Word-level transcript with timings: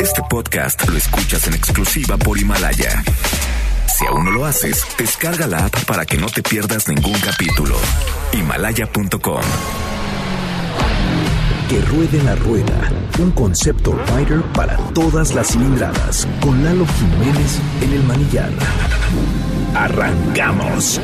Este 0.00 0.22
podcast 0.28 0.88
lo 0.88 0.96
escuchas 0.96 1.46
en 1.46 1.54
exclusiva 1.54 2.16
por 2.16 2.38
Himalaya. 2.38 3.02
Si 3.86 4.06
aún 4.06 4.24
no 4.24 4.30
lo 4.30 4.44
haces, 4.44 4.84
descarga 4.98 5.46
la 5.46 5.66
app 5.66 5.84
para 5.84 6.04
que 6.04 6.16
no 6.16 6.26
te 6.26 6.42
pierdas 6.42 6.88
ningún 6.88 7.18
capítulo. 7.20 7.76
Himalaya.com. 8.32 9.42
Que 11.68 11.80
ruede 11.82 12.22
la 12.22 12.34
rueda, 12.34 12.90
un 13.18 13.30
concepto 13.32 13.98
rider 14.16 14.42
para 14.52 14.76
todas 14.94 15.34
las 15.34 15.48
cilindradas, 15.48 16.26
con 16.40 16.64
Lalo 16.64 16.86
Jiménez 16.86 17.58
en 17.82 17.92
el 17.92 18.02
manillar. 18.04 18.50
Arrancamos. 19.74 21.00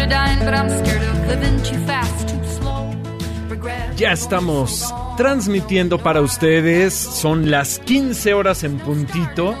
Scared 0.00 0.06
of 0.06 0.08
dying, 0.08 0.38
but 0.44 0.54
I'm 0.54 0.68
scared 0.70 1.02
of 1.02 1.26
living 1.28 1.62
too 1.62 1.86
fast, 1.86 2.28
too 2.28 2.44
slow. 2.44 2.90
Regret. 3.48 3.96
Ya 3.96 4.12
estamos 4.12 4.92
transmitiendo 5.16 5.98
para 5.98 6.20
ustedes. 6.20 6.94
Son 6.94 7.50
las 7.50 7.78
15 7.80 8.34
horas 8.34 8.64
en 8.64 8.78
puntito. 8.78 9.54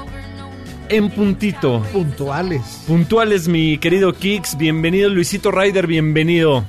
En 0.88 1.10
puntito. 1.10 1.82
puntuales. 1.92 2.84
Puntuales, 2.86 3.48
mi 3.48 3.78
querido 3.78 4.12
Kix. 4.12 4.56
Bienvenido, 4.56 5.08
Luisito 5.08 5.50
Ryder. 5.50 5.86
Bienvenido. 5.86 6.64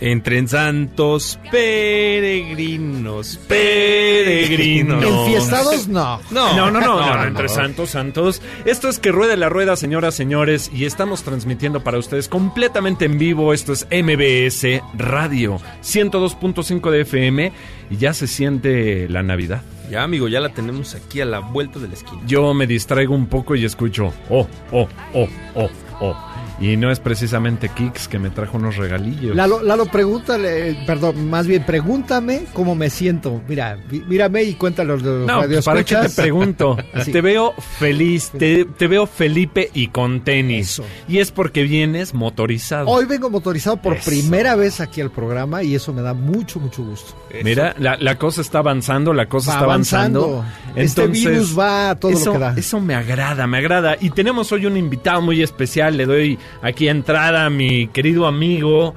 Entre 0.00 0.46
santos 0.46 1.38
peregrinos, 1.50 3.38
peregrinos. 3.48 5.02
Enfiestados, 5.26 5.88
no. 5.88 6.20
No, 6.30 6.54
no, 6.54 6.70
no, 6.70 6.80
no, 6.80 7.16
no, 7.16 7.24
entre 7.24 7.48
santos, 7.48 7.90
santos. 7.90 8.42
Esto 8.66 8.90
es 8.90 8.98
que 8.98 9.10
ruede 9.10 9.38
la 9.38 9.48
rueda, 9.48 9.74
señoras, 9.74 10.14
señores, 10.14 10.70
y 10.72 10.84
estamos 10.84 11.22
transmitiendo 11.22 11.82
para 11.82 11.96
ustedes 11.96 12.28
completamente 12.28 13.06
en 13.06 13.16
vivo. 13.16 13.54
Esto 13.54 13.72
es 13.72 13.86
MBS 13.90 14.82
Radio 14.98 15.60
102.5 15.82 16.90
de 16.90 17.00
FM 17.00 17.52
y 17.90 17.96
ya 17.96 18.12
se 18.12 18.26
siente 18.26 19.08
la 19.08 19.22
Navidad. 19.22 19.62
Ya, 19.90 20.02
amigo, 20.02 20.28
ya 20.28 20.40
la 20.40 20.50
tenemos 20.50 20.94
aquí 20.94 21.20
a 21.20 21.24
la 21.24 21.38
vuelta 21.38 21.78
de 21.78 21.88
la 21.88 21.94
esquina. 21.94 22.20
Yo 22.26 22.52
me 22.54 22.66
distraigo 22.66 23.14
un 23.14 23.26
poco 23.26 23.54
y 23.54 23.64
escucho, 23.64 24.12
oh, 24.28 24.46
oh, 24.72 24.88
oh, 25.14 25.28
oh, 25.54 25.70
oh. 26.00 26.16
Y 26.58 26.76
no 26.78 26.90
es 26.90 27.00
precisamente 27.00 27.68
Kix 27.68 28.08
que 28.08 28.18
me 28.18 28.30
trajo 28.30 28.56
unos 28.56 28.76
regalillos. 28.76 29.36
Lalo, 29.36 29.62
Lalo, 29.62 29.86
pregúntale, 29.86 30.70
eh, 30.70 30.78
perdón, 30.86 31.28
más 31.28 31.46
bien 31.46 31.64
pregúntame 31.66 32.44
cómo 32.54 32.74
me 32.74 32.88
siento. 32.88 33.42
Mira, 33.46 33.78
mírame 34.08 34.42
y 34.44 34.54
cuéntalo 34.54 34.96
los 34.96 35.26
No, 35.26 35.42
pues, 35.42 35.64
¿para 35.64 35.84
qué 35.84 35.96
te 35.96 36.08
pregunto? 36.10 36.76
Te 37.12 37.20
veo 37.20 37.52
feliz, 37.78 38.30
te, 38.36 38.64
te 38.64 38.86
veo 38.88 39.06
Felipe 39.06 39.70
y 39.74 39.88
con 39.88 40.22
tenis. 40.22 40.70
Eso. 40.70 40.84
Y 41.08 41.18
es 41.18 41.30
porque 41.30 41.62
vienes 41.62 42.14
motorizado. 42.14 42.88
Hoy 42.88 43.04
vengo 43.04 43.28
motorizado 43.30 43.76
por 43.76 43.94
Eso. 43.94 44.10
primera 44.10 44.56
vez 44.56 44.80
aquí 44.80 45.00
al 45.00 45.10
programa 45.10 45.62
y 45.62 45.74
eso 45.74 45.92
me 45.92 46.02
da 46.02 46.14
mucho, 46.14 46.58
mucho 46.58 46.82
gusto. 46.82 47.14
Mira, 47.44 47.74
la, 47.78 47.96
la 47.98 48.16
cosa 48.16 48.40
está 48.40 48.58
avanzando, 48.60 49.12
la 49.12 49.26
cosa 49.26 49.50
Va 49.50 49.54
está 49.56 49.64
avanzando. 49.64 50.24
avanzando. 50.24 50.80
Este 50.80 51.06
virus 51.06 51.58
va 51.58 51.90
a 51.90 51.94
todo 51.96 52.12
lo 52.12 52.32
que 52.32 52.38
da. 52.38 52.54
Eso 52.56 52.80
me 52.80 52.94
agrada, 52.94 53.46
me 53.46 53.58
agrada. 53.58 53.96
Y 54.00 54.10
tenemos 54.10 54.50
hoy 54.52 54.66
un 54.66 54.76
invitado 54.76 55.20
muy 55.20 55.42
especial. 55.42 55.96
Le 55.96 56.06
doy 56.06 56.38
aquí 56.62 56.88
entrada 56.88 57.50
mi 57.50 57.88
querido 57.88 58.26
amigo 58.26 58.94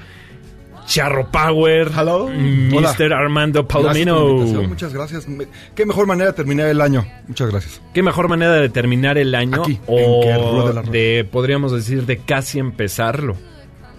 Charro 0.90 1.30
Power. 1.32 1.92
Hello. 1.96 2.28
Mr. 2.28 3.04
Hola. 3.04 3.18
Armando 3.18 3.68
Palomino. 3.68 4.26
Muchas 4.68 4.92
gracias. 4.92 5.28
Qué 5.76 5.86
mejor 5.86 6.08
manera 6.08 6.32
de 6.32 6.36
terminar 6.36 6.68
el 6.68 6.82
año. 6.82 7.06
Muchas 7.28 7.52
gracias. 7.52 7.80
¿Qué 7.94 8.02
mejor 8.02 8.28
manera 8.28 8.54
de 8.54 8.70
terminar 8.70 9.20
el 9.20 9.36
año? 9.36 9.62
Aquí, 9.62 9.80
o 9.86 10.24
ruede 10.24 10.74
la 10.74 10.82
rueda. 10.82 10.92
de, 10.92 11.30
podríamos 11.32 11.72
decir, 11.72 12.08
de 12.08 12.18
casi 12.18 12.58
empezarlo. 12.58 13.38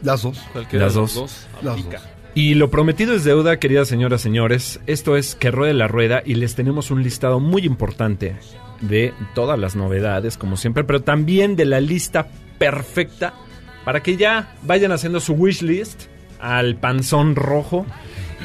Las 0.02 0.22
dos. 0.22 0.38
Cualquiera 0.52 0.86
Las 0.86 0.94
de 0.94 1.00
dos. 1.00 1.46
Las 1.62 1.76
dos. 1.76 2.02
Y 2.34 2.54
lo 2.54 2.70
prometido 2.70 3.14
es 3.14 3.22
deuda, 3.22 3.58
queridas 3.60 3.86
señoras, 3.86 4.20
señores. 4.20 4.80
Esto 4.88 5.16
es 5.16 5.36
que 5.36 5.52
ruede 5.52 5.74
la 5.74 5.86
rueda 5.86 6.22
y 6.24 6.34
les 6.34 6.56
tenemos 6.56 6.90
un 6.90 7.04
listado 7.04 7.38
muy 7.38 7.66
importante 7.66 8.34
de 8.80 9.14
todas 9.36 9.58
las 9.60 9.76
novedades, 9.76 10.36
como 10.36 10.56
siempre, 10.56 10.82
pero 10.82 11.02
también 11.02 11.54
de 11.54 11.66
la 11.66 11.80
lista 11.80 12.26
perfecta 12.58 13.34
para 13.84 14.02
que 14.02 14.16
ya 14.16 14.54
vayan 14.62 14.92
haciendo 14.92 15.20
su 15.20 15.34
wish 15.34 15.62
list 15.62 16.02
al 16.40 16.76
panzón 16.76 17.36
rojo. 17.36 17.86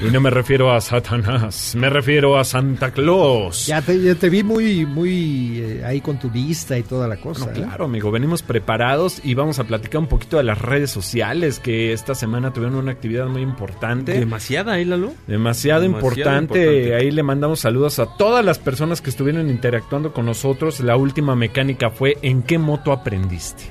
Y 0.06 0.12
no 0.12 0.20
me 0.20 0.30
refiero 0.30 0.74
a 0.74 0.82
Satanás, 0.82 1.74
me 1.78 1.90
refiero 1.90 2.38
a 2.38 2.44
Santa 2.44 2.92
Claus. 2.92 3.68
Ya 3.68 3.82
te, 3.82 3.98
ya 4.02 4.14
te 4.16 4.30
vi 4.30 4.44
muy, 4.44 4.86
muy 4.86 5.60
eh, 5.60 5.86
ahí 5.86 6.02
con 6.02 6.20
tu 6.20 6.30
lista 6.30 6.78
y 6.78 6.84
toda 6.84 7.08
la 7.08 7.16
cosa. 7.16 7.46
No, 7.46 7.52
¿eh? 7.52 7.54
claro, 7.54 7.86
amigo, 7.86 8.12
venimos 8.12 8.42
preparados 8.42 9.22
y 9.24 9.36
vamos 9.36 9.58
a 9.60 9.64
platicar 9.64 10.02
un 10.02 10.08
poquito 10.08 10.36
de 10.36 10.44
las 10.44 10.60
redes 10.60 10.92
sociales 10.92 11.60
que 11.60 11.94
esta 11.94 12.14
semana 12.14 12.52
tuvieron 12.52 12.76
una 12.76 12.92
actividad 12.92 13.28
muy 13.28 13.42
importante. 13.42 14.20
Demasiada, 14.20 14.80
¿eh, 14.80 14.86
Lalo? 14.86 15.14
Demasiado, 15.28 15.84
Demasiado 15.84 15.86
importante. 15.86 16.60
importante. 16.60 16.96
Ahí 16.96 17.12
le 17.12 17.24
mandamos 17.24 17.62
saludos 17.62 17.98
a 18.00 18.18
todas 18.18 18.44
las 18.44 18.60
personas 18.60 19.02
que 19.02 19.10
estuvieron 19.10 19.50
interactuando 19.50 20.12
con 20.12 20.26
nosotros. 20.26 20.82
La 20.82 20.98
última 20.98 21.38
mecánica 21.38 21.90
fue 21.90 22.18
¿en 22.22 22.44
qué 22.44 22.58
moto 22.58 22.92
aprendiste? 22.92 23.64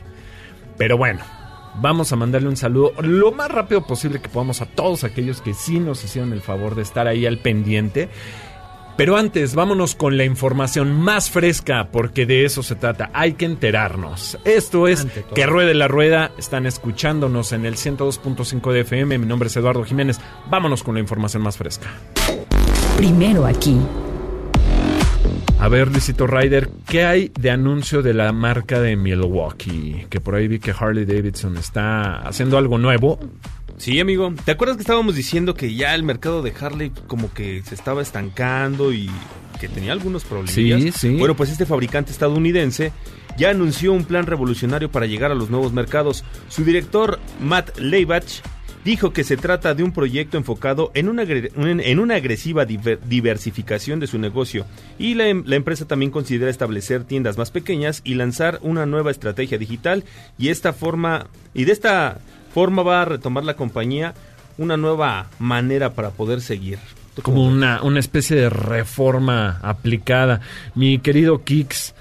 Pero 0.79 0.97
bueno, 0.97 1.21
vamos 1.81 2.13
a 2.13 2.17
mandarle 2.17 2.49
un 2.49 2.57
saludo 2.57 2.93
lo 3.03 3.33
más 3.33 3.51
rápido 3.51 3.87
posible 3.87 4.21
que 4.21 4.29
podamos 4.29 4.61
a 4.63 4.67
todos 4.67 5.05
aquellos 5.05 5.41
que 5.41 5.55
sí 5.55 5.81
nos 5.81 6.05
hicieron 6.05 6.33
el 6.33 6.41
favor 6.41 6.75
de 6.75 6.83
estar 6.83 7.07
ahí 7.07 7.27
al 7.27 7.39
pendiente. 7.39 8.09
Pero 8.97 9.17
antes, 9.17 9.57
vámonos 9.57 9.97
con 9.97 10.17
la 10.17 10.25
información 10.25 10.93
más 10.93 11.29
fresca, 11.29 11.89
porque 11.91 12.27
de 12.27 12.45
eso 12.45 12.63
se 12.63 12.77
trata. 12.77 13.11
Hay 13.13 13.33
que 13.33 13.45
enterarnos. 13.45 14.39
Esto 14.45 14.87
es. 14.87 15.05
Que 15.35 15.47
Ruede 15.47 15.75
la 15.75 15.89
Rueda. 15.89 16.31
Están 16.39 16.65
escuchándonos 16.65 17.53
en 17.53 17.67
el 17.67 17.75
102.5 17.75 18.73
de 18.73 18.81
FM. 18.83 19.19
Mi 19.19 19.27
nombre 19.27 19.49
es 19.49 19.57
Eduardo 19.57 19.83
Jiménez. 19.83 20.21
Vámonos 20.49 20.85
con 20.85 20.95
la 20.95 21.01
información 21.01 21.43
más 21.43 21.57
fresca. 21.57 21.89
Primero 22.97 23.47
aquí. 23.47 23.77
A 25.65 25.69
ver, 25.69 25.91
Luisito 25.91 26.27
Ryder, 26.27 26.69
¿qué 26.87 27.07
hay 27.07 27.33
de 27.41 27.51
anuncio 27.51 28.03
de 28.03 28.13
la 28.13 28.33
marca 28.33 28.81
de 28.81 28.97
Milwaukee? 28.97 30.05
Que 30.11 30.21
por 30.21 30.35
ahí 30.35 30.47
vi 30.47 30.59
que 30.59 30.75
Harley 30.79 31.07
Davidson 31.07 31.57
está 31.57 32.17
haciendo 32.17 32.59
algo 32.59 32.77
nuevo. 32.77 33.19
Sí, 33.79 33.99
amigo. 33.99 34.35
¿Te 34.45 34.53
acuerdas 34.53 34.77
que 34.77 34.83
estábamos 34.83 35.15
diciendo 35.15 35.55
que 35.55 35.75
ya 35.75 35.95
el 35.95 36.03
mercado 36.03 36.43
de 36.43 36.53
Harley 36.61 36.93
como 37.07 37.33
que 37.33 37.63
se 37.63 37.75
estaba 37.75 38.03
estancando 38.03 38.93
y 38.93 39.09
que 39.59 39.69
tenía 39.69 39.93
algunos 39.93 40.25
problemas? 40.25 40.53
Sí, 40.53 40.93
sí. 40.93 41.17
Bueno, 41.17 41.35
pues 41.35 41.49
este 41.49 41.65
fabricante 41.65 42.13
estadounidense 42.13 42.93
ya 43.39 43.49
anunció 43.49 43.95
un 43.95 44.05
plan 44.05 44.27
revolucionario 44.27 44.91
para 44.91 45.07
llegar 45.07 45.31
a 45.31 45.35
los 45.35 45.49
nuevos 45.49 45.73
mercados. 45.73 46.27
Su 46.49 46.63
director, 46.63 47.19
Matt 47.41 47.79
Leibach, 47.79 48.43
dijo 48.85 49.13
que 49.13 49.25
se 49.25 49.37
trata 49.37 49.75
de 49.75 49.83
un 49.83 49.93
proyecto 49.93 50.37
enfocado 50.37 50.91
en 50.95 51.09
una, 51.09 51.23
en 51.25 51.99
una 51.99 52.17
agresiva 52.17 52.67
diver- 52.67 52.99
diversificación 53.01 53.99
de 54.01 54.07
su 54.07 54.19
negocio 54.19 54.67
y 54.99 55.15
la, 55.15 55.29
em- 55.29 55.43
la 55.47 55.57
empresa 55.57 55.87
también 55.87 56.11
considera 56.11 56.51
establecer 56.51 57.05
tiendas 57.05 57.39
más 57.39 57.51
pequeñas 57.51 58.01
y 58.05 58.15
lanzar 58.15 58.59
una 58.63 58.87
nueva 58.87 59.11
estrategia 59.11 59.59
digital 59.59 60.05
y 60.39 60.49
esta 60.49 60.73
forma 60.73 61.27
y 61.55 61.65
de 61.65 61.73
esta 61.73 62.19
forma 62.53 62.83
va 62.83 63.03
a 63.03 63.07
retomar 63.07 63.45
la 63.45 63.55
compañía 63.57 64.15
una 64.59 64.77
nueva 64.77 65.27
manera 65.39 65.95
para 65.95 66.11
poder 66.11 66.41
seguir. 66.41 66.79
¿Tú 67.17 67.23
Como 67.23 67.45
una, 67.47 67.83
una 67.83 68.01
especie 68.01 68.37
de 68.37 68.51
reforma 68.51 69.59
aplicada. 69.63 70.41
Mi 70.75 70.99
querido 70.99 71.43
Kix, 71.43 71.95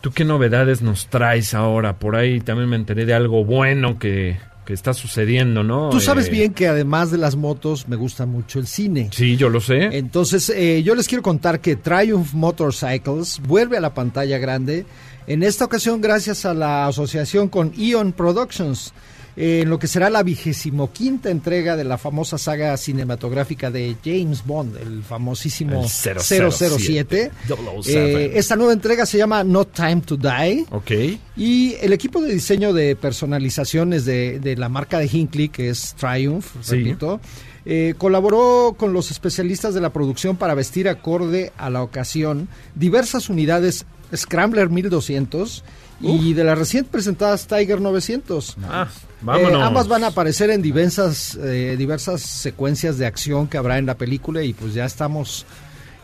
¿tú 0.00 0.12
qué 0.12 0.24
novedades 0.24 0.82
nos 0.82 1.08
traes 1.08 1.52
ahora? 1.54 1.94
Por 1.98 2.16
ahí 2.16 2.40
también 2.40 2.68
me 2.68 2.76
enteré 2.76 3.04
de 3.06 3.14
algo 3.14 3.44
bueno 3.44 3.98
que, 3.98 4.38
que 4.64 4.72
está 4.74 4.94
sucediendo, 4.94 5.62
¿no? 5.64 5.90
Tú 5.90 6.00
sabes 6.00 6.28
Eh, 6.28 6.30
bien 6.30 6.52
que 6.54 6.68
además 6.68 7.10
de 7.10 7.18
las 7.18 7.34
motos 7.36 7.88
me 7.88 7.96
gusta 7.96 8.26
mucho 8.26 8.58
el 8.58 8.66
cine. 8.66 9.10
Sí, 9.12 9.36
yo 9.36 9.48
lo 9.48 9.60
sé. 9.60 9.96
Entonces, 9.96 10.50
eh, 10.50 10.82
yo 10.84 10.94
les 10.94 11.08
quiero 11.08 11.22
contar 11.22 11.60
que 11.60 11.76
Triumph 11.76 12.32
Motorcycles 12.32 13.40
vuelve 13.46 13.76
a 13.76 13.80
la 13.80 13.92
pantalla 13.94 14.38
grande. 14.38 14.86
En 15.26 15.42
esta 15.42 15.64
ocasión, 15.64 16.00
gracias 16.00 16.44
a 16.44 16.54
la 16.54 16.86
asociación 16.86 17.48
con 17.48 17.72
Eon 17.78 18.12
Productions, 18.12 18.92
en 19.36 19.70
lo 19.70 19.78
que 19.78 19.86
será 19.86 20.10
la 20.10 20.22
vigésimo 20.22 20.92
quinta 20.92 21.30
entrega 21.30 21.76
de 21.76 21.84
la 21.84 21.96
famosa 21.98 22.36
saga 22.38 22.76
cinematográfica 22.76 23.70
de 23.70 23.96
James 24.04 24.44
Bond, 24.44 24.76
el 24.76 25.02
famosísimo 25.02 25.82
El 25.82 25.88
007. 25.88 26.50
007. 26.50 27.30
007. 27.48 28.24
Eh, 28.24 28.32
esta 28.34 28.56
nueva 28.56 28.72
entrega 28.72 29.06
se 29.06 29.18
llama 29.18 29.42
No 29.44 29.64
Time 29.66 30.02
to 30.02 30.16
Die. 30.16 30.66
Ok. 30.70 30.90
Y 31.36 31.74
el 31.80 31.92
equipo 31.92 32.20
de 32.20 32.32
diseño 32.34 32.72
de 32.72 32.94
personalizaciones 32.96 34.04
de, 34.04 34.38
de 34.38 34.56
la 34.56 34.68
marca 34.68 34.98
de 34.98 35.06
Hinckley, 35.06 35.48
que 35.48 35.70
es 35.70 35.94
Triumph, 35.98 36.46
Sí. 36.60 36.76
repito, 36.76 37.20
eh, 37.64 37.94
colaboró 37.96 38.74
con 38.76 38.92
los 38.92 39.10
especialistas 39.10 39.72
de 39.72 39.80
la 39.80 39.90
producción 39.92 40.36
para 40.36 40.54
vestir 40.54 40.88
acorde 40.88 41.52
a 41.56 41.70
la 41.70 41.82
ocasión 41.82 42.48
diversas 42.74 43.28
unidades 43.30 43.86
Scrambler 44.14 44.68
1200 44.68 45.64
y 46.00 46.34
de 46.34 46.44
las 46.44 46.58
recién 46.58 46.84
presentadas 46.84 47.46
Tiger 47.46 47.80
900. 47.80 48.56
Ah. 48.64 48.88
Eh, 49.22 49.54
ambas 49.54 49.88
van 49.88 50.04
a 50.04 50.08
aparecer 50.08 50.50
en 50.50 50.62
diversas, 50.62 51.36
eh, 51.36 51.76
diversas 51.78 52.22
secuencias 52.22 52.98
de 52.98 53.06
acción 53.06 53.46
que 53.46 53.56
habrá 53.56 53.78
en 53.78 53.86
la 53.86 53.96
película 53.96 54.42
y 54.42 54.52
pues 54.52 54.74
ya 54.74 54.84
estamos 54.84 55.46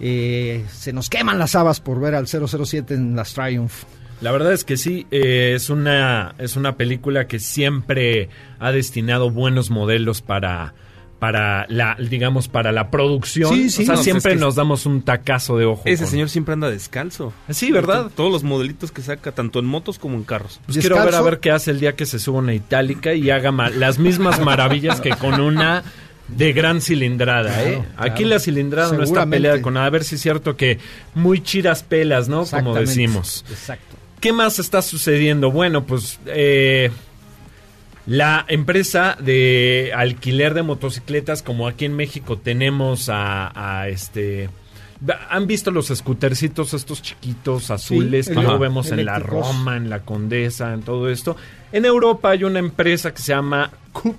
eh, 0.00 0.64
se 0.72 0.92
nos 0.92 1.10
queman 1.10 1.38
las 1.38 1.54
habas 1.54 1.80
por 1.80 2.00
ver 2.00 2.14
al 2.14 2.26
007 2.26 2.94
en 2.94 3.16
las 3.16 3.34
Triumph. 3.34 3.84
La 4.20 4.32
verdad 4.32 4.52
es 4.52 4.64
que 4.64 4.76
sí, 4.76 5.06
eh, 5.10 5.52
es, 5.54 5.70
una, 5.70 6.34
es 6.38 6.56
una 6.56 6.76
película 6.76 7.26
que 7.26 7.38
siempre 7.38 8.28
ha 8.58 8.72
destinado 8.72 9.30
buenos 9.30 9.70
modelos 9.70 10.22
para, 10.22 10.74
para 11.18 11.66
la, 11.68 11.96
digamos, 11.98 12.46
para 12.48 12.70
la 12.72 12.90
producción. 12.90 13.52
Sí, 13.52 13.70
sí. 13.70 13.82
o 13.82 13.86
sea, 13.86 13.94
No, 13.96 14.02
siempre 14.02 14.32
es 14.32 14.38
que 14.38 14.44
nos 14.44 14.54
damos 14.54 14.86
un 14.86 15.02
tacazo 15.02 15.58
de 15.58 15.64
ojo. 15.66 15.82
Ese 15.84 16.04
con- 16.04 16.10
señor 16.12 16.28
siempre 16.28 16.54
anda 16.54 16.70
descalzo. 16.70 17.32
Sí, 17.50 17.72
¿verdad? 17.72 18.10
Todos 18.14 18.30
los 18.30 18.44
modelitos 18.44 18.92
que 18.92 19.02
saca, 19.02 19.32
tanto 19.32 19.58
en 19.58 19.64
motos 19.66 19.98
como 19.98 20.14
en 20.16 20.22
carros. 20.24 20.60
Pues 20.66 20.78
quiero 20.78 21.02
ver 21.04 21.14
a 21.14 21.20
ver 21.22 21.40
qué 21.40 21.50
hace 21.50 21.72
el 21.72 21.80
día 21.80 21.94
que 21.96 22.06
se 22.06 22.18
suba 22.18 22.38
una 22.38 22.54
itálica 22.54 23.14
y 23.14 23.30
haga 23.30 23.50
ma- 23.50 23.70
las 23.70 23.98
mismas 23.98 24.40
maravillas 24.44 25.00
que 25.00 25.10
con 25.10 25.40
una 25.40 25.82
de 26.28 26.52
gran 26.52 26.80
cilindrada, 26.82 27.64
¿eh? 27.64 27.74
Claro, 27.74 27.84
Aquí 27.96 28.22
claro. 28.24 28.28
la 28.34 28.38
cilindrada 28.38 28.92
no 28.96 29.02
está 29.02 29.26
peleada 29.26 29.60
con 29.62 29.74
nada. 29.74 29.86
A 29.86 29.90
ver 29.90 30.04
si 30.04 30.16
es 30.16 30.20
cierto 30.20 30.56
que 30.56 30.78
muy 31.14 31.40
chiras 31.42 31.82
pelas, 31.82 32.28
¿no? 32.28 32.44
Como 32.44 32.74
decimos. 32.74 33.44
Exacto. 33.50 33.96
¿Qué 34.20 34.32
más 34.32 34.58
está 34.58 34.82
sucediendo? 34.82 35.50
Bueno, 35.50 35.84
pues 35.84 36.18
eh, 36.26 36.90
la 38.08 38.46
empresa 38.48 39.18
de 39.20 39.92
alquiler 39.94 40.54
de 40.54 40.62
motocicletas, 40.62 41.42
como 41.42 41.68
aquí 41.68 41.84
en 41.84 41.94
México 41.94 42.38
tenemos 42.38 43.10
a, 43.10 43.52
a 43.80 43.88
este... 43.88 44.48
¿Han 45.28 45.46
visto 45.46 45.70
los 45.70 45.88
scootercitos 45.88 46.72
estos 46.74 47.02
chiquitos 47.02 47.70
azules 47.70 48.26
Sí, 48.26 48.32
que 48.32 48.40
luego 48.40 48.58
vemos 48.58 48.90
en 48.90 49.04
la. 49.04 49.20
Roma, 49.20 49.76
en 49.76 49.90
la 49.90 50.00
Condesa, 50.00 50.72
en 50.72 50.82
todo 50.82 51.08
esto? 51.08 51.36
En 51.70 51.84
Europa 51.84 52.30
hay 52.30 52.42
una 52.42 52.58
empresa 52.58 53.12
que 53.12 53.22
se 53.22 53.28
llama 53.28 53.70
Coop. 53.92 54.16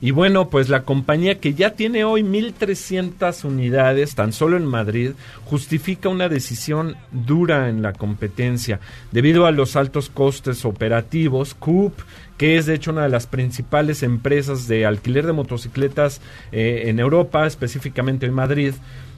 Y 0.00 0.10
bueno, 0.10 0.50
pues 0.50 0.68
la 0.68 0.82
compañía 0.82 1.40
que 1.40 1.54
ya 1.54 1.70
tiene 1.70 2.04
hoy 2.04 2.22
1.300 2.22 3.44
unidades, 3.44 4.14
tan 4.14 4.32
solo 4.32 4.56
en 4.56 4.66
Madrid, 4.66 5.12
justifica 5.44 6.08
una 6.10 6.28
decisión 6.28 6.96
dura 7.12 7.70
en 7.70 7.80
la 7.80 7.92
competencia. 7.94 8.80
Debido 9.10 9.46
a 9.46 9.52
los 9.52 9.74
altos 9.74 10.10
costes 10.10 10.64
operativos, 10.66 11.54
Coop, 11.54 11.94
que 12.36 12.58
es 12.58 12.66
de 12.66 12.74
hecho 12.74 12.90
una 12.90 13.04
de 13.04 13.08
las 13.08 13.26
principales 13.26 14.02
empresas 14.02 14.68
de 14.68 14.84
alquiler 14.84 15.26
de 15.26 15.32
motocicletas 15.32 16.20
eh, 16.52 16.84
en 16.86 17.00
Europa, 17.00 17.46
específicamente 17.46 18.26
en 18.26 18.34
Madrid, 18.34 18.74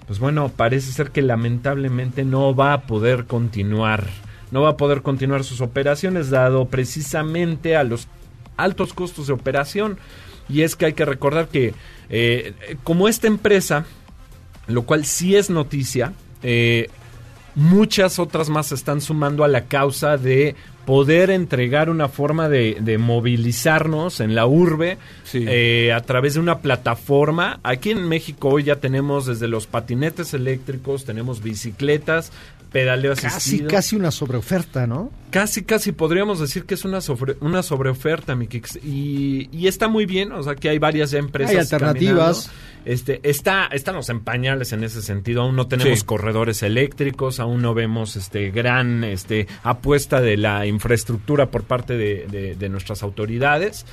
pues 0.06 0.20
bueno, 0.20 0.48
parece 0.48 0.92
ser 0.92 1.10
que 1.10 1.22
lamentablemente 1.22 2.24
no 2.24 2.54
va 2.54 2.72
a 2.72 2.82
poder 2.82 3.26
continuar. 3.26 4.06
No 4.50 4.62
va 4.62 4.70
a 4.70 4.76
poder 4.76 5.02
continuar 5.02 5.44
sus 5.44 5.60
operaciones 5.60 6.30
dado 6.30 6.68
precisamente 6.68 7.76
a 7.76 7.84
los 7.84 8.08
altos 8.56 8.94
costos 8.94 9.26
de 9.26 9.34
operación. 9.34 9.98
Y 10.48 10.62
es 10.62 10.76
que 10.76 10.86
hay 10.86 10.92
que 10.94 11.04
recordar 11.04 11.48
que 11.48 11.74
eh, 12.10 12.54
como 12.84 13.08
esta 13.08 13.26
empresa, 13.26 13.84
lo 14.66 14.82
cual 14.82 15.04
sí 15.04 15.36
es 15.36 15.50
noticia, 15.50 16.12
eh, 16.42 16.88
muchas 17.54 18.18
otras 18.18 18.48
más 18.48 18.68
se 18.68 18.74
están 18.74 19.00
sumando 19.00 19.44
a 19.44 19.48
la 19.48 19.64
causa 19.64 20.16
de 20.16 20.54
poder 20.86 21.28
entregar 21.30 21.90
una 21.90 22.08
forma 22.08 22.48
de, 22.48 22.78
de 22.80 22.96
movilizarnos 22.96 24.20
en 24.20 24.34
la 24.34 24.46
urbe 24.46 24.96
Sí. 25.24 25.44
eh, 25.46 25.92
a 25.92 26.00
través 26.00 26.34
de 26.34 26.40
una 26.40 26.60
plataforma. 26.60 27.60
Aquí 27.62 27.90
en 27.90 28.08
México 28.08 28.48
hoy 28.48 28.62
ya 28.64 28.76
tenemos 28.76 29.26
desde 29.26 29.48
los 29.48 29.66
patinetes 29.66 30.32
eléctricos, 30.32 31.04
tenemos 31.04 31.42
bicicletas, 31.42 32.32
pedaleo 32.72 33.14
Casi, 33.14 33.26
asistido. 33.26 33.68
casi 33.70 33.96
una 33.96 34.10
sobreoferta, 34.10 34.86
¿no? 34.86 35.10
Casi, 35.30 35.62
casi 35.64 35.92
podríamos 35.92 36.38
decir 36.40 36.64
que 36.64 36.74
es 36.74 36.84
una 36.84 37.00
sobre, 37.00 37.36
una 37.40 37.62
sobreoferta, 37.62 38.34
mi 38.34 38.46
Kix. 38.46 38.76
Y, 38.84 39.48
y 39.52 39.66
está 39.68 39.88
muy 39.88 40.06
bien, 40.06 40.32
o 40.32 40.42
sea 40.42 40.54
que 40.54 40.68
hay 40.68 40.78
varias 40.78 41.10
ya 41.10 41.18
empresas. 41.18 41.52
Hay 41.52 41.58
alternativas. 41.58 42.46
caminando. 42.46 42.68
Este, 42.84 43.20
está, 43.28 43.66
estamos 43.66 44.08
en 44.08 44.20
pañales 44.20 44.72
en 44.72 44.84
ese 44.84 45.02
sentido. 45.02 45.42
Aún 45.42 45.56
no 45.56 45.66
tenemos 45.66 45.98
Sí. 45.98 46.04
corredores 46.06 46.62
eléctricos, 46.62 47.40
aún 47.40 47.60
no 47.60 47.74
vemos 47.74 48.16
este 48.16 48.50
gran 48.50 49.04
este 49.04 49.46
apuesta 49.62 50.20
de 50.22 50.36
la 50.38 50.64
infraestructura 50.66 51.50
por 51.50 51.64
parte 51.64 51.96
de, 51.98 52.26
de- 52.30 52.54
de 52.54 52.68
nuestras 52.70 53.02
autoridades. 53.02 53.84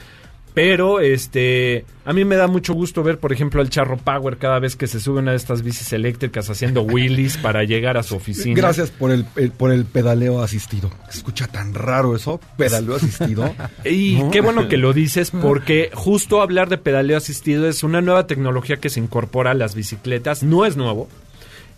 Pero 0.56 1.00
este 1.02 1.86
a 2.06 2.13
mí 2.13 2.24
me 2.24 2.36
da 2.38 2.48
mucho 2.48 2.74
gusto 2.74 3.04
ver, 3.04 3.19
por 3.19 3.34
ejemplo, 3.34 3.62
al 3.62 3.69
Charro 3.69 3.98
Power 3.98 4.38
cada 4.38 4.57
vez 4.60 4.75
que 4.75 4.88
se 4.88 5.00
sube 5.00 5.19
una 5.19 5.31
de 5.31 5.38
estas 5.38 5.62
bicis 5.63 5.92
eléctricas 5.94 6.50
haciendo 6.50 6.81
wheelies 6.84 7.36
para 7.38 7.63
llegar 7.63 7.98
a 7.98 8.04
su 8.04 8.16
oficina. 8.16 8.56
Gracias 8.56 8.90
por 8.92 9.12
el, 9.12 9.25
el- 9.36 9.52
por 9.52 9.72
el 9.72 9.86
pedaleo 9.86 10.42
asistido. 10.42 10.90
Escucha 11.12 11.48
tan 11.48 11.74
raro 11.74 12.16
eso, 12.16 12.40
pedaleo 12.57 12.96
asistido. 12.96 13.54
Y 13.86 14.16
¿No? 14.19 14.31
qué 14.31 14.42
bueno 14.42 14.68
que 14.69 14.78
lo 14.78 14.94
dices 14.94 15.30
porque 15.31 15.92
justo 15.94 16.42
hablar 16.42 16.69
de 16.69 16.78
pedaleo 16.78 17.18
asistido 17.18 17.68
es 17.68 17.84
una 17.84 18.02
nueva 18.02 18.25
tecnología 18.28 18.78
que 18.78 18.90
se 18.90 19.00
incorpora 19.00 19.52
a 19.52 19.56
las 19.56 19.75
bicicletas. 19.75 20.42
No 20.44 20.66
es 20.66 20.78
nuevo. 20.78 21.10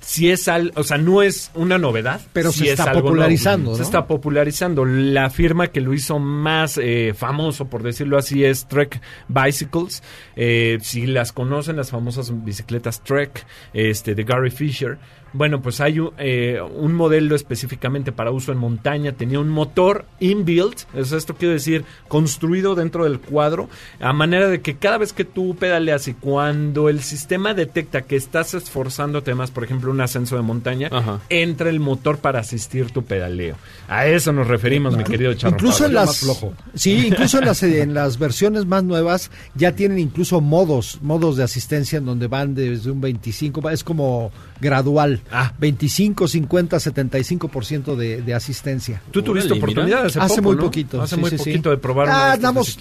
Si 0.07 0.31
es 0.31 0.47
al, 0.47 0.71
o 0.75 0.85
sea, 0.85 0.97
no 0.97 1.21
es 1.21 1.51
una 1.53 1.77
novedad, 1.77 2.21
Pero 2.31 2.53
se 2.53 2.63
es 2.63 2.79
está 2.79 2.93
popularizando, 2.93 3.75
Se 3.75 3.83
está 3.83 4.07
popularizando. 4.07 4.85
La 4.85 5.29
firma 5.29 5.67
que 5.67 5.81
lo 5.81 5.93
hizo 5.93 6.17
más 6.17 6.79
eh, 6.81 7.13
famoso, 7.13 7.65
por 7.65 7.83
decirlo 7.83 8.17
así, 8.17 8.45
es 8.45 8.69
Trek 8.69 9.01
Bicycles. 9.27 10.01
Eh, 10.37 10.77
si 10.79 11.07
las 11.07 11.33
conocen, 11.33 11.75
las 11.75 11.91
famosas 11.91 12.31
bicicletas 12.45 13.03
Trek, 13.03 13.45
este, 13.73 14.15
de 14.15 14.23
Gary 14.23 14.49
Fisher. 14.49 14.97
Bueno, 15.37 15.61
pues 15.61 15.79
hay 15.81 15.99
un, 15.99 16.11
eh, 16.17 16.59
un 16.75 16.93
modelo 16.95 17.35
específicamente 17.35 18.11
para 18.11 18.31
uso 18.31 18.51
en 18.51 18.57
montaña. 18.57 19.11
Tenía 19.11 19.39
un 19.39 19.49
motor 19.49 20.05
inbuilt, 20.19 20.79
esto 20.95 21.35
quiere 21.35 21.53
decir 21.53 21.85
construido 22.07 22.73
dentro 22.73 23.03
del 23.03 23.19
cuadro, 23.19 23.69
a 23.99 24.13
manera 24.13 24.47
de 24.47 24.61
que 24.61 24.77
cada 24.77 24.97
vez 24.97 25.13
que 25.13 25.25
tú 25.25 25.55
pedaleas 25.55 26.07
y 26.07 26.15
cuando 26.15 26.89
el 26.89 27.01
sistema 27.01 27.53
detecta 27.53 28.01
que 28.01 28.15
estás 28.15 28.55
esforzándote 28.55 29.35
más, 29.35 29.51
por 29.51 29.63
ejemplo, 29.63 29.91
un 29.91 30.01
ascenso 30.01 30.35
de 30.37 30.41
montaña, 30.41 30.89
Ajá. 30.91 31.19
entra 31.29 31.69
el 31.69 31.79
motor 31.79 32.17
para 32.17 32.39
asistir 32.39 32.89
tu 32.89 33.03
pedaleo. 33.03 33.55
A 33.87 34.07
eso 34.07 34.33
nos 34.33 34.47
referimos, 34.47 34.97
mi 34.97 35.03
querido 35.03 35.33
Charro. 35.35 35.55
Incluso 35.55 35.85
en 35.85 35.93
las 35.93 36.07
más 36.07 36.17
flojo. 36.19 36.53
sí, 36.73 37.07
incluso 37.07 37.37
en 37.39 37.45
las 37.45 37.61
eh, 37.61 37.81
en 37.81 37.93
las 37.93 38.17
versiones 38.17 38.65
más 38.65 38.83
nuevas 38.83 39.29
ya 39.53 39.73
tienen 39.73 39.99
incluso 39.99 40.41
modos, 40.41 40.97
modos 41.03 41.37
de 41.37 41.43
asistencia 41.43 41.97
en 41.99 42.05
donde 42.05 42.25
van 42.27 42.55
desde 42.55 42.89
un 42.89 43.01
25, 43.01 43.61
va- 43.61 43.73
es 43.73 43.83
como 43.83 44.31
gradual, 44.59 45.21
Ah. 45.31 45.53
25, 45.59 46.27
50, 46.27 46.77
75% 46.77 47.95
de, 47.95 48.21
de 48.21 48.33
asistencia. 48.33 49.01
Tú 49.11 49.21
tuviste 49.21 49.51
Órale, 49.53 49.63
oportunidad 49.63 50.05
hace, 50.05 50.19
Hace 50.19 50.35
poco, 50.37 50.47
muy 50.49 50.55
¿no? 50.57 50.61
poquito. 50.63 51.01
Hace 51.01 51.15
sí, 51.15 51.21
muy 51.21 51.29
sí, 51.31 51.37
sí. 51.37 51.43
poquito 51.51 51.69
de 51.69 51.77
probar. 51.77 52.09
Ah, 52.09 52.31
andamos 52.33 52.77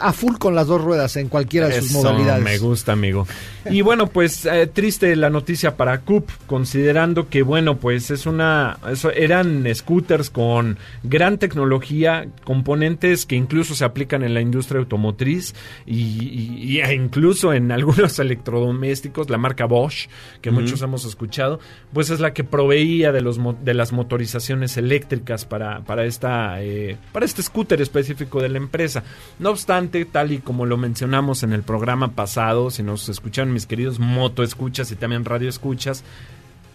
a 0.00 0.12
full 0.12 0.36
con 0.36 0.54
las 0.54 0.66
dos 0.66 0.80
ruedas 0.82 1.16
en 1.16 1.28
cualquiera 1.28 1.68
de 1.68 1.80
sus 1.80 1.90
Eso 1.90 1.98
modalidades. 2.02 2.44
Me 2.44 2.58
gusta, 2.58 2.92
amigo. 2.92 3.26
Y 3.70 3.82
bueno, 3.82 4.06
pues 4.06 4.46
eh, 4.46 4.66
triste 4.66 5.14
la 5.14 5.28
noticia 5.28 5.76
para 5.76 6.00
Coop, 6.00 6.30
considerando 6.46 7.28
que, 7.28 7.42
bueno, 7.42 7.76
pues 7.76 8.10
es 8.10 8.24
una. 8.24 8.78
Eso, 8.90 9.10
eran 9.10 9.66
scooters 9.74 10.30
con 10.30 10.78
gran 11.02 11.36
tecnología, 11.36 12.26
componentes 12.44 13.26
que 13.26 13.36
incluso 13.36 13.74
se 13.74 13.84
aplican 13.84 14.22
en 14.22 14.32
la 14.32 14.40
industria 14.40 14.80
automotriz 14.80 15.54
y, 15.84 15.96
y- 16.00 16.62
y 16.62 16.80
e 16.80 16.94
incluso 16.94 17.52
en 17.52 17.70
algunos 17.70 18.18
electrodomésticos, 18.62 19.28
la 19.28 19.36
marca 19.36 19.66
Bosch, 19.66 20.08
que 20.40 20.50
muchos 20.50 20.80
hemos 20.82 21.04
escuchado, 21.04 21.60
pues 21.92 22.10
es 22.10 22.20
la 22.20 22.32
que 22.32 22.44
proveía 22.44 23.12
de, 23.12 23.20
los, 23.20 23.38
de 23.64 23.74
las 23.74 23.92
motorizaciones 23.92 24.76
eléctricas 24.76 25.44
para, 25.44 25.80
para, 25.80 26.04
esta, 26.04 26.62
eh, 26.62 26.96
para 27.12 27.24
este 27.24 27.42
scooter 27.42 27.80
específico 27.80 28.42
de 28.42 28.48
la 28.48 28.58
empresa. 28.58 29.04
No 29.38 29.50
obstante, 29.50 30.04
tal 30.04 30.32
y 30.32 30.38
como 30.38 30.66
lo 30.66 30.76
mencionamos 30.76 31.42
en 31.42 31.52
el 31.52 31.62
programa 31.62 32.12
pasado, 32.12 32.70
si 32.70 32.82
nos 32.82 33.08
escuchan 33.08 33.52
mis 33.52 33.66
queridos 33.66 33.98
moto 33.98 34.42
escuchas 34.42 34.90
y 34.92 34.96
también 34.96 35.24
radio 35.24 35.48
escuchas, 35.48 36.04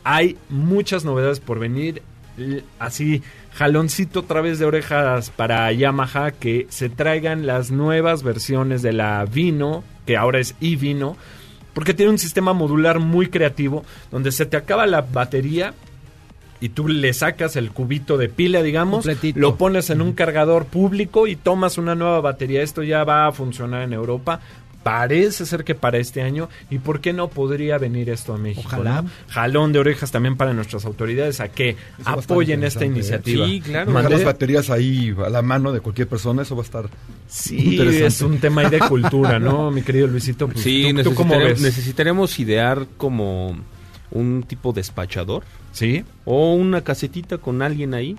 hay 0.04 0.38
muchas 0.50 1.06
novedades 1.06 1.40
por 1.40 1.60
venir. 1.60 2.02
Así, 2.80 3.22
jaloncito 3.54 4.22
otra 4.22 4.42
vez 4.42 4.58
de 4.58 4.66
orejas 4.66 5.30
para 5.30 5.72
Yamaha 5.72 6.32
que 6.32 6.66
se 6.70 6.90
traigan 6.90 7.46
las 7.46 7.70
nuevas 7.70 8.24
versiones 8.24 8.82
de 8.82 8.94
la 8.94 9.24
Vino, 9.26 9.84
que 10.08 10.18
ahora 10.18 10.40
es 10.40 10.56
iVino, 10.60 11.16
porque 11.74 11.94
tiene 11.94 12.12
un 12.12 12.20
sistema 12.20 12.54
modular 12.54 13.00
muy 13.00 13.28
creativo 13.28 13.84
donde 14.12 14.32
se 14.32 14.46
te 14.46 14.58
acaba 14.58 14.86
la 14.86 15.02
batería 15.02 15.74
y 16.60 16.70
tú 16.70 16.88
le 16.88 17.12
sacas 17.12 17.58
el 17.58 17.72
cubito 17.72 18.18
de 18.18 18.30
pila, 18.30 18.62
digamos, 18.64 19.04
Completito. 19.06 19.38
lo 19.38 19.58
pones 19.58 19.90
en 19.90 20.02
un 20.02 20.14
cargador 20.14 20.64
público 20.66 21.28
y 21.28 21.36
tomas 21.36 21.78
una 21.78 21.94
nueva 21.94 22.22
batería. 22.22 22.62
Esto 22.62 22.84
ya 22.84 23.04
va 23.04 23.28
a 23.28 23.34
funcionar 23.34 23.82
en 23.82 23.92
Europa. 23.92 24.40
Parece 24.84 25.46
ser 25.46 25.64
que 25.64 25.76
para 25.76 25.98
este 25.98 26.22
año. 26.22 26.50
¿Y 26.70 26.80
por 26.80 27.00
qué 27.00 27.14
no 27.14 27.30
podría 27.30 27.78
venir 27.78 28.10
esto 28.10 28.34
a 28.34 28.38
México? 28.38 28.68
Ojalá. 28.68 29.02
no? 29.04 29.10
Jalón 29.30 29.72
de 29.72 29.80
orejas 29.80 30.12
también 30.12 30.36
para 30.36 30.54
nuestras 30.54 30.84
autoridades 30.86 31.40
a 31.40 31.48
que 31.48 31.78
apoyen 32.04 32.64
esta 32.64 32.84
¿eh? 32.84 32.88
iniciativa. 32.88 33.46
Sí, 33.46 33.62
claro. 33.62 33.92
Las 34.10 34.24
baterías 34.26 34.70
ahí 34.70 35.16
a 35.26 35.30
la 35.30 35.42
mano 35.42 35.72
de 35.72 35.80
cualquier 35.80 36.08
persona, 36.08 36.42
eso 36.42 36.56
va 36.56 36.62
a 36.64 36.66
estar 36.66 36.90
Sí, 37.28 37.76
interesante. 37.76 38.06
es 38.08 38.22
un 38.22 38.38
tema 38.40 38.62
ahí 38.62 38.70
de 38.70 38.80
cultura, 38.80 39.40
¿no, 39.40 39.72
mi 39.72 39.82
querido 39.82 40.08
Luisito? 40.08 40.48
Pues, 40.48 40.62
Sí, 40.62 40.92
¿tú, 40.98 41.04
tú 41.04 41.16
cómo 41.16 41.34
necesitare- 41.36 41.48
ves? 41.48 41.62
necesitaremos 41.62 42.40
idear 42.40 42.86
como 42.98 43.56
un 44.12 44.44
tipo 44.44 44.74
despachador 44.74 45.44
Sí, 45.72 46.04
o 46.26 46.54
una 46.54 46.82
casetita 46.84 47.40
con 47.40 47.62
alguien 47.64 47.94
ahí. 47.96 48.16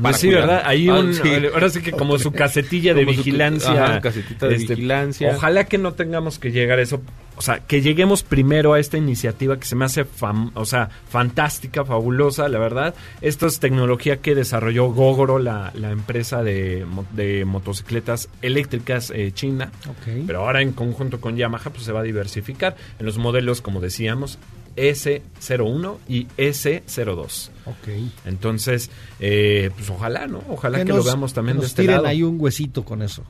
Pues 0.00 0.16
sí, 0.18 0.26
cuidar. 0.28 0.42
¿verdad? 0.46 0.62
Ahí 0.66 0.88
Ah, 0.88 0.98
un, 0.98 1.14
sí. 1.14 1.22
ahora 1.52 1.68
sí 1.70 1.80
que 1.82 1.92
como 1.92 2.18
su 2.18 2.32
casetilla 2.32 2.94
de 2.94 3.04
Como 3.04 3.16
su- 3.16 3.24
vigilancia. 3.24 3.70
ajá, 3.84 4.00
casetita 4.00 4.46
de 4.48 4.56
vigilancia. 4.56 5.32
Ojalá 5.36 5.64
que 5.64 5.78
no 5.78 5.92
tengamos 5.94 6.38
que 6.38 6.52
llegar 6.52 6.78
a 6.78 6.82
eso. 6.82 7.00
o 7.36 7.42
sea, 7.42 7.60
que 7.60 7.80
lleguemos 7.80 8.22
primero 8.22 8.74
a 8.74 8.80
esta 8.80 8.98
iniciativa 8.98 9.58
que 9.58 9.64
se 9.64 9.74
me 9.74 9.86
hace, 9.86 10.04
fam- 10.04 10.50
o 10.54 10.66
sea, 10.66 10.90
fantástica, 11.08 11.86
fabulosa, 11.86 12.48
la 12.50 12.58
verdad. 12.58 12.94
Esto 13.22 13.46
es 13.46 13.58
tecnología 13.60 14.18
que 14.18 14.34
desarrolló 14.34 14.88
Gogoro, 14.92 15.38
la, 15.38 15.70
la 15.74 15.90
empresa 15.90 16.42
de, 16.42 16.84
de 17.12 17.44
motocicletas 17.46 18.28
eléctricas 18.42 19.10
eh, 19.14 19.32
china. 19.32 19.70
Ok. 19.88 20.24
Pero 20.26 20.40
ahora 20.40 20.60
en 20.60 20.72
conjunto 20.72 21.20
con 21.20 21.36
Yamaha 21.38 21.70
pues 21.70 21.84
se 21.84 21.92
va 21.92 22.00
a 22.00 22.02
diversificar 22.02 22.76
en 22.98 23.06
los 23.06 23.16
modelos, 23.16 23.62
como 23.62 23.80
decíamos, 23.80 24.38
S01 24.76 25.98
y 26.08 26.26
S02. 26.36 27.50
Ok. 27.66 27.88
Entonces, 28.26 28.90
eh, 29.18 29.70
pues 29.76 29.90
ojalá, 29.90 30.26
¿no? 30.26 30.42
Ojalá 30.48 30.78
que, 30.78 30.84
lo 30.86 30.96
nos- 30.96 31.04
veamos 31.06 31.32
también 31.32 31.56
que 31.56 31.60
de 31.60 31.62
nos 31.64 31.70
este 31.70 31.82
tiren 31.82 31.96
lado. 31.96 32.08
ahí 32.08 32.22
un 32.22 32.40
huesito 32.40 32.84
con 32.84 33.02
eso. 33.02 33.24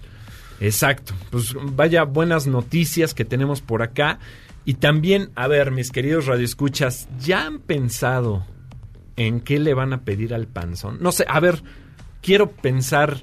Exacto. 0.60 1.14
Pues 1.30 1.54
vaya 1.74 2.04
buenas 2.04 2.46
noticias 2.46 3.14
que 3.14 3.24
tenemos 3.24 3.60
por 3.60 3.82
acá. 3.82 4.18
Y 4.64 4.74
también, 4.74 5.30
a 5.34 5.48
ver, 5.48 5.70
mis 5.70 5.90
queridos 5.90 6.26
radioescuchas, 6.26 7.08
¿ya 7.18 7.46
han 7.46 7.60
pensado 7.60 8.44
en 9.16 9.40
qué 9.40 9.58
le 9.58 9.72
van 9.74 9.92
a 9.94 10.02
pedir 10.02 10.34
al 10.34 10.46
panzón? 10.46 10.98
No 11.00 11.12
sé, 11.12 11.24
a 11.28 11.40
ver, 11.40 11.62
quiero 12.20 12.50
pensar, 12.50 13.22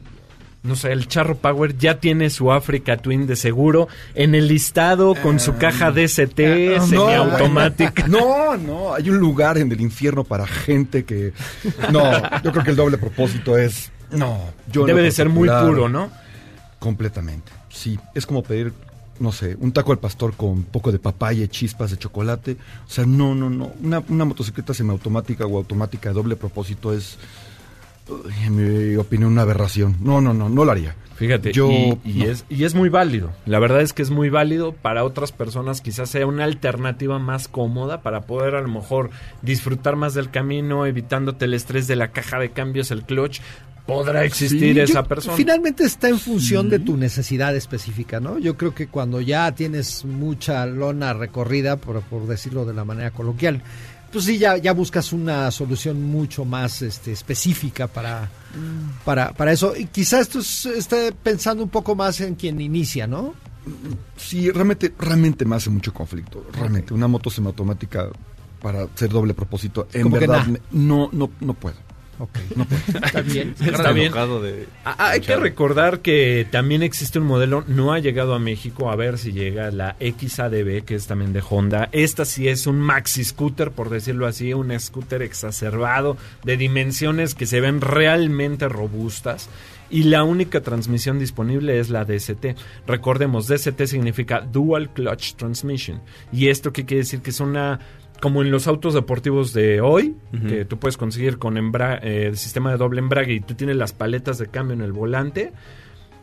no 0.63 0.75
sé, 0.75 0.91
el 0.91 1.07
Charro 1.07 1.37
Power 1.37 1.77
ya 1.77 1.99
tiene 1.99 2.29
su 2.29 2.51
Africa 2.51 2.97
Twin 2.97 3.25
de 3.25 3.35
seguro 3.35 3.87
en 4.15 4.35
el 4.35 4.47
listado 4.47 5.15
con 5.15 5.39
su 5.39 5.55
caja 5.57 5.91
DST 5.91 6.39
no, 6.39 6.87
semiautomática. 6.87 8.07
No, 8.07 8.57
no, 8.57 8.93
hay 8.93 9.09
un 9.09 9.17
lugar 9.17 9.57
en 9.57 9.71
el 9.71 9.81
infierno 9.81 10.23
para 10.23 10.45
gente 10.47 11.05
que... 11.05 11.33
No, 11.91 12.11
yo 12.43 12.51
creo 12.51 12.63
que 12.63 12.71
el 12.71 12.75
doble 12.75 12.97
propósito 12.97 13.57
es... 13.57 13.91
No, 14.11 14.39
yo 14.71 14.85
Debe 14.85 15.01
de 15.01 15.11
ser 15.11 15.29
muy 15.29 15.47
puro, 15.47 15.89
¿no? 15.89 16.09
Completamente, 16.79 17.51
sí. 17.69 17.99
Es 18.13 18.25
como 18.25 18.43
pedir, 18.43 18.73
no 19.19 19.31
sé, 19.31 19.57
un 19.59 19.71
taco 19.71 19.91
al 19.91 19.99
pastor 19.99 20.33
con 20.35 20.63
poco 20.63 20.91
de 20.91 20.99
papaya 20.99 21.47
chispas 21.47 21.91
de 21.91 21.97
chocolate. 21.97 22.57
O 22.87 22.89
sea, 22.89 23.05
no, 23.05 23.35
no, 23.35 23.49
no. 23.49 23.71
Una, 23.81 24.03
una 24.07 24.25
motocicleta 24.25 24.73
semiautomática 24.73 25.45
o 25.45 25.57
automática 25.57 26.09
de 26.09 26.15
doble 26.15 26.35
propósito 26.35 26.93
es, 26.93 27.17
en 28.43 28.91
mi 28.91 28.95
opinión, 28.95 29.31
una 29.31 29.41
aberración. 29.43 29.95
No, 30.01 30.21
no, 30.21 30.33
no, 30.33 30.49
no 30.49 30.65
lo 30.65 30.71
haría. 30.71 30.95
Fíjate, 31.17 31.51
Yo, 31.51 31.69
y, 31.71 31.97
y 32.05 32.13
no. 32.19 32.25
es, 32.25 32.45
y 32.47 32.63
es 32.63 32.75
muy 32.75 32.89
válido. 32.89 33.31
La 33.47 33.57
verdad 33.57 33.81
es 33.81 33.91
que 33.91 34.03
es 34.03 34.11
muy 34.11 34.29
válido. 34.29 34.73
Para 34.73 35.03
otras 35.03 35.31
personas 35.31 35.81
quizás 35.81 36.09
sea 36.11 36.27
una 36.27 36.43
alternativa 36.43 37.17
más 37.17 37.47
cómoda 37.47 38.01
para 38.03 38.21
poder 38.21 38.53
a 38.53 38.61
lo 38.61 38.67
mejor 38.67 39.09
disfrutar 39.41 39.95
más 39.95 40.13
del 40.13 40.29
camino, 40.29 40.85
evitándote 40.85 41.45
el 41.45 41.55
estrés 41.55 41.87
de 41.87 41.95
la 41.95 42.09
caja 42.11 42.37
de 42.37 42.51
cambios, 42.51 42.91
el 42.91 43.03
clutch. 43.03 43.41
Podrá 43.87 44.25
existir 44.25 44.77
esa 44.79 45.03
persona. 45.03 45.37
Finalmente 45.37 45.85
está 45.85 46.09
en 46.09 46.19
función 46.19 46.69
de 46.69 46.77
tu 46.77 46.97
necesidad 46.97 47.55
específica, 47.55 48.19
¿no? 48.19 48.37
Yo 48.37 48.57
creo 48.57 48.75
que 48.75 48.87
cuando 48.87 49.21
ya 49.21 49.49
tienes 49.53 50.03
mucha 50.03 50.65
lona 50.65 51.13
recorrida, 51.13 51.77
por, 51.77 52.01
por 52.01 52.27
decirlo 52.27 52.65
de 52.65 52.73
la 52.73 52.83
manera 52.83 53.11
coloquial, 53.11 53.61
pues 54.11 54.25
sí, 54.25 54.37
ya, 54.37 54.57
ya 54.57 54.73
buscas 54.73 55.11
una 55.13 55.49
solución 55.51 56.01
mucho 56.03 56.45
más 56.45 56.81
este, 56.81 57.11
específica 57.11 57.87
para, 57.87 58.29
para, 59.05 59.33
para 59.33 59.51
eso. 59.51 59.75
Y 59.75 59.85
quizás 59.85 60.21
esto 60.21 60.39
es- 60.39 60.65
esté 60.65 61.11
pensando 61.11 61.63
un 61.63 61.69
poco 61.69 61.95
más 61.95 62.19
en 62.21 62.35
quien 62.35 62.59
inicia, 62.61 63.07
¿no? 63.07 63.33
Sí, 64.15 64.49
realmente, 64.51 64.93
realmente 64.97 65.43
me 65.45 65.55
hace 65.57 65.69
mucho 65.69 65.93
conflicto. 65.93 66.45
Realmente, 66.53 66.93
una 66.93 67.07
moto 67.07 67.29
semiautomática 67.29 68.09
para 68.61 68.83
hacer 68.83 69.09
doble 69.09 69.33
propósito, 69.33 69.87
en 69.93 70.03
verdad, 70.19 70.45
me- 70.47 70.61
no, 70.71 71.09
no, 71.11 71.29
no 71.41 71.53
puedo. 71.53 71.75
Ok, 72.19 72.37
está 73.03 73.21
bien. 73.21 73.55
Está 73.59 73.91
bien. 73.91 74.11
de... 74.11 74.67
Ah, 74.85 75.11
Hay 75.11 75.21
que 75.21 75.35
recordar 75.35 75.99
que 75.99 76.47
también 76.49 76.81
existe 76.81 77.19
un 77.19 77.25
modelo, 77.25 77.63
no 77.67 77.93
ha 77.93 77.99
llegado 77.99 78.33
a 78.33 78.39
México, 78.39 78.89
a 78.89 78.95
ver 78.95 79.17
si 79.17 79.33
llega 79.33 79.69
la 79.71 79.95
XADB, 79.99 80.83
que 80.83 80.95
es 80.95 81.05
también 81.07 81.33
de 81.33 81.43
Honda. 81.47 81.89
Esta 81.91 82.25
sí 82.25 82.47
es 82.47 82.65
un 82.65 82.79
maxi 82.79 83.23
scooter, 83.23 83.71
por 83.71 83.89
decirlo 83.89 84.25
así, 84.25 84.53
un 84.53 84.77
scooter 84.79 85.21
exacerbado 85.21 86.17
de 86.43 86.57
dimensiones 86.57 87.35
que 87.35 87.45
se 87.45 87.61
ven 87.61 87.81
realmente 87.81 88.67
robustas. 88.67 89.49
Y 89.89 90.03
la 90.03 90.23
única 90.23 90.61
transmisión 90.61 91.17
disponible 91.17 91.79
es 91.79 91.89
la 91.89 92.03
DST. 92.03 92.57
Recordemos, 92.87 93.47
DST 93.47 93.85
significa 93.85 94.41
Dual 94.41 94.89
Clutch 94.89 95.35
Transmission. 95.35 96.01
¿Y 96.33 96.49
esto 96.49 96.73
qué 96.73 96.85
quiere 96.85 97.03
decir? 97.03 97.21
Que 97.21 97.29
es 97.29 97.39
una 97.39 97.79
como 98.21 98.41
en 98.41 98.51
los 98.51 98.67
autos 98.67 98.93
deportivos 98.93 99.53
de 99.53 99.81
hoy, 99.81 100.15
que 100.47 100.65
tú 100.65 100.77
puedes 100.79 100.97
conseguir 100.97 101.37
con 101.37 101.57
embra 101.57 101.97
eh, 102.01 102.27
el 102.27 102.37
sistema 102.37 102.71
de 102.71 102.77
doble 102.77 102.99
embrague 102.99 103.33
y 103.33 103.39
tú 103.39 103.53
tienes 103.53 103.75
las 103.75 103.93
paletas 103.93 104.37
de 104.37 104.47
cambio 104.47 104.73
en 104.75 104.81
el 104.81 104.91
volante. 104.91 105.51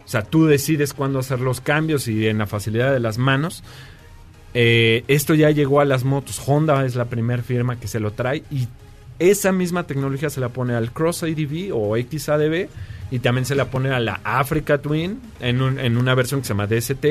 O 0.05 0.09
sea, 0.09 0.23
tú 0.23 0.47
decides 0.47 0.93
cuándo 0.93 1.19
hacer 1.21 1.41
los 1.41 1.61
cambios 1.61 2.09
y 2.09 2.27
en 2.27 2.39
la 2.39 2.47
facilidad 2.47 2.93
de 2.93 3.01
las 3.01 3.17
manos. 3.19 3.63
Eh, 4.55 5.05
esto 5.09 5.35
ya 5.35 5.51
llegó 5.51 5.81
a 5.81 5.85
las 5.85 6.05
motos. 6.05 6.41
Honda 6.47 6.85
es 6.85 6.95
la 6.95 7.07
primera 7.07 7.43
firma 7.43 7.77
que 7.81 7.89
se 7.89 8.01
lo 8.01 8.13
trae 8.13 8.45
y 8.51 8.69
esa 9.19 9.53
misma 9.53 9.87
tecnología 9.87 10.31
se 10.31 10.41
la 10.41 10.49
pone 10.51 10.75
al 10.75 10.93
Cross 10.93 11.23
ADV 11.25 11.71
o 11.73 11.97
XADV 11.97 12.69
y 13.11 13.19
también 13.21 13.45
se 13.45 13.55
la 13.55 13.67
pone 13.71 13.91
a 13.91 14.01
la 14.01 14.21
Africa 14.25 14.79
Twin 14.79 15.21
en, 15.41 15.63
un- 15.63 15.79
en 15.79 15.97
una 15.97 16.15
versión 16.15 16.41
que 16.41 16.47
se 16.47 16.55
llama 16.55 16.67
DST. 16.67 17.05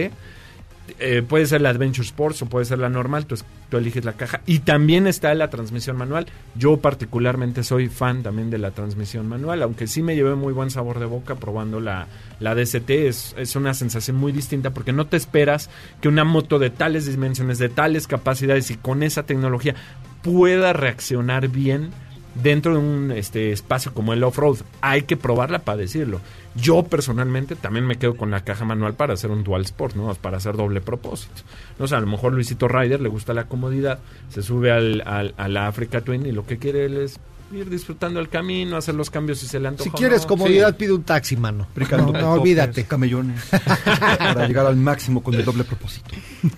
Eh, 1.00 1.24
puede 1.28 1.46
ser 1.46 1.62
la 1.62 1.70
Adventure 1.70 2.06
Sports 2.06 2.42
o 2.42 2.46
puede 2.48 2.66
ser 2.66 2.78
la 2.78 2.90
normal, 2.90 3.26
tú, 3.26 3.36
es- 3.36 3.46
tú 3.70 3.78
eliges 3.78 4.04
la 4.04 4.14
caja. 4.14 4.42
Y 4.46 4.60
también 4.60 5.08
está 5.08 5.34
la 5.34 5.50
transmisión 5.50 5.96
manual. 5.96 6.26
Yo 6.56 6.78
particularmente 6.78 7.64
soy 7.64 7.88
fan 7.88 8.22
también 8.22 8.50
de 8.50 8.58
la 8.58 8.72
transmisión 8.72 9.28
manual, 9.30 9.62
aunque 9.64 9.88
sí 9.88 10.02
me 10.04 10.16
llevé 10.16 10.36
muy 10.36 10.52
buen 10.52 10.70
sabor 10.72 11.00
de 11.00 11.06
boca 11.06 11.36
probando 11.36 11.80
la, 11.80 12.08
la 12.42 12.54
DST. 12.54 12.90
Es, 12.90 13.34
es 13.38 13.56
una 13.56 13.74
sensación 13.74 14.18
muy 14.18 14.34
distinta 14.34 14.72
porque 14.72 14.92
no 14.92 15.08
te 15.08 15.16
esperas 15.18 15.70
que 16.02 16.10
una 16.10 16.26
moto 16.26 16.60
de 16.60 16.70
tales 16.70 17.06
dimensiones, 17.06 17.60
de 17.60 17.70
tales 17.70 18.06
capacidades 18.06 18.70
y 18.70 18.76
con 18.76 19.04
esa 19.04 19.24
tecnología 19.24 19.76
pueda 20.22 20.74
reaccionar 20.74 21.48
bien 21.48 21.92
dentro 22.36 22.74
de 22.74 22.80
un 22.80 23.12
este 23.12 23.52
espacio 23.52 23.94
como 23.94 24.14
el 24.14 24.24
off-road. 24.24 24.58
Hay 24.82 25.04
que 25.04 25.18
probarla 25.18 25.60
para 25.60 25.78
decirlo. 25.78 26.20
Yo 26.56 26.84
personalmente 26.84 27.56
también 27.56 27.88
me 27.88 27.96
quedo 27.98 28.16
con 28.16 28.30
la 28.32 28.44
caja 28.44 28.64
manual 28.66 28.94
para 28.94 29.14
hacer 29.14 29.32
un 29.32 29.44
dual 29.44 29.64
sport, 29.64 29.96
¿no? 29.96 30.14
Para 30.16 30.38
hacer 30.38 30.56
doble 30.56 30.82
propósito. 30.82 31.42
No 31.80 31.88
sé, 31.88 31.96
a 31.96 32.00
lo 32.00 32.08
mejor 32.08 32.34
Luisito 32.34 32.68
Ryder 32.68 33.02
le 33.02 33.10
gusta 33.10 33.34
la 33.34 33.46
comodidad, 33.46 34.00
se 34.30 34.42
sube 34.44 34.72
al, 34.72 35.02
al- 35.06 35.34
a 35.38 35.48
la 35.48 35.68
Africa 35.68 36.02
Twin 36.02 36.26
y 36.26 36.32
lo 36.32 36.46
que 36.46 36.58
quiere 36.60 36.86
él 36.86 36.98
es 36.98 37.20
ir 37.56 37.70
disfrutando 37.70 38.20
el 38.20 38.30
camino, 38.30 38.78
hacer 38.78 38.96
los 38.96 39.10
cambios 39.10 39.40
si 39.40 39.48
se 39.48 39.60
le 39.60 39.68
antoja. 39.68 39.90
Si 39.90 39.96
quieres 39.96 40.22
no. 40.22 40.28
comodidad, 40.28 40.76
pide 40.76 40.94
un 40.94 41.04
taxi, 41.04 41.36
mano. 41.38 41.68
No, 41.92 42.12
no, 42.12 42.32
olvídate. 42.34 42.86
Camellones. 42.86 43.42
para 44.18 44.48
llegar 44.48 44.66
al 44.66 44.76
máximo 44.76 45.24
con 45.24 45.34
el 45.36 45.46
doble 45.46 45.64
propósito. 45.64 46.16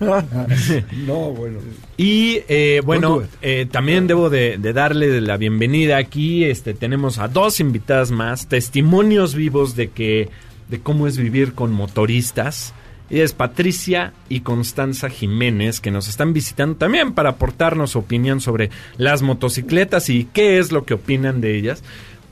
no, 1.06 1.32
bueno. 1.32 1.58
Y 1.96 2.40
eh, 2.48 2.80
bueno, 2.84 3.22
eh, 3.42 3.66
también 3.70 4.06
debo 4.06 4.30
de, 4.30 4.58
de 4.58 4.72
darle 4.72 5.20
la 5.20 5.36
bienvenida 5.36 5.96
aquí. 5.96 6.44
Este, 6.44 6.74
tenemos 6.74 7.18
a 7.18 7.28
dos 7.28 7.60
invitadas 7.60 8.10
más, 8.10 8.46
testimonios 8.46 9.34
vivos 9.34 9.76
de 9.76 9.88
que 9.88 10.30
de 10.68 10.80
cómo 10.80 11.06
es 11.06 11.16
vivir 11.16 11.54
con 11.54 11.72
motoristas. 11.72 12.74
Y 13.08 13.20
es 13.20 13.32
Patricia 13.34 14.12
y 14.28 14.40
Constanza 14.40 15.08
Jiménez 15.08 15.80
que 15.80 15.90
nos 15.92 16.08
están 16.08 16.32
visitando 16.32 16.76
también 16.76 17.12
para 17.14 17.30
aportarnos 17.30 17.92
su 17.92 18.00
opinión 18.00 18.40
sobre 18.40 18.70
las 18.96 19.22
motocicletas 19.22 20.08
y 20.10 20.24
qué 20.32 20.58
es 20.58 20.72
lo 20.72 20.84
que 20.84 20.94
opinan 20.94 21.40
de 21.40 21.56
ellas. 21.56 21.84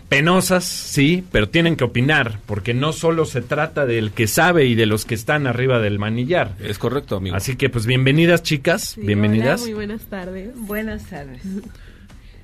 Penosas, 0.08 0.64
sí, 0.64 1.24
pero 1.32 1.48
tienen 1.48 1.76
que 1.76 1.84
opinar, 1.84 2.38
porque 2.46 2.74
no 2.74 2.92
solo 2.92 3.24
se 3.24 3.40
trata 3.40 3.86
del 3.86 4.10
que 4.12 4.26
sabe 4.26 4.66
y 4.66 4.74
de 4.74 4.86
los 4.86 5.04
que 5.04 5.14
están 5.14 5.46
arriba 5.46 5.78
del 5.80 5.98
manillar. 5.98 6.54
Es 6.60 6.78
correcto, 6.78 7.16
amigo. 7.16 7.34
Así 7.36 7.56
que 7.56 7.70
pues 7.70 7.86
bienvenidas 7.86 8.42
chicas, 8.42 8.82
Sí, 8.94 9.00
bienvenidas. 9.00 9.62
hola, 9.62 9.70
muy 9.70 9.74
buenas 9.74 10.02
tardes. 10.02 10.50
Buenas 10.56 11.04
tardes. 11.06 11.42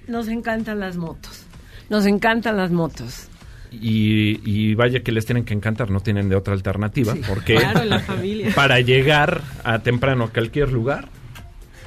Nos 0.08 0.28
encantan 0.28 0.80
las 0.80 0.96
motos. 0.96 1.44
Nos 1.90 2.06
encantan 2.06 2.56
las 2.56 2.70
motos. 2.70 3.28
Y, 3.72 4.40
y 4.44 4.74
vaya 4.74 5.00
que 5.00 5.12
les 5.12 5.26
tienen 5.26 5.44
que 5.44 5.54
encantar, 5.54 5.90
no 5.90 6.00
tienen 6.00 6.28
de 6.28 6.36
otra 6.36 6.54
alternativa, 6.54 7.14
porque 7.28 7.54
Claro, 7.54 7.84
la 7.84 8.00
familia. 8.00 8.52
para 8.54 8.80
llegar 8.80 9.42
a 9.62 9.78
temprano 9.78 10.24
a 10.24 10.28
cualquier 10.30 10.72
lugar, 10.72 11.08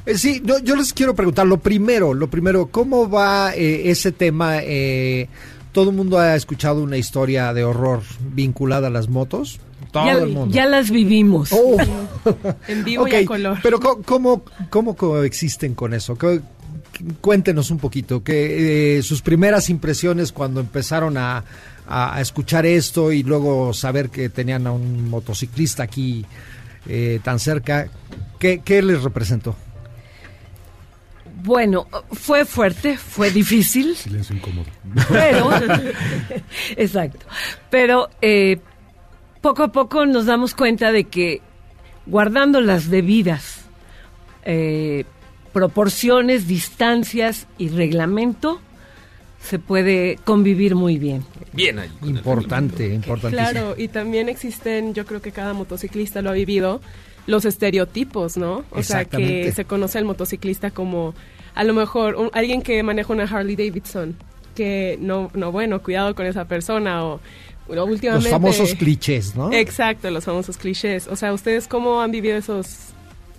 Eh, 0.06 0.18
sí, 0.18 0.42
no, 0.46 0.60
yo 0.60 0.76
les 0.76 0.94
quiero 0.94 1.14
preguntar, 1.16 1.46
lo 1.48 1.58
primero, 1.58 2.14
lo 2.14 2.28
primero, 2.30 2.68
¿cómo 2.68 3.10
va 3.10 3.54
eh, 3.56 3.90
ese 3.90 4.12
tema? 4.12 4.58
Eh, 4.62 5.28
todo 5.72 5.90
el 5.90 5.96
mundo 5.96 6.20
ha 6.20 6.36
escuchado 6.36 6.84
una 6.84 6.98
historia 6.98 7.54
de 7.54 7.64
horror 7.64 8.02
vinculada 8.34 8.88
a 8.88 8.90
las 8.90 9.10
motos. 9.10 9.60
Todo 9.92 10.06
ya, 10.06 10.12
el 10.14 10.30
mundo. 10.30 10.54
ya 10.56 10.66
las 10.66 10.90
vivimos. 10.90 11.52
Oh. 11.52 11.78
En 12.68 12.84
vivo 12.84 13.08
y 13.08 13.12
Ok, 13.12 13.18
a 13.24 13.26
color. 13.26 13.58
Pero 13.62 13.80
¿cómo, 13.80 14.44
cómo 14.70 14.96
coexisten 14.96 15.74
con 15.76 15.94
eso? 15.94 16.18
Cuéntenos 17.22 17.70
un 17.72 17.80
poquito, 17.80 18.24
que 18.24 18.98
eh, 18.98 19.04
sus 19.04 19.22
primeras 19.22 19.70
impresiones 19.70 20.32
cuando 20.32 20.60
empezaron 20.62 21.18
a, 21.18 21.44
a- 21.88 22.16
a 22.16 22.22
escuchar 22.22 22.66
esto 22.66 23.12
y 23.12 23.24
luego 23.24 23.74
saber 23.74 24.10
que 24.10 24.30
tenían 24.30 24.68
a 24.68 24.72
un 24.72 25.10
motociclista 25.10 25.84
aquí 25.84 26.26
eh, 26.88 27.20
tan 27.24 27.40
cerca, 27.40 27.88
¿qué, 28.40 28.62
qué 28.64 28.82
les 28.82 29.04
representó? 29.04 29.56
Bueno, 31.44 31.88
fue 32.12 32.46
fuerte, 32.46 32.98
fue 32.98 33.30
difícil, 33.32 33.96
Silencio 33.96 34.36
incómodo. 34.36 34.66
pero... 35.10 35.50
exacto. 36.78 37.26
Pero 37.70 38.10
eh, 38.22 38.60
poco 39.42 39.64
a 39.64 39.72
poco 39.72 40.06
nos 40.06 40.26
damos 40.26 40.54
cuenta 40.54 40.92
de 40.92 41.06
que 41.06 41.42
guardando 42.06 42.62
las 42.62 42.90
debidas 42.90 43.62
eh, 44.46 45.06
proporciones, 45.52 46.48
distancias 46.48 47.48
y 47.58 47.70
reglamento, 47.70 48.62
se 49.44 49.60
puede 49.60 50.18
convivir 50.24 50.74
muy 50.76 50.98
bien. 50.98 51.24
Bien 51.52 51.78
ahí. 51.80 51.90
Importante, 52.04 52.88
importantísimo. 52.94 53.50
Claro, 53.52 53.76
y 53.78 53.90
también 53.90 54.30
existen, 54.30 54.94
yo 54.94 55.06
creo 55.06 55.22
que 55.22 55.32
cada 55.32 55.54
motociclista 55.54 56.22
lo 56.22 56.30
ha 56.30 56.34
vivido, 56.34 56.82
los 57.28 57.46
estereotipos, 57.46 58.38
¿no? 58.38 58.64
O 58.72 58.82
sea, 58.84 59.06
que 59.06 59.52
se 59.52 59.66
conoce 59.66 59.98
al 59.98 60.06
motociclista 60.06 60.72
como 60.72 61.14
a 61.56 61.64
lo 61.64 61.74
mejor 61.74 62.16
un- 62.16 62.30
alguien 62.34 62.62
que 62.62 62.82
maneja 62.84 63.14
una 63.14 63.24
Harley 63.26 63.56
Davidson, 63.56 64.16
que 64.56 64.98
no, 65.02 65.30
no 65.34 65.52
bueno, 65.52 65.82
cuidado 65.84 66.16
con 66.16 66.26
esa 66.26 66.46
persona 66.46 67.04
o, 67.06 67.20
o 67.68 67.76
Los 67.76 67.90
últimamente... 67.90 68.30
famosos 68.30 68.74
clichés, 68.76 69.36
¿no? 69.36 69.52
Exacto, 69.54 70.10
los 70.10 70.24
famosos 70.24 70.58
clichés. 70.58 71.08
O 71.08 71.16
sea, 71.16 71.34
¿ustedes 71.34 71.68
cómo 71.68 72.02
han 72.02 72.12
vivido 72.12 72.38
esos 72.38 72.68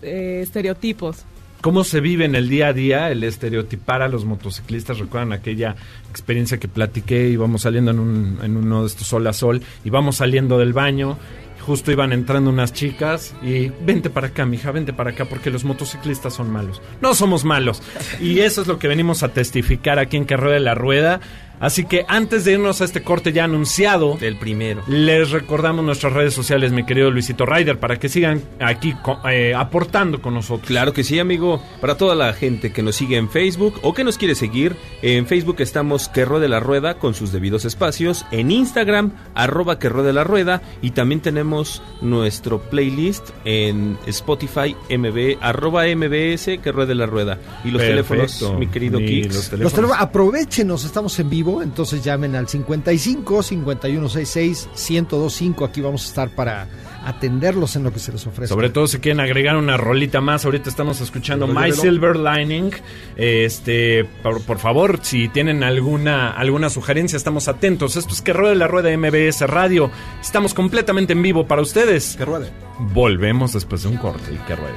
eh, 0.02 0.40
estereotipos? 0.42 1.24
¿Cómo 1.64 1.82
se 1.82 2.00
vive 2.00 2.26
en 2.26 2.34
el 2.34 2.50
día 2.50 2.68
a 2.68 2.72
día 2.74 3.10
el 3.10 3.24
estereotipar 3.24 4.02
a 4.02 4.08
los 4.08 4.26
motociclistas? 4.26 4.98
¿Recuerdan 4.98 5.32
aquella 5.32 5.76
experiencia 6.10 6.58
que 6.58 6.68
platiqué? 6.68 7.30
Íbamos 7.30 7.62
saliendo 7.62 7.90
en, 7.90 8.00
un, 8.00 8.38
uno 8.42 8.82
de 8.82 8.86
estos 8.86 9.06
sol 9.06 9.26
a 9.26 9.32
sol, 9.32 9.62
íbamos 9.82 10.16
saliendo 10.16 10.58
del 10.58 10.74
baño, 10.74 11.16
justo 11.60 11.90
iban 11.90 12.12
entrando 12.12 12.50
unas 12.50 12.74
chicas 12.74 13.34
y 13.42 13.70
vente 13.80 14.10
para 14.10 14.26
acá, 14.26 14.44
mija, 14.44 14.72
vente 14.72 14.92
para 14.92 15.12
acá, 15.12 15.24
porque 15.24 15.50
los 15.50 15.64
motociclistas 15.64 16.34
son 16.34 16.50
malos. 16.50 16.82
No 17.00 17.14
somos 17.14 17.46
malos. 17.46 17.82
Y 18.20 18.40
eso 18.40 18.60
es 18.60 18.66
lo 18.66 18.78
que 18.78 18.86
venimos 18.86 19.22
a 19.22 19.30
testificar 19.30 19.98
aquí 19.98 20.18
en 20.18 20.26
Que 20.26 20.36
Ruede 20.36 20.60
la 20.60 20.74
Rueda. 20.74 21.22
Así 21.64 21.86
que 21.86 22.04
antes 22.08 22.44
de 22.44 22.52
irnos 22.52 22.82
a 22.82 22.84
este 22.84 23.02
corte 23.02 23.32
ya 23.32 23.44
anunciado, 23.44 24.18
El 24.20 24.36
primero. 24.36 24.82
les 24.86 25.30
recordamos 25.30 25.82
nuestras 25.82 26.12
redes 26.12 26.34
sociales, 26.34 26.72
mi 26.72 26.84
querido 26.84 27.10
Luisito 27.10 27.46
Ryder, 27.46 27.80
para 27.80 27.98
que 27.98 28.10
sigan 28.10 28.42
aquí 28.60 28.94
eh, 29.30 29.54
aportando 29.56 30.20
con 30.20 30.34
nosotros. 30.34 30.68
Claro 30.68 30.92
que 30.92 31.02
sí, 31.04 31.18
amigo. 31.18 31.62
Para 31.80 31.96
toda 31.96 32.14
la 32.14 32.34
gente 32.34 32.70
que 32.70 32.82
nos 32.82 32.96
sigue 32.96 33.16
en 33.16 33.30
Facebook 33.30 33.78
o 33.80 33.94
que 33.94 34.04
nos 34.04 34.18
quiere 34.18 34.34
seguir, 34.34 34.76
en 35.00 35.26
Facebook 35.26 35.56
estamos 35.60 36.08
Que 36.10 36.26
Ruede 36.26 36.48
la 36.48 36.60
Rueda 36.60 36.98
con 36.98 37.14
sus 37.14 37.32
debidos 37.32 37.64
espacios. 37.64 38.26
En 38.30 38.50
Instagram, 38.50 39.12
arroba 39.34 39.78
Que 39.78 39.88
Ruede 39.88 40.12
la 40.12 40.24
Rueda. 40.24 40.60
Y 40.82 40.90
también 40.90 41.22
tenemos 41.22 41.82
nuestro 42.02 42.60
playlist 42.60 43.30
en 43.46 43.96
Spotify, 44.06 44.76
MB, 44.90 45.38
arroba 45.40 45.84
MBS 45.86 46.58
Que 46.62 46.72
Ruede 46.72 46.94
la 46.94 47.06
Rueda. 47.06 47.38
Y 47.64 47.70
los 47.70 47.80
Perfecto. 47.80 48.14
teléfonos, 48.14 48.58
mi 48.60 48.66
querido 48.66 48.98
Kix. 48.98 49.26
los 49.28 49.34
Los 49.36 49.48
teléfonos. 49.50 49.72
teléfonos, 49.72 50.02
aprovechenos, 50.02 50.84
estamos 50.84 51.18
en 51.18 51.30
vivo, 51.30 51.53
entonces 51.62 52.02
llamen 52.02 52.34
al 52.36 52.48
55 52.48 53.42
5166 53.42 54.68
1025. 54.74 55.64
Aquí 55.64 55.80
vamos 55.80 56.04
a 56.04 56.08
estar 56.08 56.30
para 56.30 56.68
atenderlos 57.04 57.76
en 57.76 57.84
lo 57.84 57.92
que 57.92 57.98
se 57.98 58.12
les 58.12 58.26
ofrece. 58.26 58.48
Sobre 58.52 58.70
todo 58.70 58.86
si 58.86 58.98
quieren 58.98 59.20
agregar 59.20 59.56
una 59.56 59.76
rolita 59.76 60.20
más, 60.20 60.44
ahorita 60.44 60.68
estamos 60.68 61.00
escuchando 61.00 61.46
My 61.46 61.72
Silver 61.72 62.16
Lining. 62.16 62.70
Este, 63.16 64.04
por, 64.22 64.40
por 64.42 64.58
favor, 64.58 65.00
si 65.02 65.28
tienen 65.28 65.62
alguna 65.62 66.30
alguna 66.30 66.70
sugerencia, 66.70 67.16
estamos 67.16 67.48
atentos. 67.48 67.96
Esto 67.96 68.14
es 68.14 68.22
que 68.22 68.32
ruede 68.32 68.54
la 68.54 68.68
rueda 68.68 68.96
MBS 68.96 69.42
Radio. 69.42 69.90
Estamos 70.20 70.54
completamente 70.54 71.12
en 71.12 71.22
vivo 71.22 71.46
para 71.46 71.62
ustedes. 71.62 72.16
Que 72.16 72.24
ruede. 72.24 72.50
Volvemos 72.78 73.52
después 73.52 73.82
de 73.82 73.88
un 73.90 73.96
corte 73.96 74.32
y 74.32 74.38
que 74.46 74.56
ruede. 74.56 74.74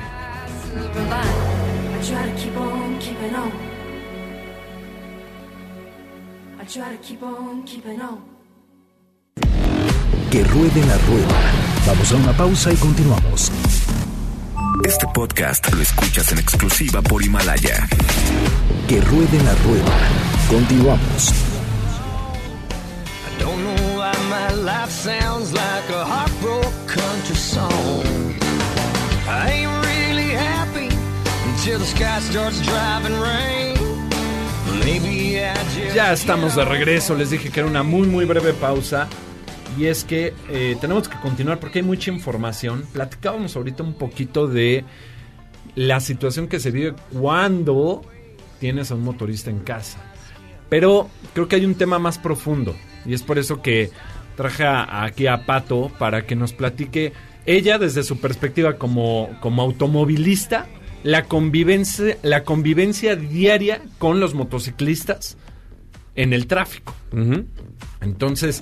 Que 10.29 10.43
ruede 10.43 10.85
la 10.85 10.97
rueda. 11.07 11.27
Vamos 11.87 12.11
a 12.11 12.15
una 12.17 12.33
pausa 12.33 12.71
y 12.71 12.75
continuamos. 12.75 13.51
Este 14.85 15.07
podcast 15.11 15.73
lo 15.73 15.81
escuchas 15.81 16.31
en 16.33 16.37
exclusiva 16.37 17.01
por 17.01 17.23
Himalaya. 17.23 17.87
Que 18.87 19.01
ruede 19.01 19.41
la 19.43 19.55
rueda. 19.65 19.97
Continuamos. 20.49 21.33
Don't 23.39 23.57
know 23.63 23.97
why 23.97 24.13
my 24.29 24.53
life 24.61 24.91
sounds 24.91 25.53
like 25.53 25.89
a 25.89 26.05
heartbroken 26.05 26.71
country 26.85 27.35
song. 27.35 28.03
I 29.27 29.49
ain't 29.51 29.85
really 29.87 30.29
happy 30.29 30.89
until 31.49 31.79
the 31.79 31.85
sky 31.85 32.19
starts 32.19 32.61
driving 32.61 33.19
rain. 33.19 33.86
Ya 35.93 36.13
estamos 36.13 36.55
de 36.55 36.63
regreso, 36.63 37.13
les 37.13 37.29
dije 37.29 37.49
que 37.49 37.59
era 37.59 37.67
una 37.67 37.83
muy 37.83 38.07
muy 38.07 38.23
breve 38.23 38.53
pausa 38.53 39.09
y 39.77 39.87
es 39.87 40.05
que 40.05 40.33
eh, 40.49 40.77
tenemos 40.79 41.09
que 41.09 41.19
continuar 41.19 41.59
porque 41.59 41.79
hay 41.79 41.83
mucha 41.83 42.09
información. 42.09 42.85
Platicábamos 42.93 43.57
ahorita 43.57 43.83
un 43.83 43.95
poquito 43.95 44.47
de 44.47 44.85
la 45.75 45.99
situación 45.99 46.47
que 46.47 46.61
se 46.61 46.71
vive 46.71 46.93
cuando 47.11 48.01
tienes 48.61 48.89
a 48.89 48.95
un 48.95 49.03
motorista 49.03 49.49
en 49.49 49.59
casa. 49.59 49.99
Pero 50.69 51.09
creo 51.33 51.49
que 51.49 51.57
hay 51.57 51.65
un 51.65 51.75
tema 51.75 51.99
más 51.99 52.17
profundo 52.17 52.73
y 53.05 53.13
es 53.13 53.23
por 53.23 53.37
eso 53.37 53.61
que 53.61 53.91
traje 54.37 54.65
aquí 54.65 55.27
a 55.27 55.45
Pato 55.45 55.91
para 55.99 56.25
que 56.25 56.37
nos 56.37 56.53
platique 56.53 57.11
ella 57.45 57.77
desde 57.77 58.03
su 58.03 58.21
perspectiva 58.21 58.77
como, 58.77 59.29
como 59.41 59.63
automovilista 59.63 60.65
la 61.07 61.23
convivencia, 61.23 62.17
la 62.21 62.43
convivencia 62.43 63.15
diaria 63.15 63.81
con 63.97 64.19
los 64.19 64.33
motociclistas 64.33 65.37
en 66.15 66.33
el 66.33 66.47
tráfico. 66.47 66.93
Entonces, 68.01 68.61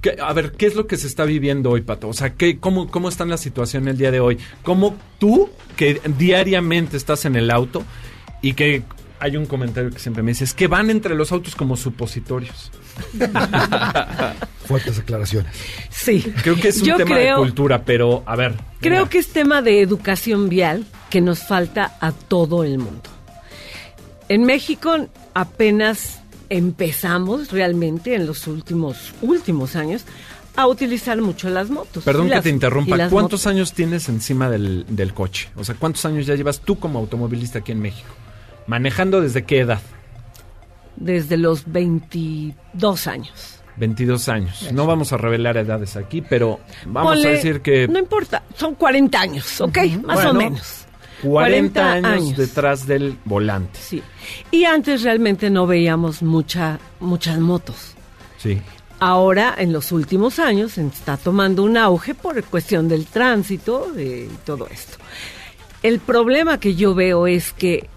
¿qué- 0.00 0.16
a 0.18 0.32
ver, 0.32 0.52
¿qué 0.52 0.64
es 0.66 0.74
lo 0.76 0.86
que 0.86 0.96
se 0.96 1.06
está 1.06 1.24
viviendo 1.26 1.70
hoy, 1.70 1.82
Pato? 1.82 2.08
O 2.08 2.14
sea, 2.14 2.34
¿qué, 2.34 2.58
cómo, 2.58 2.90
¿cómo 2.90 3.10
está 3.10 3.26
la 3.26 3.36
situación 3.36 3.86
el 3.86 3.98
día 3.98 4.10
de 4.10 4.20
hoy? 4.20 4.38
¿Cómo 4.62 4.96
tú, 5.18 5.50
que 5.76 6.00
diariamente 6.16 6.96
estás 6.96 7.26
en 7.26 7.36
el 7.36 7.50
auto 7.50 7.84
y 8.40 8.54
que 8.54 8.82
hay 9.20 9.36
un 9.36 9.46
comentario 9.46 9.90
que 9.90 9.98
siempre 9.98 10.22
me 10.22 10.30
dice, 10.32 10.44
es 10.44 10.54
que 10.54 10.66
van 10.66 10.90
entre 10.90 11.14
los 11.14 11.32
autos 11.32 11.54
como 11.56 11.76
supositorios? 11.76 12.70
Fuertes 14.66 14.98
aclaraciones. 14.98 15.52
Sí. 15.90 16.22
Creo 16.42 16.56
que 16.56 16.68
es 16.68 16.78
un 16.80 16.84
Yo 16.88 16.96
tema 16.96 17.14
creo- 17.16 17.36
de 17.36 17.42
cultura, 17.42 17.82
pero 17.84 18.22
a 18.26 18.36
ver. 18.36 18.54
Creo 18.80 19.08
que 19.08 19.18
es 19.18 19.28
tema 19.28 19.62
de 19.62 19.80
educación 19.80 20.48
vial 20.48 20.84
que 21.10 21.20
nos 21.20 21.40
falta 21.40 21.96
a 22.00 22.12
todo 22.12 22.64
el 22.64 22.78
mundo. 22.78 23.02
En 24.28 24.44
México 24.44 25.08
apenas 25.34 26.20
empezamos 26.50 27.50
realmente 27.50 28.14
en 28.14 28.26
los 28.26 28.46
últimos 28.46 29.12
últimos 29.22 29.74
años 29.76 30.04
a 30.56 30.66
utilizar 30.66 31.20
mucho 31.20 31.48
las 31.48 31.70
motos. 31.70 32.04
Perdón 32.04 32.28
que 32.28 32.40
te 32.42 32.50
interrumpa. 32.50 32.96
¿Cuántos 32.96 33.12
motos. 33.12 33.46
años 33.46 33.72
tienes 33.72 34.08
encima 34.08 34.50
del, 34.50 34.84
del 34.88 35.14
coche? 35.14 35.48
O 35.56 35.64
sea, 35.64 35.76
¿cuántos 35.76 36.04
años 36.04 36.26
ya 36.26 36.34
llevas 36.34 36.60
tú 36.60 36.78
como 36.78 36.98
automovilista 36.98 37.60
aquí 37.60 37.72
en 37.72 37.80
México? 37.80 38.08
¿Manejando 38.68 39.20
desde 39.20 39.44
qué 39.44 39.60
edad? 39.60 39.80
Desde 40.94 41.36
los 41.36 41.64
22 41.72 43.06
años. 43.08 43.54
22 43.76 44.28
años. 44.28 44.68
No 44.72 44.86
vamos 44.86 45.12
a 45.12 45.16
revelar 45.16 45.56
edades 45.56 45.96
aquí, 45.96 46.20
pero 46.22 46.60
vamos 46.86 47.16
Ponle- 47.16 47.26
a 47.26 47.30
decir 47.30 47.60
que 47.60 47.88
No 47.88 47.98
importa, 47.98 48.42
son 48.56 48.74
40 48.76 49.20
años, 49.20 49.60
¿ok? 49.60 49.78
Más 50.04 50.16
Bueno, 50.16 50.30
o 50.30 50.34
menos. 50.34 50.84
40, 51.22 51.80
40 51.80 51.92
años, 51.92 52.22
años. 52.24 52.36
detrás 52.36 52.86
del 52.86 53.16
volante. 53.24 53.78
Sí. 53.80 54.02
Y 54.52 54.64
antes 54.64 55.02
realmente 55.02 55.50
no 55.50 55.66
veíamos 55.66 56.22
mucha, 56.22 56.78
muchas 57.00 57.38
motos. 57.40 57.94
Sí. 58.36 58.60
Ahora, 59.00 59.54
en 59.58 59.72
los 59.72 59.92
últimos 59.92 60.38
años, 60.40 60.76
está 60.76 61.16
tomando 61.16 61.62
un 61.62 61.76
auge 61.76 62.14
por 62.14 62.42
cuestión 62.44 62.88
del 62.88 63.06
tránsito 63.06 63.92
y 63.98 64.28
todo 64.44 64.66
esto. 64.68 64.98
El 65.84 66.00
problema 66.00 66.58
que 66.58 66.74
yo 66.74 66.94
veo 66.96 67.28
es 67.28 67.52
que 67.52 67.88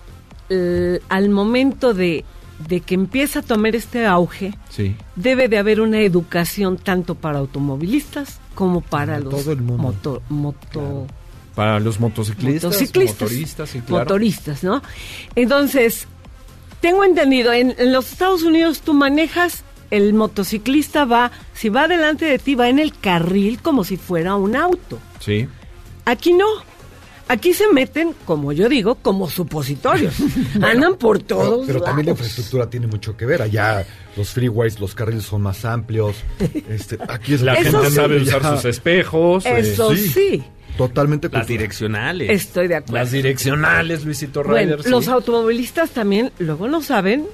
eh, 0.54 1.00
al 1.10 1.30
momento 1.30 1.94
de, 1.94 2.26
de 2.68 2.82
que 2.82 2.94
empieza 2.96 3.40
a 3.40 3.42
tomar 3.42 3.74
este 3.76 4.06
auge, 4.06 4.54
Sí. 4.70 4.96
debe 5.16 5.48
de 5.48 5.58
haber 5.58 5.80
una 5.82 6.02
educación 6.02 6.78
tanto 6.78 7.16
para 7.16 7.40
automovilistas 7.40 8.40
como 8.54 8.82
para 8.82 9.20
los 9.20 9.30
todo 9.44 9.54
el 9.54 9.62
mundo. 9.62 9.84
moto- 9.84 10.22
moto- 10.30 11.08
Para 11.56 11.80
los 11.80 12.00
motociclistas, 12.00 12.66
motociclistas, 12.72 13.22
motoristas, 13.22 13.70
sí, 13.70 13.80
claro. 13.80 14.04
motoristas, 14.04 14.64
¿no? 14.64 14.82
Entonces, 15.36 16.08
tengo 16.82 17.04
entendido, 17.04 17.54
en, 17.54 17.74
en 17.78 17.92
los 17.94 18.12
Estados 18.12 18.44
Unidos 18.44 18.82
tú 18.82 18.94
manejas, 18.94 19.64
el 19.90 20.14
motociclista 20.14 21.06
va, 21.06 21.32
si 21.54 21.70
va 21.70 21.88
delante 21.88 22.26
de 22.26 22.40
ti, 22.40 22.56
va 22.56 22.70
en 22.70 22.80
el 22.80 22.94
carril 22.98 23.60
como 23.62 23.84
si 23.84 23.98
fuera 23.98 24.36
un 24.36 24.56
auto. 24.56 25.00
Sí. 25.20 25.48
Aquí 26.06 26.34
no. 26.34 26.46
Aquí 27.28 27.54
se 27.54 27.68
meten, 27.72 28.14
como 28.26 28.52
yo 28.52 28.68
digo, 28.68 28.96
como 28.96 29.30
supositorios. 29.30 30.14
Andan 30.62 30.96
por 30.98 31.24
Pero, 31.24 31.40
todos 31.40 31.68
pero 31.68 31.82
también 31.82 32.08
la 32.08 32.12
infraestructura 32.12 32.70
tiene 32.70 32.88
mucho 32.88 33.16
que 33.16 33.26
ver. 33.26 33.42
Allá 33.42 33.86
los 34.18 34.30
freeways, 34.32 34.80
los 34.80 34.94
carriles 34.96 35.24
son 35.24 35.42
más 35.44 35.64
amplios. 35.64 36.16
Este, 36.70 36.98
aquí 37.08 37.34
es 37.36 37.42
La 37.42 37.54
Eso 37.54 37.72
gente 37.72 37.90
sí. 37.90 37.96
sabe 37.96 38.22
usar 38.22 38.42
Ya, 38.42 38.56
sus 38.56 38.66
espejos. 38.66 39.46
eh, 39.46 39.60
Eso 39.60 39.96
sí. 39.96 40.10
sí, 40.10 40.44
Totalmente 40.78 41.30
Las 41.32 41.48
direccionales. 41.48 42.30
estoy 42.30 42.68
de 42.68 42.76
acuerdo. 42.76 42.96
las 42.98 43.12
direccionales, 43.12 44.04
Luisito 44.06 44.44
Bueno, 44.44 44.58
Ryder. 44.76 44.84
sí. 44.84 44.90
los 44.90 45.08
automovilistas 45.08 45.92
también 45.92 46.32
luego 46.40 46.68
no 46.68 46.82
saben 46.82 47.26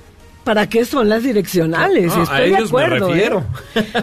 para 0.43 0.67
qué 0.69 0.85
son 0.85 1.09
las 1.09 1.23
direccionales. 1.23 2.07
No, 2.07 2.21
a 2.21 2.23
estoy 2.23 2.39
de 2.39 2.47
ellos 2.47 2.59
me 2.73 2.83
acuerdo. 2.83 3.09
¿eh? 3.09 3.13
refiero. 3.13 3.43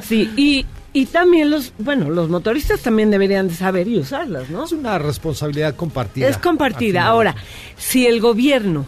Sí, 0.03 0.31
y 0.37 0.67
Y 0.97 1.07
también 1.07 1.51
los, 1.51 1.73
bueno, 1.79 2.09
los 2.09 2.31
motoristas 2.31 2.81
también 2.81 3.11
deberían 3.11 3.49
de 3.49 3.55
saber 3.55 3.89
y 3.89 3.99
usarlas, 3.99 4.49
¿no? 4.49 4.65
Es 4.65 4.71
una 4.71 4.97
responsabilidad 4.97 5.75
compartida. 5.75 6.29
Es 6.29 6.39
compartida. 6.39 7.05
Ahora, 7.05 7.35
si 7.77 8.07
el 8.07 8.21
gobierno 8.21 8.87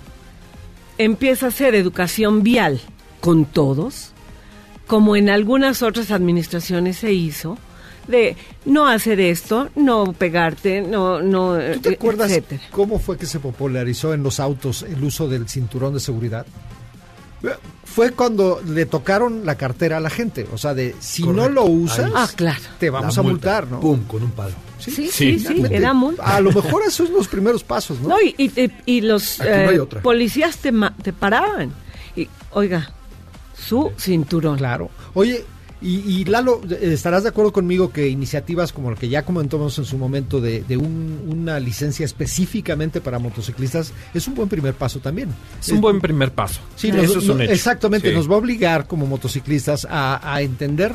empieza 0.98 1.46
a 1.46 1.48
hacer 1.48 1.74
educación 1.74 2.44
vial 2.44 2.80
con 3.20 3.44
todos, 3.44 4.12
como 4.86 5.16
en 5.16 5.28
algunas 5.28 5.82
otras 5.82 6.12
administraciones 6.12 6.96
se 6.98 7.12
hizo, 7.12 7.58
de 8.06 8.36
no 8.64 8.86
hacer 8.86 9.18
esto, 9.18 9.70
no 9.74 10.12
pegarte, 10.12 10.82
no, 10.82 11.20
no, 11.20 11.58
¿Tú 11.74 11.80
te 11.80 11.94
acuerdas 11.94 12.30
etcétera. 12.30 12.62
cómo 12.70 13.00
fue 13.00 13.18
que 13.18 13.26
se 13.26 13.40
popularizó 13.40 14.14
en 14.14 14.22
los 14.22 14.38
autos 14.38 14.82
el 14.82 15.02
uso 15.02 15.28
del 15.28 15.48
cinturón 15.48 15.94
de 15.94 15.98
seguridad? 15.98 16.46
Fue 17.84 18.10
cuando 18.10 18.60
le 18.66 18.86
tocaron 18.86 19.46
la 19.46 19.54
cartera 19.56 19.98
a 19.98 20.00
la 20.00 20.10
gente. 20.10 20.46
O 20.52 20.58
sea, 20.58 20.74
de 20.74 20.94
si 21.00 21.22
no 21.22 21.48
lo 21.48 21.64
usas. 21.64 22.10
Ah, 22.14 22.28
claro. 22.34 22.60
te 22.78 22.90
vamos 22.90 23.14
La 23.16 23.20
a 23.20 23.22
multa, 23.22 23.32
multar, 23.60 23.68
¿no? 23.70 23.80
Pum, 23.80 24.04
con 24.04 24.22
un 24.22 24.30
palo. 24.32 24.54
Sí, 24.78 24.90
sí, 24.90 25.08
Sí. 25.10 25.38
sí, 25.38 25.62
era. 25.70 25.94
A 26.22 26.40
lo 26.40 26.52
mejor 26.52 26.82
esos 26.82 27.08
son 27.08 27.16
los 27.16 27.28
primeros 27.28 27.64
pasos, 27.64 28.00
¿no? 28.00 28.08
No, 28.10 28.16
y, 28.20 28.34
y, 28.84 29.00
los 29.00 29.38
no 29.38 29.44
eh, 29.46 29.80
policías 30.02 30.58
te, 30.58 30.72
ma- 30.72 30.94
te 31.02 31.12
paraban. 31.12 31.72
Y, 32.14 32.28
oiga, 32.52 32.90
su 33.56 33.90
cinturón. 33.98 34.58
Claro. 34.58 34.90
Oye, 35.14 35.44
y, 35.82 35.96
y 36.20 36.24
Lalo, 36.24 36.60
eh, 36.70 36.90
¿estarás 36.92 37.22
de 37.24 37.28
acuerdo 37.28 37.52
conmigo 37.52 37.92
que 37.92 38.08
iniciativas 38.08 38.72
como 38.72 38.90
la 38.90 38.96
que 38.96 39.08
ya 39.08 39.24
comentamos 39.24 39.78
en 39.78 39.84
su 39.84 39.98
momento 39.98 40.40
de, 40.40 40.62
de 40.62 40.76
un- 40.76 41.20
una 41.28 41.60
licencia 41.60 42.04
específicamente 42.04 43.00
para 43.00 43.18
motociclistas 43.18 43.92
es 44.14 44.26
un 44.26 44.34
buen 44.34 44.48
primer 44.48 44.74
paso 44.74 45.00
también? 45.00 45.28
Es 45.60 45.68
un 45.68 45.80
buen 45.80 46.00
primer 46.00 46.32
paso. 46.32 46.60
Sí, 46.76 46.88
eso 46.88 46.96
nos- 47.14 47.16
es 47.24 47.28
un 47.28 47.40
hecho. 47.42 47.52
exactamente, 47.52 48.08
Sí. 48.10 48.14
nos 48.14 48.28
va 48.30 48.34
a 48.34 48.38
obligar 48.38 48.86
como 48.86 49.06
motociclistas 49.06 49.86
a, 49.90 50.34
a 50.34 50.40
entender 50.42 50.94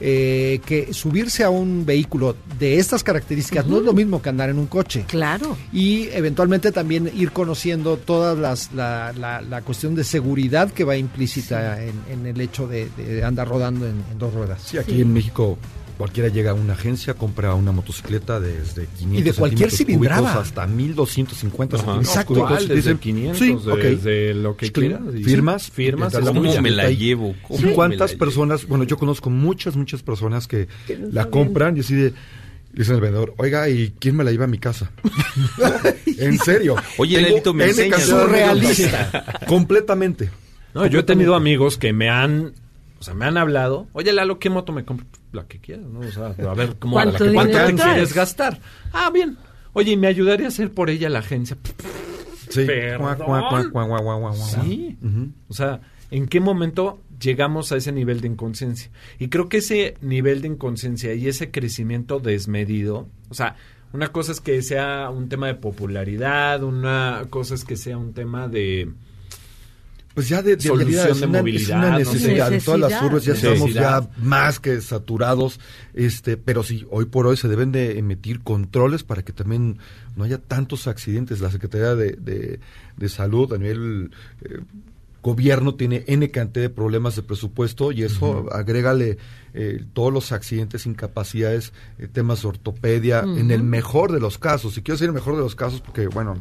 eh, 0.00 0.60
que 0.64 0.92
subirse 0.94 1.44
a 1.44 1.50
un 1.50 1.84
vehículo 1.84 2.34
de 2.58 2.78
estas 2.78 3.02
características 3.04 3.66
no 3.66 3.78
es 3.78 3.82
lo 3.84 3.92
mismo 3.92 4.20
que 4.22 4.28
andar 4.30 4.48
en 4.50 4.58
un 4.58 4.66
coche. 4.66 5.04
Claro. 5.06 5.56
Y 5.72 6.08
eventualmente 6.12 6.72
también 6.72 7.10
ir 7.14 7.32
conociendo 7.32 7.96
toda 7.96 8.34
las, 8.34 8.72
la, 8.72 9.12
la- 9.18 9.40
la 9.42 9.62
cuestión 9.62 9.94
de 9.94 10.04
seguridad 10.04 10.70
que 10.72 10.84
va 10.84 10.96
implícita 10.96 11.82
en, 11.84 11.94
en 12.10 12.26
el 12.26 12.40
hecho 12.40 12.66
de, 12.66 12.88
de 12.96 13.22
andar 13.24 13.48
rodando 13.48 13.86
en, 13.86 14.02
en 14.10 14.18
dos 14.18 14.32
ruedas. 14.34 14.62
Sí, 14.64 14.78
aquí 14.78 15.00
en 15.00 15.12
México 15.12 15.58
cualquiera 16.00 16.30
llega 16.30 16.52
a 16.52 16.54
una 16.54 16.72
agencia, 16.72 17.12
compra 17.12 17.54
una 17.54 17.72
motocicleta 17.72 18.40
desde 18.40 18.86
500 18.86 19.18
Y 19.20 19.22
de 19.22 19.32
cualquier 19.34 19.70
cilindrada. 19.70 20.40
hasta 20.40 20.66
1250 20.66 21.76
Ajá. 21.76 21.84
centímetros 21.84 22.16
Exacto. 22.16 22.56
Desde 22.58 22.74
Dicen, 22.74 22.96
500, 22.98 23.38
sí, 23.38 23.46
de- 23.66 23.72
ok. 23.72 23.78
desde 23.80 24.32
lo 24.34 24.56
que 24.56 24.72
quieras. 24.72 25.00
Firmas. 25.22 25.70
firmas. 25.70 26.14
¿Cómo 26.16 26.40
me 26.62 26.70
la 26.70 26.88
llevo? 26.90 27.34
¿Cómo 27.46 27.60
me 27.60 27.72
¿Cuántas 27.74 28.12
la 28.12 28.18
personas? 28.18 28.66
Bueno, 28.66 28.84
yo 28.84 28.96
conozco 28.96 29.28
muchas, 29.28 29.76
muchas 29.76 30.02
personas 30.02 30.48
que 30.48 30.68
la 31.12 31.26
compran 31.26 31.76
y 31.76 31.80
así 31.80 31.94
de... 31.94 32.10
le 32.10 32.14
Dicen 32.72 32.94
al 32.94 33.02
vendedor, 33.02 33.34
oiga, 33.36 33.68
¿y 33.68 33.92
quién 33.98 34.16
me 34.16 34.24
la 34.24 34.30
lleva 34.30 34.44
a 34.44 34.48
mi 34.48 34.58
casa? 34.58 34.90
en 36.06 36.38
serio. 36.38 36.76
Oye, 36.96 37.16
Tengo 37.16 37.28
Lelito, 37.28 37.52
me 37.52 37.66
de 37.74 38.00
Surrealista. 38.00 39.40
Completamente. 39.46 40.30
No, 40.72 40.86
yo 40.86 41.00
he 41.00 41.02
tenido 41.02 41.34
amigos 41.34 41.76
que 41.76 41.92
me 41.92 42.08
han, 42.08 42.54
o 42.98 43.02
sea, 43.02 43.12
me 43.12 43.26
han 43.26 43.36
hablado, 43.36 43.86
oye 43.92 44.14
Lalo, 44.14 44.38
¿qué 44.38 44.48
moto 44.48 44.72
me 44.72 44.84
compro? 44.86 45.06
La 45.32 45.46
que 45.46 45.60
quieras, 45.60 45.86
¿no? 45.86 46.00
O 46.00 46.10
sea, 46.10 46.26
a 46.50 46.54
ver, 46.54 46.76
¿cómo, 46.78 46.94
¿Cuánto 46.94 47.12
la 47.12 47.18
que- 47.30 47.34
¿cuánto 47.34 47.50
dinero 47.52 47.66
te 47.68 47.74
traes? 47.74 47.92
quieres 47.94 48.14
gastar? 48.14 48.60
Ah, 48.92 49.10
bien. 49.12 49.36
Oye, 49.72 49.92
¿y 49.92 49.96
me 49.96 50.08
ayudaría 50.08 50.46
a 50.46 50.48
hacer 50.48 50.72
por 50.72 50.90
ella 50.90 51.08
la 51.08 51.20
agencia? 51.20 51.56
Sí. 52.48 52.64
Perdón. 52.66 53.26
Sí. 54.64 54.98
Ujú. 55.02 55.28
O 55.48 55.54
sea, 55.54 55.80
¿en 56.10 56.26
qué 56.26 56.40
momento 56.40 56.98
llegamos 57.20 57.70
a 57.70 57.76
ese 57.76 57.92
nivel 57.92 58.20
de 58.20 58.26
inconsciencia? 58.28 58.90
Y 59.20 59.28
creo 59.28 59.48
que 59.48 59.58
ese 59.58 59.94
nivel 60.00 60.42
de 60.42 60.48
inconsciencia 60.48 61.14
y 61.14 61.28
ese 61.28 61.52
crecimiento 61.52 62.18
desmedido, 62.18 63.06
o 63.28 63.34
sea, 63.34 63.54
una 63.92 64.08
cosa 64.08 64.32
es 64.32 64.40
que 64.40 64.62
sea 64.62 65.10
un 65.10 65.28
tema 65.28 65.46
de 65.46 65.54
popularidad, 65.54 66.62
una 66.64 67.24
cosa 67.30 67.54
es 67.54 67.64
que 67.64 67.76
sea 67.76 67.96
un 67.98 68.12
tema 68.14 68.48
de... 68.48 68.90
Pues 70.14 70.28
ya 70.28 70.42
de, 70.42 70.56
de 70.56 70.62
Solución 70.62 70.78
realidad 70.78 71.10
es 71.10 71.20
de 71.20 71.26
una, 71.26 71.38
es 71.38 71.42
movilidad, 71.42 71.78
una 71.78 71.90
¿no? 71.90 71.98
necesidad. 71.98 72.52
En 72.52 72.60
todas 72.60 72.80
las 72.80 73.02
urbes 73.02 73.24
ya 73.24 73.34
estamos 73.34 73.60
Necesidad. 73.60 74.10
ya 74.10 74.22
más 74.22 74.58
que 74.58 74.80
saturados. 74.80 75.60
Este, 75.94 76.36
pero 76.36 76.62
sí, 76.62 76.86
hoy 76.90 77.04
por 77.04 77.26
hoy 77.26 77.36
se 77.36 77.48
deben 77.48 77.70
de 77.70 77.98
emitir 77.98 78.40
controles 78.42 79.04
para 79.04 79.22
que 79.22 79.32
también 79.32 79.78
no 80.16 80.24
haya 80.24 80.38
tantos 80.38 80.88
accidentes. 80.88 81.40
La 81.40 81.50
Secretaría 81.50 81.94
de, 81.94 82.12
de, 82.12 82.60
de 82.96 83.08
Salud 83.08 83.52
a 83.52 83.58
nivel 83.58 84.10
eh, 84.42 84.58
gobierno 85.22 85.74
tiene 85.74 86.04
N 86.06 86.30
cantidad 86.30 86.64
de 86.64 86.70
problemas 86.70 87.14
de 87.14 87.22
presupuesto 87.22 87.92
y 87.92 88.02
eso 88.02 88.46
agrégale 88.52 89.18
eh, 89.54 89.84
todos 89.92 90.12
los 90.12 90.32
accidentes, 90.32 90.86
incapacidades, 90.86 91.72
eh, 91.98 92.08
temas 92.08 92.42
de 92.42 92.48
ortopedia, 92.48 93.20
en 93.20 93.50
el 93.50 93.62
mejor 93.62 94.12
de 94.12 94.20
los 94.20 94.38
casos. 94.38 94.76
Y 94.76 94.82
quiero 94.82 94.96
decir 94.96 95.08
el 95.08 95.14
mejor 95.14 95.36
de 95.36 95.42
los 95.42 95.54
casos 95.54 95.80
porque, 95.80 96.06
bueno, 96.08 96.36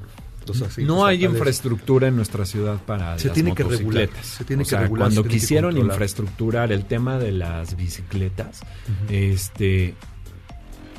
No 0.85 1.05
hay 1.05 1.25
infraestructura 1.25 2.07
en 2.07 2.15
nuestra 2.15 2.45
ciudad 2.45 2.77
para 2.85 3.17
Se 3.17 3.27
las 3.27 3.33
tiene 3.33 3.53
que 3.53 3.63
regular, 3.63 4.09
se 4.21 4.43
tiene 4.43 4.63
O 4.63 4.65
que 4.65 4.77
regular, 4.77 4.99
cuando 4.99 5.21
se 5.21 5.21
tiene 5.21 5.33
que 5.33 5.39
quisieron 5.39 5.77
infraestructurar 5.77 6.71
el 6.71 6.85
tema 6.85 7.17
de 7.17 7.31
las 7.31 7.75
bicicletas, 7.75 8.62
este, 9.09 9.95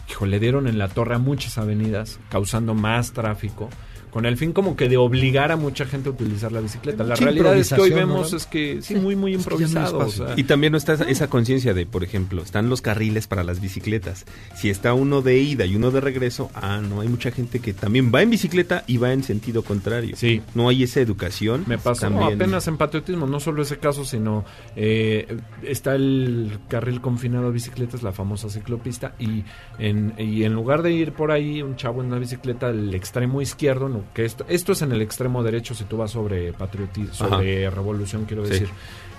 hijo, 0.09 0.27
le 0.27 0.39
dieron 0.41 0.67
en 0.67 0.79
la 0.79 0.89
torre 0.89 1.15
a 1.15 1.19
muchas 1.19 1.59
avenidas, 1.59 2.19
causando 2.29 2.75
más 2.75 3.13
tráfico, 3.13 3.69
con 4.11 4.27
el 4.27 4.37
fin 4.37 4.53
como 4.53 4.77
que 4.77 4.89
de 4.89 4.97
obligar 4.97 5.53
a 5.53 5.57
mucha 5.57 5.87
gente 5.87 6.09
a 6.09 6.13
utilizar 6.13 6.53
la 6.53 6.61
bicicleta. 6.61 7.05
La 7.05 7.15
realidad 7.15 7.57
es 7.57 7.73
que 7.73 7.81
hoy 7.81 7.91
vemos 7.91 8.33
¿no? 8.33 8.37
es 8.37 8.47
que 8.47 8.83
sí, 8.83 8.97
muy, 8.97 9.17
muy 9.17 9.35
Es 9.35 9.47
que 9.47 9.51
no 9.51 9.57
improvisado. 9.57 9.99
o 9.99 10.03
espacio. 10.03 10.27
sea, 10.27 10.35
Y 10.37 10.45
también 10.45 10.73
no 10.73 10.79
está 10.79 10.95
esa 10.95 11.29
conciencia 11.29 11.75
de, 11.75 11.87
por 11.87 12.05
ejemplo, 12.05 12.43
están 12.43 12.69
los 12.69 12.83
carriles 12.83 13.27
para 13.27 13.45
las 13.45 13.61
bicicletas. 13.61 14.27
Si 14.55 14.71
está 14.71 14.95
uno 14.95 15.23
de 15.23 15.39
ida 15.39 15.65
y 15.67 15.77
uno 15.77 15.91
de 15.91 16.01
regreso, 16.01 16.51
ah, 16.55 16.81
no, 16.81 17.01
hay 17.01 17.09
mucha 17.09 17.31
gente 17.31 17.61
que 17.61 17.73
también 17.73 18.13
va 18.15 18.23
en 18.23 18.31
bicicleta 18.31 18.85
y 18.87 18.97
va 18.97 19.13
en 19.13 19.23
sentido 19.23 19.63
contrario. 19.63 20.17
Sí. 20.17 20.43
No 20.55 20.69
hay 20.69 20.83
esa 20.83 21.01
educación. 21.01 21.65
Me 21.67 21.79
pasó 21.79 22.03
también. 22.03 22.35
apenas 22.35 22.67
en 22.69 22.77
patriotismo, 22.77 23.27
no 23.27 23.41
solo 23.41 23.63
ese 23.63 23.79
caso, 23.79 24.05
sino 24.05 24.45
eh, 24.77 25.39
está 25.63 25.95
el 25.95 26.59
carril 26.69 27.01
confinado 27.01 27.49
a 27.49 27.51
bicicletas, 27.51 28.03
la 28.03 28.13
famosa 28.13 28.49
ciclopista, 28.49 29.15
y 29.19 29.45
en, 29.79 30.15
y 30.19 30.45
en 30.45 30.53
lugar 30.53 30.83
de 30.83 30.93
ir 30.93 31.13
por 31.13 31.31
ahí 31.31 31.63
un 31.63 31.77
chavo 31.77 32.01
en 32.01 32.09
una 32.09 32.19
bicicleta 32.19 32.69
al 32.69 32.95
extremo 32.95 33.41
izquierdo, 33.43 33.89
no, 33.89 34.00
que 34.15 34.25
esto, 34.25 34.45
esto 34.49 34.73
es 34.73 34.83
en 34.83 34.93
el 34.93 35.03
extremo 35.03 35.43
derecho 35.43 35.75
si 35.75 35.85
tú 35.85 35.97
vas 35.99 36.11
sobre 36.11 36.53
patriotismo, 36.53 37.15
sobre 37.15 37.69
revolución, 37.71 38.25
quiero 38.27 38.45
Sí. 38.45 38.53
decir. 38.53 38.69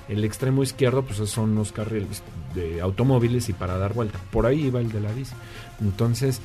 El 0.09 0.25
extremo 0.25 0.61
izquierdo, 0.61 1.03
pues 1.03 1.17
son 1.29 1.55
los 1.55 1.71
carriles 1.71 2.21
de 2.53 2.81
automóviles 2.81 3.47
y 3.49 3.53
para 3.53 3.77
dar 3.77 3.93
vuelta. 3.93 4.19
Por 4.31 4.45
ahí 4.45 4.65
iba 4.65 4.81
el 4.81 4.91
de 4.91 4.99
la 4.99 5.11
bici. 5.13 5.33
Entonces, 5.79 6.41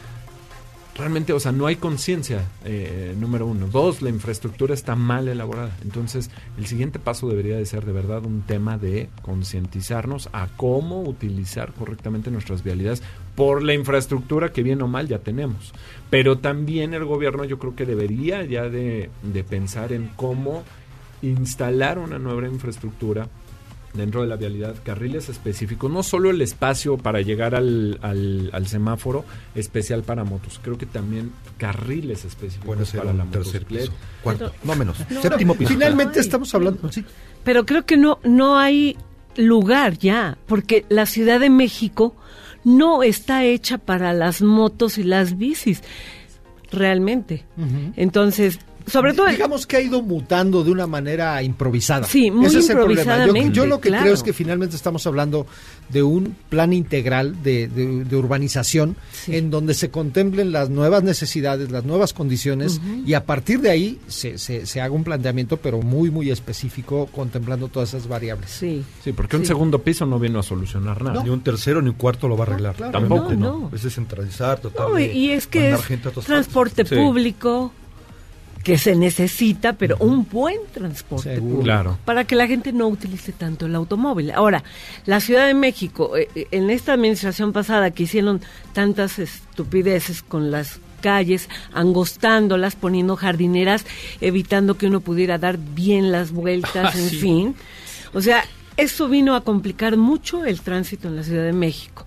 realmente, 0.97 1.33
o 1.33 1.41
sea, 1.41 1.53
no 1.53 1.67
hay 1.67 1.77
conciencia, 1.77 2.45
eh, 2.65 3.15
número 3.19 3.47
uno. 3.47 3.69
Dos, 3.69 4.03
la 4.03 4.09
infraestructura 4.09 4.75
está 4.75 4.97
mal 4.97 5.29
elaborada. 5.29 5.77
Entonces, 5.83 6.31
el 6.59 6.67
siguiente 6.67 6.99
paso 6.99 7.29
debería 7.29 7.57
de 7.57 7.67
ser 7.67 7.85
de 7.85 7.93
verdad 7.93 8.25
un 8.25 8.43
tema 8.43 8.79
de 8.79 9.09
concientizarnos 9.23 10.29
a 10.33 10.49
cómo 10.57 11.03
utilizar 11.03 11.73
correctamente 11.75 12.31
nuestras 12.31 12.63
vialidades 12.63 13.03
por 13.35 13.63
la 13.63 13.75
infraestructura 13.75 14.53
que 14.53 14.63
bien 14.63 14.81
o 14.83 14.89
mal 14.89 15.09
ya 15.09 15.19
tenemos. 15.19 15.73
Pero 16.09 16.39
también 16.39 16.95
el 16.95 17.05
gobierno 17.05 17.45
yo 17.45 17.59
creo 17.59 17.77
que 17.77 17.85
debería 17.85 18.45
ya 18.45 18.69
de, 18.69 19.11
de 19.23 19.45
pensar 19.45 19.93
en 19.93 20.09
cómo 20.17 20.65
instalar 21.21 21.99
una 21.99 22.19
nueva 22.19 22.47
infraestructura 22.47 23.29
dentro 23.97 24.23
de 24.23 24.29
la 24.29 24.37
vialidad, 24.37 24.75
carriles 24.83 25.29
específicos, 25.29 25.91
no 25.91 26.03
solo 26.03 26.31
el 26.31 26.41
espacio 26.41 26.97
para 26.97 27.21
llegar 27.21 27.55
al, 27.55 27.99
al, 28.03 28.51
al 28.53 28.67
semáforo 28.67 29.25
especial 29.55 30.03
para 30.03 30.25
motos, 30.25 30.61
creo 30.63 30.79
que 30.79 30.87
también 30.87 31.33
carriles 31.57 32.25
específicos 32.25 32.89
ser 32.89 33.01
para 33.01 33.13
la 33.13 33.25
motocicleta. 33.25 33.93
Cuarto, 34.23 34.53
no 34.65 34.75
menos. 34.77 34.99
No, 35.11 35.23
Séptimo 35.23 35.55
piso. 35.55 35.71
Finalmente 35.71 36.21
estamos 36.21 36.55
hablando, 36.55 36.91
sí, 36.93 37.05
Pero 37.45 37.65
creo 37.65 37.85
que 37.85 37.97
no, 37.97 38.19
no 38.25 38.59
hay 38.59 38.97
lugar 39.37 39.99
ya, 39.99 40.39
porque 40.47 40.85
la 40.89 41.07
Ciudad 41.07 41.41
de 41.41 41.51
México 41.51 42.15
no 42.65 43.03
está 43.03 43.45
hecha 43.45 43.79
para 43.79 44.13
las 44.13 44.43
motos 44.43 44.99
y 44.99 45.05
las 45.05 45.39
bicis, 45.39 45.83
realmente. 46.71 47.45
Entonces, 47.97 48.59
sobre 48.87 49.13
todo... 49.15 49.27
digamos 49.27 49.67
que 49.67 49.77
ha 49.77 49.81
ido 49.81 50.03
mutando 50.03 50.63
de 50.65 50.71
una 50.71 50.87
manera 50.87 51.43
improvisada. 51.43 52.07
Sí, 52.07 52.31
muy 52.31 52.47
Ese 52.47 52.59
es 52.61 52.71
el 52.71 52.77
problema. 52.77 53.27
Yo, 53.27 53.35
yo 53.53 53.67
lo 53.67 53.81
que 53.81 53.89
claro. 53.89 54.03
creo 54.05 54.15
es 54.15 54.23
que 54.23 54.33
finalmente 54.33 54.77
estamos 54.77 55.07
hablando 55.07 55.47
de 55.89 56.03
un 56.03 56.37
plan 56.49 56.73
integral 56.73 57.43
de, 57.43 57.69
de- 57.69 58.05
de 58.05 58.17
urbanización 58.17 58.97
Sí. 59.13 59.37
en 59.37 59.51
donde 59.51 59.75
se 59.75 59.91
contemplen 59.91 60.53
las 60.53 60.71
nuevas 60.71 61.03
necesidades, 61.03 61.71
las 61.71 61.85
nuevas 61.85 62.13
condiciones 62.13 62.81
y 63.05 63.15
a 63.15 63.25
partir 63.25 63.61
de 63.61 63.71
ahí 63.71 63.99
se, 64.09 64.39
se- 64.39 64.67
se 64.67 64.81
haga 64.81 64.95
un 64.95 65.05
planteamiento 65.05 65.57
pero 65.59 65.81
muy 65.83 66.11
muy 66.11 66.31
específico 66.31 67.07
contemplando 67.13 67.69
todas 67.69 67.91
esas 67.95 68.09
variables. 68.09 68.51
Sí. 68.51 68.85
Sí, 69.03 69.13
porque 69.13 69.37
un 69.37 69.47
segundo 69.47 69.81
piso 69.81 70.07
no 70.07 70.19
vino 70.19 70.39
a 70.39 70.43
solucionar 70.43 71.03
nada. 71.03 71.23
Ni 71.23 71.31
un 71.31 71.41
tercero 71.41 71.81
ni 71.83 71.89
un 71.91 71.95
cuarto 71.97 72.29
lo 72.29 72.37
va 72.37 72.45
a 72.45 72.47
arreglar. 72.49 72.75
claro. 72.75 72.93
Tampoco. 72.93 73.33
No, 73.35 73.61
no. 73.61 73.71
Es 73.75 73.83
descentralizar, 73.83 74.61
No, 74.79 74.99
y- 74.99 75.31
es 75.31 75.47
que 75.47 75.71
es 75.73 75.85
gente 75.85 76.09
a 76.09 76.11
otras 76.11 76.27
transporte 76.27 76.85
Sí. 76.85 76.95
Que 78.67 78.79
se 78.79 78.97
necesita, 78.97 79.75
pero 79.75 79.97
un 80.01 80.27
buen 80.29 80.59
transporte 80.75 81.35
Seguro. 81.35 81.41
público, 81.43 81.63
Claro. 81.65 81.99
para 82.05 82.25
que 82.25 82.35
la 82.35 82.49
gente 82.49 82.73
no 82.73 82.89
utilice 82.89 83.31
tanto 83.33 83.67
el 83.67 83.75
automóvil. 83.77 84.33
Ahora, 84.33 84.65
la 85.05 85.21
Ciudad 85.21 85.47
de 85.47 85.55
México, 85.55 86.17
eh, 86.17 86.29
eh, 86.35 86.49
en 86.51 86.69
esta 86.71 86.93
administración 86.95 87.53
pasada 87.53 87.93
que 87.93 88.03
hicieron 88.03 88.41
tantas 88.73 89.21
estupideces 89.21 90.23
con 90.23 90.51
las 90.51 90.81
calles, 91.01 91.49
angostándolas, 91.73 92.75
poniendo 92.75 93.15
jardineras, 93.17 93.87
evitando 94.21 94.77
que 94.77 94.87
uno 94.89 95.01
pudiera 95.01 95.39
dar 95.39 95.59
bien 95.59 96.11
las 96.11 96.33
vueltas, 96.33 96.95
en 96.97 97.09
Sí. 97.11 97.17
fin. 97.19 97.55
O 98.15 98.21
sea, 98.21 98.45
eso 98.77 99.09
vino 99.09 99.37
a 99.37 99.43
complicar 99.43 99.97
mucho 99.97 100.45
el 100.45 100.61
tránsito 100.61 101.07
en 101.09 101.17
la 101.17 101.23
Ciudad 101.23 101.45
de 101.45 101.53
México. 101.53 102.05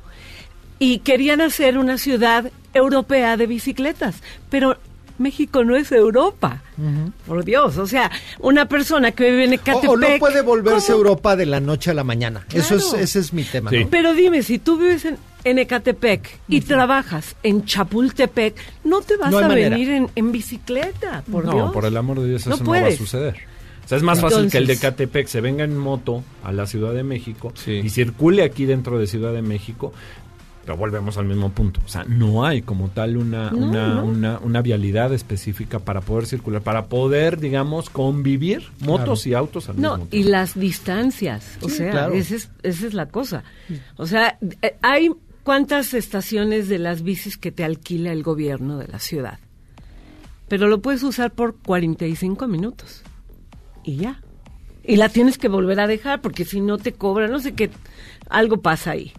Y 0.78 1.00
querían 1.00 1.40
hacer 1.42 1.78
una 1.78 1.98
ciudad 1.98 2.52
europea 2.74 3.38
de 3.38 3.48
bicicletas, 3.48 4.22
pero 4.50 4.78
México 5.20 5.64
no 5.64 5.76
es 5.76 5.92
Europa. 5.92 6.62
Por 7.28 7.44
Dios, 7.46 7.78
o 7.78 7.86
sea, 7.86 8.10
una 8.40 8.68
persona 8.68 9.12
que 9.12 9.30
vive 9.30 9.44
en 9.46 9.52
O, 9.52 9.54
Ecatepec... 9.56 9.90
o 9.90 9.98
no 9.98 10.08
puede 10.18 10.42
volverse 10.42 10.88
¿cómo? 10.94 10.98
Europa 11.00 11.36
de 11.36 11.46
la 11.46 11.60
noche 11.60 11.92
a 11.92 11.94
la 11.94 12.04
mañana. 12.04 12.46
Eso 12.54 12.76
es, 12.76 12.94
ese 12.94 13.20
es 13.20 13.34
mi 13.34 13.44
tema. 13.44 13.70
Sí. 13.70 13.84
¿no? 13.84 13.90
Pero 13.90 14.14
dime, 14.14 14.42
si 14.44 14.58
tú 14.60 14.78
vives 14.78 15.06
en, 15.06 15.18
en 15.44 15.60
Ecatepec 15.60 16.40
y 16.48 16.62
trabajas 16.62 17.36
en 17.44 17.66
Chapultepec, 17.66 18.56
no 18.86 19.02
te 19.02 19.18
vas 19.18 19.32
No 19.32 19.40
a 19.40 19.48
manera. 19.48 19.70
venir 19.72 19.90
en, 19.90 20.10
en 20.16 20.32
bicicleta, 20.32 21.24
por 21.30 21.46
no, 21.46 21.52
Dios. 21.54 21.72
por 21.74 21.86
el 21.86 21.98
amor 21.98 22.20
de 22.22 22.30
Dios, 22.30 22.48
No 22.48 22.56
eso 22.56 22.64
no 22.64 22.72
va 22.72 22.78
a 22.80 22.92
suceder. 22.92 23.36
O 23.86 23.88
sea, 23.90 23.98
es 23.98 24.04
más 24.04 24.22
fácil 24.22 24.50
que 24.52 24.58
el 24.60 24.68
de 24.68 24.78
Catepec 24.78 25.28
se 25.28 25.42
venga 25.42 25.64
en 25.64 25.76
moto 25.76 26.24
a 26.44 26.52
la 26.52 26.68
Ciudad 26.68 26.94
de 26.94 27.04
México 27.04 27.52
Sí. 27.56 27.82
y 27.84 27.90
circule 27.90 28.44
aquí 28.44 28.66
dentro 28.66 29.00
de 29.00 29.08
Ciudad 29.08 29.34
de 29.34 29.42
México. 29.42 29.92
Pero 30.70 30.78
volvemos 30.78 31.18
al 31.18 31.26
mismo 31.26 31.50
punto. 31.50 31.82
O 31.84 31.88
sea, 31.90 32.04
no 32.08 32.46
hay 32.46 32.62
como 32.62 32.90
tal 32.90 33.18
una, 33.18 33.50
No, 33.50 33.58
una, 33.58 33.88
no. 33.96 34.06
Una, 34.06 34.38
una 34.38 34.62
vialidad 34.62 35.12
específica 35.16 35.80
para 35.80 36.00
poder 36.02 36.28
circular, 36.28 36.62
para 36.62 36.86
poder, 36.86 37.40
digamos, 37.40 37.90
convivir 37.90 38.68
motos 38.82 39.26
y 39.26 39.34
autos 39.34 39.68
al 39.68 39.82
No, 39.82 39.94
mismo 39.94 40.06
y 40.06 40.10
tiempo. 40.10 40.30
las 40.30 40.54
distancias, 40.60 41.58
o 41.62 41.70
Sí, 41.70 41.78
sea, 41.78 41.90
claro. 41.92 42.14
esa, 42.14 42.36
es, 42.36 42.52
esa 42.62 42.86
es 42.86 42.94
la 42.94 43.08
cosa. 43.08 43.44
O 43.98 44.06
sea, 44.06 44.38
eh, 44.62 44.76
hay 44.84 45.10
cuántas 45.42 45.96
estaciones 45.96 46.70
de 46.70 46.78
las 46.78 47.02
bicis 47.02 47.36
que 47.38 47.52
te 47.52 47.64
alquila 47.64 48.12
el 48.12 48.22
gobierno 48.22 48.78
de 48.78 48.88
la 48.90 49.00
ciudad, 49.00 49.40
pero 50.50 50.68
lo 50.68 50.82
puedes 50.82 51.02
usar 51.02 51.32
por 51.32 51.56
45 51.58 52.48
minutos 52.48 53.02
y 53.84 53.96
ya. 53.98 54.22
Y 54.84 54.96
la 54.98 55.10
tienes 55.10 55.38
que 55.40 55.48
volver 55.50 55.80
a 55.80 55.88
dejar 55.88 56.22
porque 56.22 56.46
si 56.46 56.62
no 56.62 56.78
te 56.78 56.94
cobra, 56.94 57.28
no 57.28 57.40
sé 57.40 57.54
qué, 57.54 57.70
algo 58.30 58.58
pasa 58.62 58.92
ahí. 58.92 59.12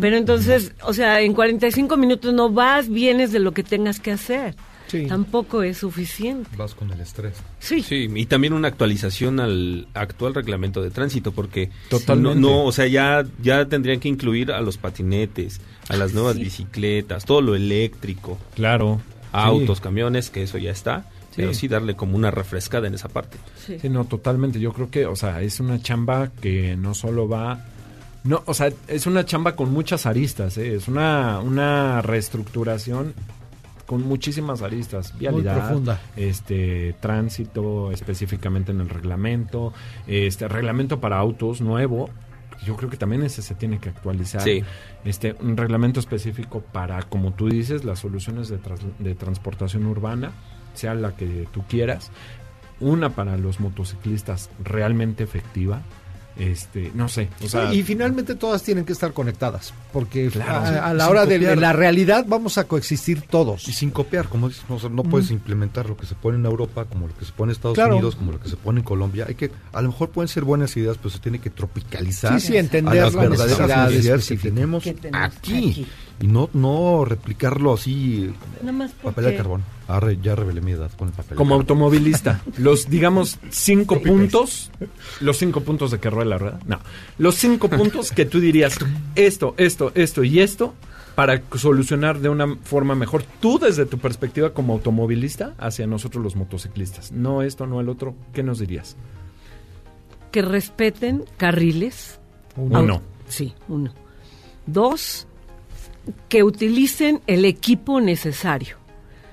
Pero 0.00 0.16
entonces, 0.16 0.72
o 0.82 0.92
sea, 0.94 1.20
en 1.20 1.34
45 1.34 1.96
minutos 1.96 2.32
no 2.32 2.50
vas, 2.50 2.88
vienes 2.88 3.30
de 3.32 3.38
lo 3.38 3.52
que 3.52 3.62
tengas 3.62 4.00
que 4.00 4.10
hacer. 4.12 4.54
Sí. 4.88 5.06
Tampoco 5.06 5.62
es 5.64 5.78
suficiente. 5.78 6.48
Vas 6.56 6.74
con 6.76 6.90
el 6.92 7.00
estrés. 7.00 7.34
Sí. 7.58 7.82
Sí, 7.82 8.08
y 8.14 8.26
también 8.26 8.52
una 8.52 8.68
actualización 8.68 9.40
al 9.40 9.88
actual 9.94 10.32
reglamento 10.32 10.80
de 10.80 10.90
tránsito, 10.90 11.32
porque 11.32 11.70
Totalmente. 11.90 12.38
no, 12.40 12.48
no, 12.50 12.64
o 12.64 12.70
sea, 12.72 12.86
ya, 12.86 13.26
ya 13.42 13.66
tendrían 13.66 13.98
que 13.98 14.08
incluir 14.08 14.52
a 14.52 14.60
los 14.60 14.78
patinetes, 14.78 15.60
a 15.88 15.96
las 15.96 16.14
nuevas 16.14 16.38
bicicletas, 16.38 17.24
todo 17.24 17.40
lo 17.42 17.56
eléctrico, 17.56 18.38
Claro. 18.54 19.00
autos, 19.32 19.78
Sí. 19.78 19.82
camiones, 19.82 20.30
que 20.30 20.44
eso 20.44 20.56
ya 20.56 20.70
está, 20.70 21.10
pero 21.34 21.52
sí 21.52 21.66
darle 21.68 21.96
como 21.96 22.16
una 22.16 22.30
refrescada 22.30 22.86
en 22.86 22.94
esa 22.94 23.08
parte. 23.08 23.38
Sí. 23.66 23.78
Sí, 23.80 23.88
no, 23.88 24.04
totalmente. 24.04 24.60
Yo 24.60 24.72
creo 24.72 24.88
que, 24.90 25.04
o 25.06 25.16
sea, 25.16 25.42
es 25.42 25.58
una 25.60 25.82
chamba 25.82 26.30
que 26.40 26.76
no 26.76 26.94
solo 26.94 27.28
va... 27.28 27.64
No, 28.26 28.42
o 28.46 28.54
sea, 28.54 28.70
es 28.88 29.06
una 29.06 29.24
chamba 29.24 29.54
con 29.56 29.72
muchas 29.72 30.06
aristas, 30.06 30.58
¿eh? 30.58 30.74
Es 30.74 30.88
una, 30.88 31.40
una 31.40 32.02
reestructuración 32.02 33.14
con 33.86 34.02
muchísimas 34.06 34.62
aristas. 34.62 35.16
Vialidad, 35.18 35.66
profunda. 35.68 36.00
este, 36.16 36.94
tránsito, 37.00 37.92
específicamente 37.92 38.72
en 38.72 38.80
el 38.80 38.88
reglamento, 38.88 39.72
este, 40.06 40.48
reglamento 40.48 41.00
para 41.00 41.18
autos 41.18 41.60
nuevo. 41.60 42.10
Yo 42.64 42.74
creo 42.74 42.90
que 42.90 42.96
también 42.96 43.22
ese 43.22 43.42
se 43.42 43.54
tiene 43.54 43.78
que 43.78 43.90
actualizar. 43.90 44.40
Sí. 44.42 44.64
Este, 45.04 45.36
un 45.40 45.56
reglamento 45.56 46.00
específico 46.00 46.60
para, 46.72 47.02
como 47.02 47.32
tú 47.32 47.48
dices, 47.48 47.84
las 47.84 48.00
soluciones 48.00 48.48
de, 48.48 48.58
tras- 48.58 48.80
de 48.98 49.14
transportación 49.14 49.86
urbana, 49.86 50.32
sea 50.74 50.94
la 50.94 51.14
que 51.14 51.46
tú 51.52 51.62
quieras. 51.68 52.10
Una 52.80 53.10
para 53.10 53.36
los 53.36 53.60
motociclistas 53.60 54.50
realmente 54.64 55.22
efectiva. 55.22 55.82
Este, 56.38 56.90
no 56.94 57.08
sé, 57.08 57.30
o 57.42 57.48
sea, 57.48 57.72
y 57.72 57.82
finalmente 57.82 58.34
todas 58.34 58.62
tienen 58.62 58.84
que 58.84 58.92
estar 58.92 59.14
conectadas, 59.14 59.72
porque 59.90 60.28
Claro. 60.28 60.52
a, 60.66 60.88
a 60.90 60.92
la 60.94 61.08
hora 61.08 61.24
de, 61.24 61.36
copiar. 61.36 61.54
de 61.54 61.60
la 61.62 61.72
realidad 61.72 62.26
vamos 62.28 62.58
a 62.58 62.64
coexistir 62.64 63.22
todos. 63.22 63.66
Y 63.68 63.72
sin 63.72 63.90
copiar, 63.90 64.28
como 64.28 64.48
dices, 64.48 64.64
no, 64.68 64.74
o 64.76 64.78
sea, 64.78 64.90
no 64.90 65.02
puedes 65.02 65.30
implementar 65.30 65.88
lo 65.88 65.96
que 65.96 66.04
se 66.04 66.14
pone 66.14 66.36
en 66.36 66.44
Europa, 66.44 66.84
como 66.84 67.06
lo 67.08 67.16
que 67.16 67.24
se 67.24 67.32
pone 67.32 67.52
en 67.52 67.56
Estados 67.56 67.74
Claro. 67.76 67.94
Unidos, 67.94 68.16
como 68.16 68.32
lo 68.32 68.40
que 68.40 68.50
se 68.50 68.56
pone 68.56 68.80
en 68.80 68.84
Colombia. 68.84 69.24
Hay 69.26 69.34
que, 69.34 69.50
a 69.72 69.80
lo 69.80 69.88
mejor 69.88 70.10
pueden 70.10 70.28
ser 70.28 70.44
buenas 70.44 70.76
ideas, 70.76 70.98
pero 70.98 71.08
se 71.08 71.20
tiene 71.20 71.38
que 71.38 71.48
tropicalizar 71.48 72.38
Sí, 72.38 72.48
sí, 72.48 72.56
entender 72.58 73.00
a 73.00 73.04
las 73.06 73.14
la 73.14 73.20
verdaderas 73.22 73.58
necesidad 73.58 73.88
necesidades 73.88 74.28
que 74.28 74.36
tenemos, 74.36 74.84
Que 74.84 74.92
tenemos 74.92 75.26
aquí. 75.38 75.56
aquí. 75.70 75.86
Y 76.20 76.26
no, 76.28 76.48
no 76.54 77.04
replicarlo 77.04 77.74
así, 77.74 78.32
papel 79.02 79.24
de 79.26 79.36
carbón. 79.36 79.64
Ah, 79.86 80.00
re- 80.00 80.18
ya 80.20 80.34
revelé 80.34 80.60
mi 80.62 80.72
edad 80.72 80.90
con 80.98 81.08
el 81.08 81.14
papel 81.14 81.36
como 81.36 81.54
de 81.54 81.60
automovilista, 81.60 82.40
los, 82.58 82.88
digamos, 82.88 83.38
cinco 83.50 84.00
puntos, 84.02 84.70
los 85.20 85.36
cinco 85.36 85.60
puntos 85.60 85.90
de 85.90 86.00
que 86.00 86.08
rueda 86.10 86.28
la 86.30 86.38
rueda, 86.38 86.58
no, 86.66 86.80
los 87.18 87.34
cinco 87.36 87.68
puntos 87.68 88.10
que 88.12 88.24
tú 88.24 88.40
dirías, 88.40 88.78
esto, 89.14 89.54
esto, 89.58 89.92
esto 89.94 90.24
y 90.24 90.40
esto, 90.40 90.74
para 91.14 91.42
solucionar 91.54 92.18
de 92.18 92.28
una 92.30 92.56
forma 92.64 92.94
mejor, 92.94 93.22
tú 93.40 93.58
desde 93.58 93.86
tu 93.86 93.98
perspectiva 93.98 94.50
como 94.54 94.72
automovilista, 94.72 95.54
hacia 95.58 95.86
nosotros 95.86 96.24
los 96.24 96.34
motociclistas, 96.34 97.12
no 97.12 97.42
esto, 97.42 97.66
no 97.66 97.80
el 97.80 97.88
otro, 97.90 98.14
¿qué 98.32 98.42
nos 98.42 98.58
dirías? 98.58 98.96
que 100.32 100.42
respeten 100.42 101.24
carriles. 101.38 102.20
Uno. 102.56 103.00
Sí, 103.26 103.54
uno. 103.68 103.94
Dos, 104.66 105.25
que 106.28 106.42
utilicen 106.42 107.20
el 107.26 107.44
equipo 107.44 108.00
necesario. 108.00 108.76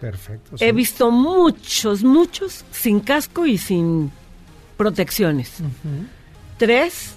Perfecto. 0.01 0.55
He 0.59 0.71
visto 0.73 1.11
muchos, 1.11 2.03
muchos 2.03 2.65
sin 2.71 2.99
casco 2.99 3.45
y 3.45 3.57
sin 3.57 4.11
protecciones. 4.77 5.53
Tres, 6.57 7.15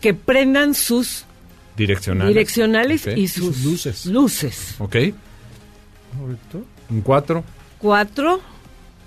que 0.00 0.14
prendan 0.14 0.74
sus 0.74 1.24
Direccionales. 1.76 3.06
y 3.16 3.28
sus, 3.28 3.56
sus 3.56 3.64
luces. 3.64 4.06
luces. 4.06 4.74
Ok. 4.78 4.96
Un 6.90 7.00
cuatro. 7.02 7.44
Cuatro, 7.78 8.40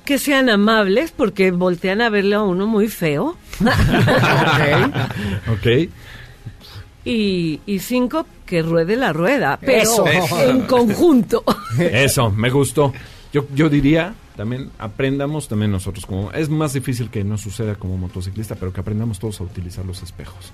que 0.06 0.18
sean 0.18 0.50
amables 0.50 1.12
porque 1.12 1.52
voltean 1.52 2.02
a 2.02 2.10
verle 2.10 2.36
a 2.36 2.42
uno 2.42 2.66
muy 2.68 2.88
feo. 2.88 3.38
Ok. 5.52 5.90
Y, 7.04 7.60
y 7.66 7.80
cinco, 7.80 8.26
que 8.46 8.62
ruede 8.62 8.96
la 8.96 9.12
rueda, 9.12 9.58
pero 9.60 10.06
Eso. 10.06 10.06
en 10.40 10.62
conjunto. 10.62 11.44
Eso, 11.80 12.30
me 12.30 12.50
gustó. 12.50 12.94
Yo, 13.34 13.46
yo 13.56 13.70
diría, 13.70 14.14
también 14.36 14.70
aprendamos 14.78 15.48
también 15.48 15.72
nosotros 15.72 16.06
como 16.06 16.32
es 16.32 16.50
más 16.50 16.74
difícil 16.74 17.10
que 17.10 17.24
no 17.24 17.38
suceda 17.38 17.76
como 17.76 17.98
motociclista, 17.98 18.56
pero 18.56 18.74
que 18.74 18.82
aprendamos 18.82 19.20
todos 19.20 19.40
a 19.42 19.44
utilizar 19.44 19.86
los 19.86 20.04
espejos. 20.04 20.52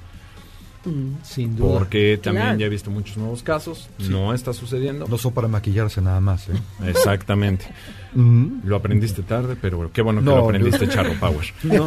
Sin 1.23 1.55
duda. 1.57 1.79
Porque 1.79 2.17
también 2.21 2.45
Claro. 2.45 2.59
ya 2.59 2.65
he 2.67 2.69
visto 2.69 2.89
muchos 2.89 3.17
nuevos 3.17 3.43
casos, 3.43 3.89
no 3.99 4.33
está 4.33 4.53
sucediendo. 4.53 5.05
No 5.07 5.17
son 5.17 5.33
para 5.33 5.47
maquillarse 5.49 6.01
nada 6.01 6.21
más, 6.21 6.47
¿eh? 6.49 6.53
Exactamente. 6.85 7.65
Mm. 8.13 8.61
Lo 8.63 8.77
aprendiste 8.77 9.21
tarde, 9.21 9.55
pero 9.61 9.91
qué 9.91 10.01
bueno 10.01 10.21
que 10.21 10.25
No, 10.25 10.37
lo 10.37 10.45
aprendiste, 10.45 10.87
no. 10.87 10.91
Charro 10.93 11.13
Power. 11.19 11.45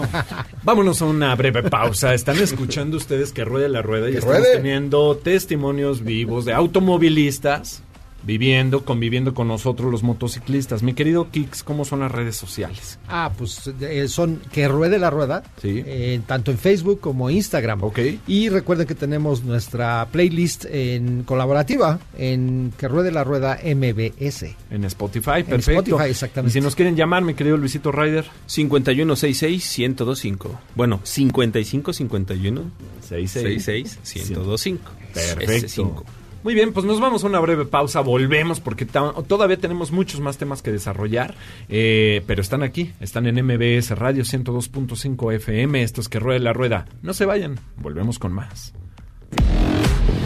Vámonos 0.63 1.03
a 1.03 1.07
una 1.07 1.35
breve 1.35 1.63
pausa. 1.65 2.15
Están 2.15 2.37
escuchando 2.39 2.99
ustedes 2.99 3.33
que 3.33 3.45
ruede 3.45 3.69
la 3.69 3.83
rueda 3.83 4.09
y 4.09 4.13
Que 4.13 4.19
estamos 4.19 4.39
ruede. 4.39 4.57
teniendo 4.59 5.17
testimonios 5.17 6.05
vivos 6.05 6.45
de 6.45 6.53
automovilistas 6.53 7.83
viviendo, 8.23 8.85
conviviendo 8.85 9.35
con 9.35 9.49
nosotros 9.49 9.91
los 9.91 10.03
motociclistas. 10.03 10.83
Mi 10.83 10.93
querido 10.95 11.31
Kix, 11.31 11.63
¿cómo 11.63 11.85
son 11.85 12.01
las 12.01 12.11
redes 12.13 12.37
sociales? 12.37 12.99
Ah, 13.09 13.31
pues 13.37 13.71
eh, 13.81 14.09
son 14.09 14.41
que 14.53 14.69
ruede 14.69 14.99
la 14.99 15.11
rueda, 15.11 15.43
Sí. 15.61 15.83
eh, 15.87 16.21
tanto 16.27 16.51
en 16.51 16.59
Facebook 16.59 17.01
como 17.01 17.31
Instagram. 17.31 17.83
Ok. 17.85 17.99
Y 18.27 18.49
recuerden 18.49 18.87
que 18.87 18.95
tenemos 18.95 19.45
nuestra 19.45 20.07
playlist 20.13 20.65
en 20.71 21.23
colaborativa 21.25 21.99
en 22.19 22.73
que 22.77 22.89
ruede 22.89 23.11
la 23.13 23.25
rueda 23.25 23.59
MBS. 23.65 24.55
En 24.71 24.85
Spotify, 24.85 25.41
En 25.41 25.47
perfecto. 25.47 25.81
Spotify, 25.83 26.11
exactamente. 26.11 26.51
Y 26.51 26.53
si 26.61 26.65
nos 26.65 26.75
quieren 26.75 26.97
llamar, 26.97 27.23
mi 27.23 27.35
querido 27.35 27.57
Luisito 27.57 27.93
Ryder, 27.93 28.25
5166-1025. 28.49 30.49
Bueno, 30.75 31.01
5551 31.05 32.63
66 33.09 33.99
66-1025. 34.05 34.79
Perfecto. 35.15 36.05
S5. 36.41 36.45
Muy 36.45 36.55
bien, 36.55 36.73
pues 36.73 36.87
nos 36.87 37.01
vamos 37.01 37.25
a 37.25 37.27
una 37.27 37.41
breve 37.41 37.65
pausa, 37.65 38.01
volvemos 38.01 38.61
porque 38.61 38.87
todavía 38.87 39.57
tenemos 39.59 39.93
muchos 39.93 40.21
más 40.21 40.39
temas 40.39 40.63
que 40.63 40.73
desarrollar, 40.73 41.35
eh, 41.69 42.23
pero 42.27 42.43
están 42.43 42.63
aquí, 42.63 42.93
están 43.01 43.27
en 43.27 43.45
MBS 43.45 43.91
Radio 43.91 44.25
102.5 44.25 45.35
FM, 45.35 45.83
estos 45.83 46.09
que 46.09 46.19
ruede 46.19 46.41
la 46.41 46.53
rueda. 46.53 46.87
No 47.03 47.15
se 47.15 47.27
vayan, 47.27 47.59
volvemos 47.77 48.19
con 48.19 48.33
más. 48.33 48.73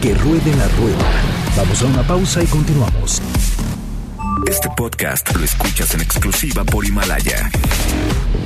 Que 0.01 0.13
ruede 0.15 0.55
la 0.55 0.67
rueda. 0.69 1.11
Vamos 1.57 1.81
a 1.81 1.85
una 1.85 2.03
pausa 2.03 2.43
y 2.43 2.47
continuamos. 2.47 3.21
Este 4.47 4.69
podcast 4.75 5.35
lo 5.35 5.43
escuchas 5.43 5.93
en 5.95 6.01
exclusiva 6.01 6.63
por 6.63 6.85
Himalaya. 6.85 7.49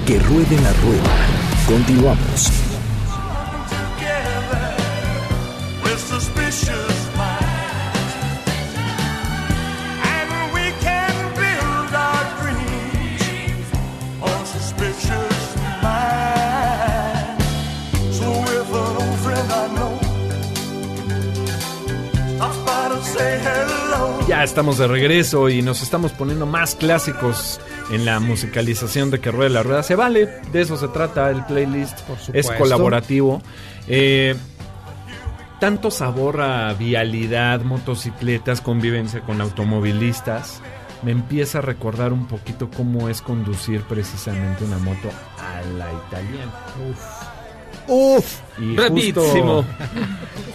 Que 0.05 0.19
ruede 0.19 0.55
la 0.62 0.73
rueda. 0.73 1.27
Continuamos. 1.67 2.68
Ya 24.29 24.43
estamos 24.43 24.77
de 24.77 24.87
regreso 24.87 25.49
y 25.49 25.63
nos 25.63 25.81
estamos 25.81 26.11
poniendo 26.11 26.45
más 26.45 26.75
clásicos 26.75 27.59
en 27.89 28.05
la 28.05 28.19
musicalización 28.19 29.09
de 29.09 29.19
Que 29.19 29.31
Ruede 29.31 29.49
la 29.49 29.63
Rueda. 29.63 29.81
Se 29.81 29.95
vale, 29.95 30.27
de 30.51 30.61
eso 30.61 30.77
se 30.77 30.87
trata 30.89 31.31
el 31.31 31.43
playlist. 31.45 31.97
es 32.07 32.25
supuesto. 32.25 32.53
colaborativo. 32.55 33.41
Eh, 33.87 34.35
tanto 35.59 35.89
sabor 35.89 36.41
a 36.41 36.71
vialidad, 36.75 37.61
motocicletas, 37.61 38.61
convivencia 38.61 39.21
con 39.21 39.41
automovilistas. 39.41 40.61
Me 41.01 41.09
empieza 41.09 41.57
a 41.57 41.61
recordar 41.61 42.13
un 42.13 42.27
poquito 42.27 42.69
cómo 42.69 43.09
es 43.09 43.23
conducir 43.23 43.81
precisamente 43.81 44.63
una 44.63 44.77
moto 44.77 45.09
a 45.39 45.61
la 45.75 45.87
italiana. 46.07 46.53
Uf, 47.87 48.41
Y 48.59 48.75
Rapidísimo. 48.75 49.63
Justo, 49.63 49.65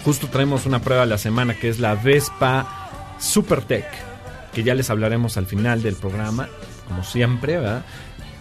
justo 0.04 0.26
traemos 0.28 0.64
una 0.64 0.78
prueba 0.78 1.02
a 1.02 1.06
la 1.06 1.18
semana 1.18 1.54
que 1.54 1.68
es 1.68 1.80
la 1.80 1.96
Vespa 1.96 2.84
Supertech, 3.18 3.87
que 4.53 4.62
ya 4.62 4.74
les 4.74 4.90
hablaremos 4.90 5.37
al 5.37 5.46
final 5.46 5.83
del 5.83 5.96
programa, 5.96 6.48
como 6.88 7.05
siempre, 7.05 7.59
¿verdad? 7.59 7.85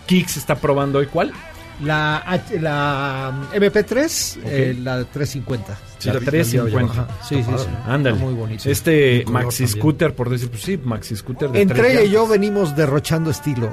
Kix 0.05 0.37
está 0.37 0.55
probando 0.55 0.99
hoy 0.99 1.07
cuál? 1.07 1.33
La, 1.81 2.41
la 2.59 3.33
MP3, 3.53 4.39
eh, 4.45 4.77
la 4.81 5.03
350. 5.05 5.77
la 6.05 6.19
350. 6.19 6.91
Ajá, 6.93 7.07
Sí, 7.27 7.43
sí, 7.43 7.51
sí. 7.57 7.67
Ándale. 7.85 8.17
Muy 8.17 8.33
bonito. 8.33 8.69
Este 8.69 9.25
maxi 9.29 9.63
también. 9.63 9.79
scooter, 9.81 10.15
por 10.15 10.29
decir, 10.29 10.49
pues 10.49 10.61
sí, 10.61 10.79
maxi 10.83 11.15
scooter 11.15 11.49
de 11.49 11.61
Entre 11.61 11.77
tres 11.79 11.91
ella 11.93 12.03
y 12.03 12.11
yo 12.11 12.27
venimos 12.27 12.75
derrochando 12.75 13.31
estilo. 13.31 13.71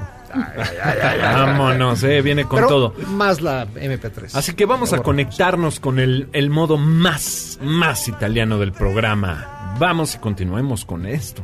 Vámonos, 1.22 2.02
eh, 2.04 2.22
viene 2.22 2.44
con 2.44 2.56
Pero 2.56 2.68
todo. 2.68 2.94
Más 3.08 3.40
la 3.40 3.66
MP3. 3.66 4.34
Así 4.34 4.52
que 4.54 4.64
vamos 4.66 4.92
a 4.92 4.98
conectarnos 5.02 5.80
con 5.80 5.98
el, 5.98 6.28
el 6.32 6.50
modo 6.50 6.76
más, 6.76 7.58
más 7.62 8.08
italiano 8.08 8.58
del 8.58 8.72
programa. 8.72 9.74
Vamos 9.78 10.14
y 10.14 10.18
continuemos 10.18 10.84
con 10.84 11.06
esto. 11.06 11.42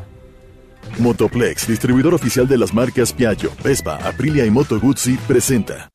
Motoplex, 0.99 1.67
distribuidor 1.67 2.15
oficial 2.15 2.47
de 2.47 2.59
las 2.59 2.73
marcas 2.73 3.13
Piaggio, 3.13 3.51
Vespa, 3.63 3.97
Aprilia 3.97 4.47
y 4.47 4.51
Moto 4.51 4.79
Guzzi, 4.81 5.17
presenta. 5.27 5.91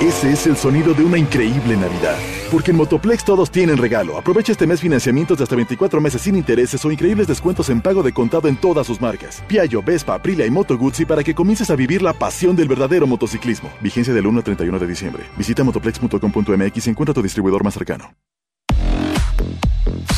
Ese 0.00 0.30
es 0.30 0.46
el 0.46 0.56
sonido 0.56 0.94
de 0.94 1.02
una 1.02 1.18
increíble 1.18 1.76
Navidad. 1.76 2.16
Porque 2.52 2.70
en 2.70 2.76
Motoplex 2.76 3.24
todos 3.24 3.50
tienen 3.50 3.76
regalo. 3.76 4.16
Aprovecha 4.16 4.52
este 4.52 4.64
mes 4.64 4.80
financiamientos 4.80 5.38
de 5.38 5.42
hasta 5.42 5.56
24 5.56 6.00
meses 6.00 6.22
sin 6.22 6.36
intereses 6.36 6.84
o 6.84 6.92
increíbles 6.92 7.26
descuentos 7.26 7.68
en 7.68 7.80
pago 7.80 8.04
de 8.04 8.12
contado 8.12 8.46
en 8.46 8.56
todas 8.56 8.86
sus 8.86 9.00
marcas. 9.00 9.42
Piaggio, 9.48 9.82
Vespa, 9.82 10.14
Aprilia 10.14 10.46
y 10.46 10.52
Moto 10.52 10.78
Guzzi 10.78 11.04
para 11.04 11.24
que 11.24 11.34
comiences 11.34 11.68
a 11.70 11.74
vivir 11.74 12.00
la 12.00 12.12
pasión 12.12 12.54
del 12.54 12.68
verdadero 12.68 13.08
motociclismo. 13.08 13.72
Vigencia 13.80 14.14
del 14.14 14.28
1 14.28 14.38
al 14.38 14.44
31 14.44 14.78
de 14.78 14.86
diciembre. 14.86 15.24
Visita 15.36 15.64
motoplex.com.mx 15.64 16.86
y 16.86 16.90
encuentra 16.90 17.12
tu 17.12 17.20
distribuidor 17.20 17.64
más 17.64 17.74
cercano. 17.74 18.14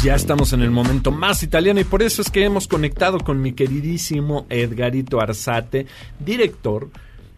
Ya 0.04 0.14
estamos 0.14 0.52
en 0.52 0.60
el 0.60 0.70
momento 0.70 1.10
más 1.10 1.42
italiano 1.42 1.80
y 1.80 1.84
por 1.84 2.02
eso 2.02 2.20
es 2.20 2.30
que 2.30 2.44
hemos 2.44 2.68
conectado 2.68 3.18
con 3.20 3.40
mi 3.40 3.52
queridísimo 3.52 4.44
Edgarito 4.50 5.22
Arzate, 5.22 5.86
director 6.18 6.90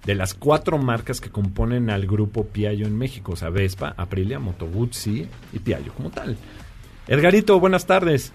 de 0.04 0.14
las 0.14 0.34
cuatro 0.34 0.78
marcas 0.78 1.20
que 1.20 1.30
componen 1.30 1.88
al 1.90 2.06
grupo 2.06 2.44
Piaggio 2.46 2.86
en 2.86 2.98
México, 2.98 3.32
o 3.32 3.36
sea, 3.36 3.50
Vespa, 3.50 3.94
Aprilia, 3.96 4.38
Moto 4.38 4.66
Guzzi 4.66 5.28
y 5.52 5.58
Piaggio 5.60 5.92
como 5.94 6.10
tal. 6.10 6.36
Edgarito, 7.08 7.58
buenas 7.60 7.86
tardes. 7.86 8.32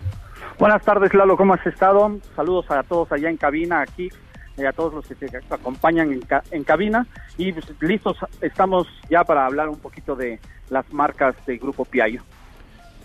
Buenas 0.60 0.82
tardes, 0.84 1.14
Lalo, 1.14 1.38
¿cómo 1.38 1.54
has 1.54 1.66
estado? 1.68 2.18
Saludos 2.36 2.66
a 2.72 2.84
todos 2.84 3.12
allá 3.12 3.30
en 3.30 3.38
cabina, 3.38 3.82
aquí, 3.82 4.10
y 4.58 4.66
a 4.66 4.72
todos 4.72 4.94
los 4.94 5.06
que 5.08 5.14
te 5.16 5.30
acompañan 5.50 6.12
en, 6.12 6.22
ca- 6.22 6.44
en 6.52 6.64
cabina. 6.64 7.06
Y 7.38 7.52
pues, 7.52 7.66
listos 7.82 8.18
estamos 8.42 8.88
ya 9.10 9.24
para 9.24 9.46
hablar 9.46 9.70
un 9.70 9.78
poquito 9.78 10.16
de 10.16 10.40
las 10.70 10.92
marcas 10.92 11.36
del 11.46 11.60
Grupo 11.60 11.86
Piaggio. 11.86 12.24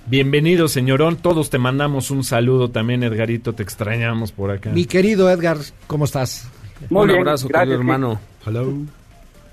Bienvenido, 0.06 0.66
señorón. 0.68 1.16
Todos 1.16 1.50
te 1.50 1.58
mandamos 1.58 2.10
un 2.10 2.24
saludo 2.24 2.70
también, 2.70 3.02
Edgarito. 3.02 3.52
Te 3.52 3.62
extrañamos 3.62 4.32
por 4.32 4.50
acá. 4.50 4.70
Mi 4.70 4.86
querido 4.86 5.30
Edgar, 5.30 5.58
¿cómo 5.86 6.06
estás? 6.06 6.48
Muy 6.90 7.02
Un 7.02 7.06
bien, 7.08 7.18
abrazo, 7.20 7.48
gracias, 7.48 7.60
querido 7.68 7.76
sí. 7.76 7.80
hermano. 7.82 8.20
Hello. 8.46 8.72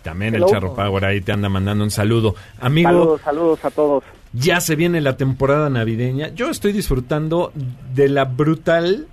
También 0.04 0.36
Hello. 0.36 0.48
el 0.48 0.52
Charro 0.52 0.76
Power 0.76 1.06
ahí 1.06 1.22
te 1.22 1.32
anda 1.32 1.50
mandando 1.50 1.84
un 1.84 1.92
saludo. 1.92 2.36
Amigo, 2.60 2.90
Saludos, 2.90 3.22
saludos 3.22 3.66
a 3.66 3.72
todos. 3.72 4.04
Ya 4.34 4.62
se 4.62 4.76
viene 4.76 5.02
la 5.02 5.18
temporada 5.18 5.70
navideña. 5.70 6.30
Yo 6.30 6.50
estoy 6.50 6.72
disfrutando 6.72 7.52
de 7.94 8.10
la 8.10 8.26
brutal, 8.26 9.08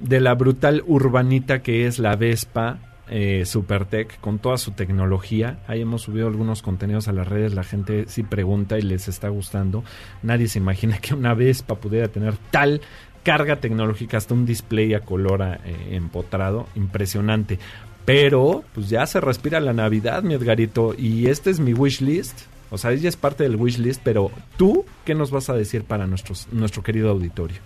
de 0.00 0.20
la 0.20 0.34
brutal 0.34 0.82
urbanita 0.86 1.62
que 1.62 1.86
es 1.86 1.98
la 1.98 2.16
Vespa 2.16 2.78
eh, 3.08 3.44
Supertech 3.44 4.18
con 4.20 4.38
toda 4.38 4.58
su 4.58 4.72
tecnología. 4.72 5.58
Ahí 5.68 5.82
hemos 5.82 6.02
subido 6.02 6.26
algunos 6.26 6.62
contenidos 6.62 7.08
a 7.08 7.12
las 7.12 7.28
redes. 7.28 7.54
La 7.54 7.62
gente 7.62 8.06
sí 8.08 8.22
pregunta 8.22 8.78
y 8.78 8.82
les 8.82 9.06
está 9.06 9.28
gustando. 9.28 9.84
Nadie 10.22 10.48
se 10.48 10.58
imagina 10.58 10.98
que 10.98 11.14
una 11.14 11.34
Vespa 11.34 11.76
pudiera 11.76 12.08
tener 12.08 12.36
tal 12.50 12.80
carga 13.22 13.56
tecnológica 13.56 14.16
hasta 14.16 14.34
un 14.34 14.46
display 14.46 14.94
a 14.94 15.00
color 15.00 15.42
eh, 15.42 15.90
empotrado. 15.92 16.66
Impresionante. 16.74 17.58
Pero, 18.04 18.64
pues 18.74 18.88
ya 18.88 19.06
se 19.06 19.20
respira 19.20 19.60
la 19.60 19.72
Navidad, 19.72 20.22
mi 20.22 20.34
Edgarito. 20.34 20.94
Y 20.96 21.28
este 21.28 21.50
es 21.50 21.60
mi 21.60 21.72
wish 21.72 22.00
list. 22.00 22.42
O 22.70 22.78
sea, 22.78 22.90
ella 22.90 23.08
es 23.08 23.16
parte 23.16 23.44
del 23.44 23.56
wish 23.56 23.78
list, 23.78 24.00
pero 24.02 24.30
tú, 24.56 24.84
¿qué 25.04 25.14
nos 25.14 25.30
vas 25.30 25.50
a 25.50 25.54
decir 25.54 25.84
para 25.84 26.06
nuestros, 26.06 26.48
nuestro 26.52 26.82
querido 26.82 27.10
auditorio? 27.10 27.58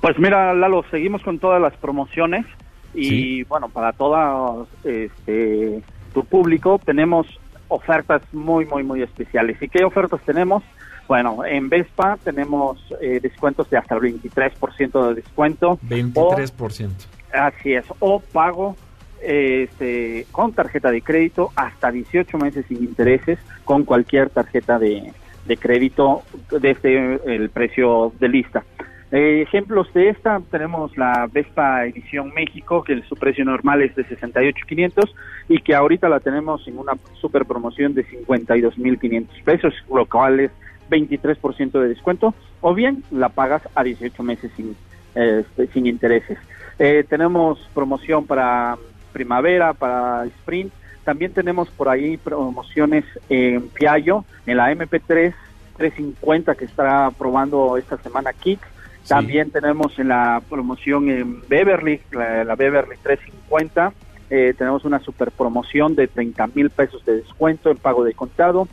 Pues 0.00 0.18
mira, 0.18 0.52
Lalo, 0.54 0.84
seguimos 0.90 1.22
con 1.22 1.38
todas 1.38 1.60
las 1.60 1.74
promociones 1.78 2.44
y 2.94 3.08
Sí. 3.08 3.42
bueno, 3.44 3.68
para 3.68 3.92
todo 3.92 4.68
este, 4.84 5.82
tu 6.12 6.24
público 6.24 6.78
tenemos 6.84 7.26
ofertas 7.68 8.22
muy, 8.32 8.66
muy, 8.66 8.84
muy 8.84 9.02
especiales. 9.02 9.60
¿Y 9.60 9.68
qué 9.68 9.84
ofertas 9.84 10.20
tenemos? 10.24 10.62
Bueno, 11.08 11.44
en 11.44 11.68
Vespa 11.68 12.18
tenemos 12.22 12.78
eh, 13.00 13.20
descuentos 13.22 13.70
de 13.70 13.78
hasta 13.78 13.94
el 13.94 14.00
23% 14.02 15.08
de 15.08 15.14
descuento. 15.14 15.78
23%. 15.88 16.90
O, 17.34 17.36
así 17.36 17.74
es, 17.74 17.84
o 18.00 18.20
pago 18.20 18.76
este, 19.22 20.26
con 20.32 20.52
tarjeta 20.52 20.90
de 20.90 21.02
crédito 21.02 21.50
hasta 21.56 21.90
18 21.90 22.38
meses 22.38 22.66
sin 22.66 22.78
intereses 22.78 23.38
con 23.64 23.84
cualquier 23.84 24.30
tarjeta 24.30 24.78
de, 24.78 25.12
de 25.46 25.56
crédito 25.56 26.22
desde 26.50 27.20
el 27.34 27.50
precio 27.50 28.12
de 28.18 28.28
lista. 28.28 28.64
Eh, 29.12 29.42
ejemplos 29.42 29.92
de 29.94 30.08
esta, 30.08 30.40
tenemos 30.50 30.96
la 30.96 31.28
Vespa 31.32 31.86
Edición 31.86 32.32
México, 32.34 32.82
que 32.82 33.00
su 33.02 33.14
precio 33.14 33.44
normal 33.44 33.82
es 33.82 33.94
de 33.94 34.04
68.500 34.04 35.10
y 35.48 35.60
que 35.60 35.74
ahorita 35.76 36.08
la 36.08 36.18
tenemos 36.18 36.66
en 36.66 36.78
una 36.78 36.94
super 37.20 37.44
promoción 37.44 37.94
de 37.94 38.04
52.500 38.04 39.26
pesos, 39.44 39.74
lo 39.88 40.06
cual 40.06 40.40
es 40.40 40.50
23% 40.90 41.70
de 41.80 41.88
descuento, 41.88 42.34
o 42.60 42.74
bien 42.74 43.04
la 43.12 43.28
pagas 43.28 43.62
a 43.76 43.84
18 43.84 44.22
meses 44.24 44.50
sin, 44.56 44.76
este, 45.14 45.68
sin 45.68 45.86
intereses. 45.86 46.38
Eh, 46.78 47.04
tenemos 47.08 47.58
promoción 47.74 48.26
para 48.26 48.76
primavera, 49.16 49.72
para 49.72 50.24
sprint, 50.26 50.70
también 51.04 51.32
tenemos 51.32 51.70
por 51.70 51.88
ahí 51.88 52.16
promociones 52.18 53.04
en 53.30 53.68
Piaggio, 53.68 54.24
en 54.46 54.56
la 54.58 54.70
MP3 54.72 55.32
350 55.78 56.54
que 56.54 56.64
está 56.64 57.10
probando 57.16 57.76
esta 57.76 57.96
semana 57.98 58.32
Kick, 58.32 58.60
también 59.08 59.50
tenemos 59.50 59.98
en 59.98 60.08
la 60.08 60.42
promoción 60.50 61.08
en 61.08 61.40
Beverly, 61.48 62.00
la, 62.12 62.44
la 62.44 62.54
Beverly 62.56 62.96
350, 63.02 63.92
eh, 64.30 64.54
tenemos 64.58 64.84
una 64.84 64.98
super 64.98 65.30
promoción 65.30 65.94
de 65.94 66.08
30 66.08 66.46
mil 66.54 66.70
pesos 66.70 67.04
de 67.06 67.16
descuento 67.22 67.70
en 67.70 67.76
pago 67.76 68.02
de 68.04 68.12
contado. 68.14 68.66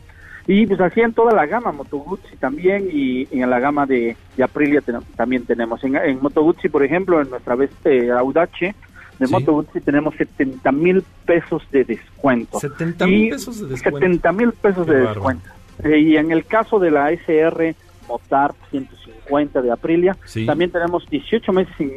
Y 0.46 0.66
pues 0.66 0.78
así 0.80 1.00
en 1.00 1.14
toda 1.14 1.32
la 1.32 1.46
gama, 1.46 1.72
Moto 1.72 1.96
Guzzi 1.98 2.36
también 2.36 2.88
y, 2.92 3.26
y 3.30 3.40
en 3.42 3.48
la 3.48 3.60
gama 3.60 3.86
de, 3.86 4.14
de 4.36 4.42
Aprilia 4.44 4.80
ten- 4.82 5.00
también 5.16 5.46
tenemos. 5.46 5.82
En, 5.84 5.96
en 5.96 6.20
Moto 6.20 6.42
Guzzi, 6.42 6.68
por 6.68 6.82
ejemplo, 6.82 7.20
en 7.22 7.30
nuestra 7.30 7.54
vez 7.54 7.70
eh, 7.84 8.10
Audace 8.10 8.74
de 9.18 9.26
Sí. 9.26 9.32
Moto 9.32 9.52
Guzzi 9.52 9.80
tenemos 9.80 10.14
70 10.16 10.72
mil 10.72 11.02
pesos 11.24 11.62
de 11.70 11.84
descuento. 11.84 12.58
70 12.60 13.06
mil 13.06 13.30
pesos 13.30 13.60
de 13.60 13.66
descuento. 13.68 13.98
70 14.00 14.32
mil 14.32 14.52
pesos 14.52 14.86
Qué 14.86 14.92
de 14.92 15.00
descuento. 15.00 15.50
Eh, 15.84 15.98
y 15.98 16.16
en 16.16 16.30
el 16.32 16.44
caso 16.46 16.78
de 16.78 16.90
la 16.90 17.10
SR 17.12 17.74
Motard 18.08 18.54
150 18.70 19.62
de 19.62 19.70
Aprilia, 19.72 20.16
Sí. 20.24 20.46
también 20.46 20.70
tenemos 20.70 21.08
18 21.08 21.52
meses 21.52 21.74
sin, 21.78 21.90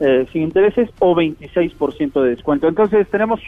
eh, 0.00 0.26
sin 0.32 0.42
intereses 0.42 0.88
o 0.98 1.14
26% 1.14 2.22
de 2.22 2.30
descuento. 2.30 2.66
Entonces 2.68 3.06
tenemos 3.08 3.40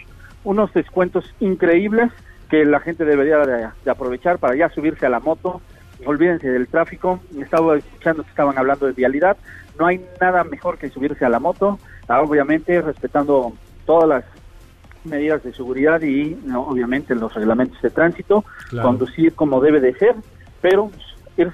unos 0.44 0.72
descuentos 0.74 1.24
increíbles 1.40 2.10
que 2.50 2.64
la 2.64 2.80
gente 2.80 3.04
debería 3.04 3.38
de, 3.38 3.68
de 3.84 3.90
aprovechar 3.90 4.38
para 4.38 4.54
ya 4.54 4.68
subirse 4.70 5.06
a 5.06 5.08
la 5.08 5.20
moto. 5.20 5.60
Olvídense 6.04 6.50
del 6.50 6.66
tráfico. 6.66 7.20
Estaba 7.40 7.76
escuchando 7.78 8.24
que 8.24 8.30
estaban 8.30 8.58
hablando 8.58 8.86
de 8.86 8.92
vialidad. 8.92 9.36
No 9.78 9.86
hay 9.86 10.04
nada 10.20 10.44
mejor 10.44 10.76
que 10.76 10.90
subirse 10.90 11.24
a 11.24 11.28
la 11.28 11.38
moto 11.38 11.78
obviamente 12.08 12.80
respetando 12.80 13.52
todas 13.86 14.08
las 14.08 14.24
medidas 15.04 15.42
de 15.42 15.52
seguridad 15.52 16.00
y 16.02 16.36
no, 16.44 16.62
obviamente 16.62 17.14
los 17.14 17.34
reglamentos 17.34 17.80
de 17.82 17.90
tránsito, 17.90 18.44
Claro. 18.70 18.88
conducir 18.88 19.34
como 19.34 19.60
debe 19.60 19.80
de 19.80 19.94
ser, 19.94 20.14
pero 20.60 20.90
ir 21.36 21.52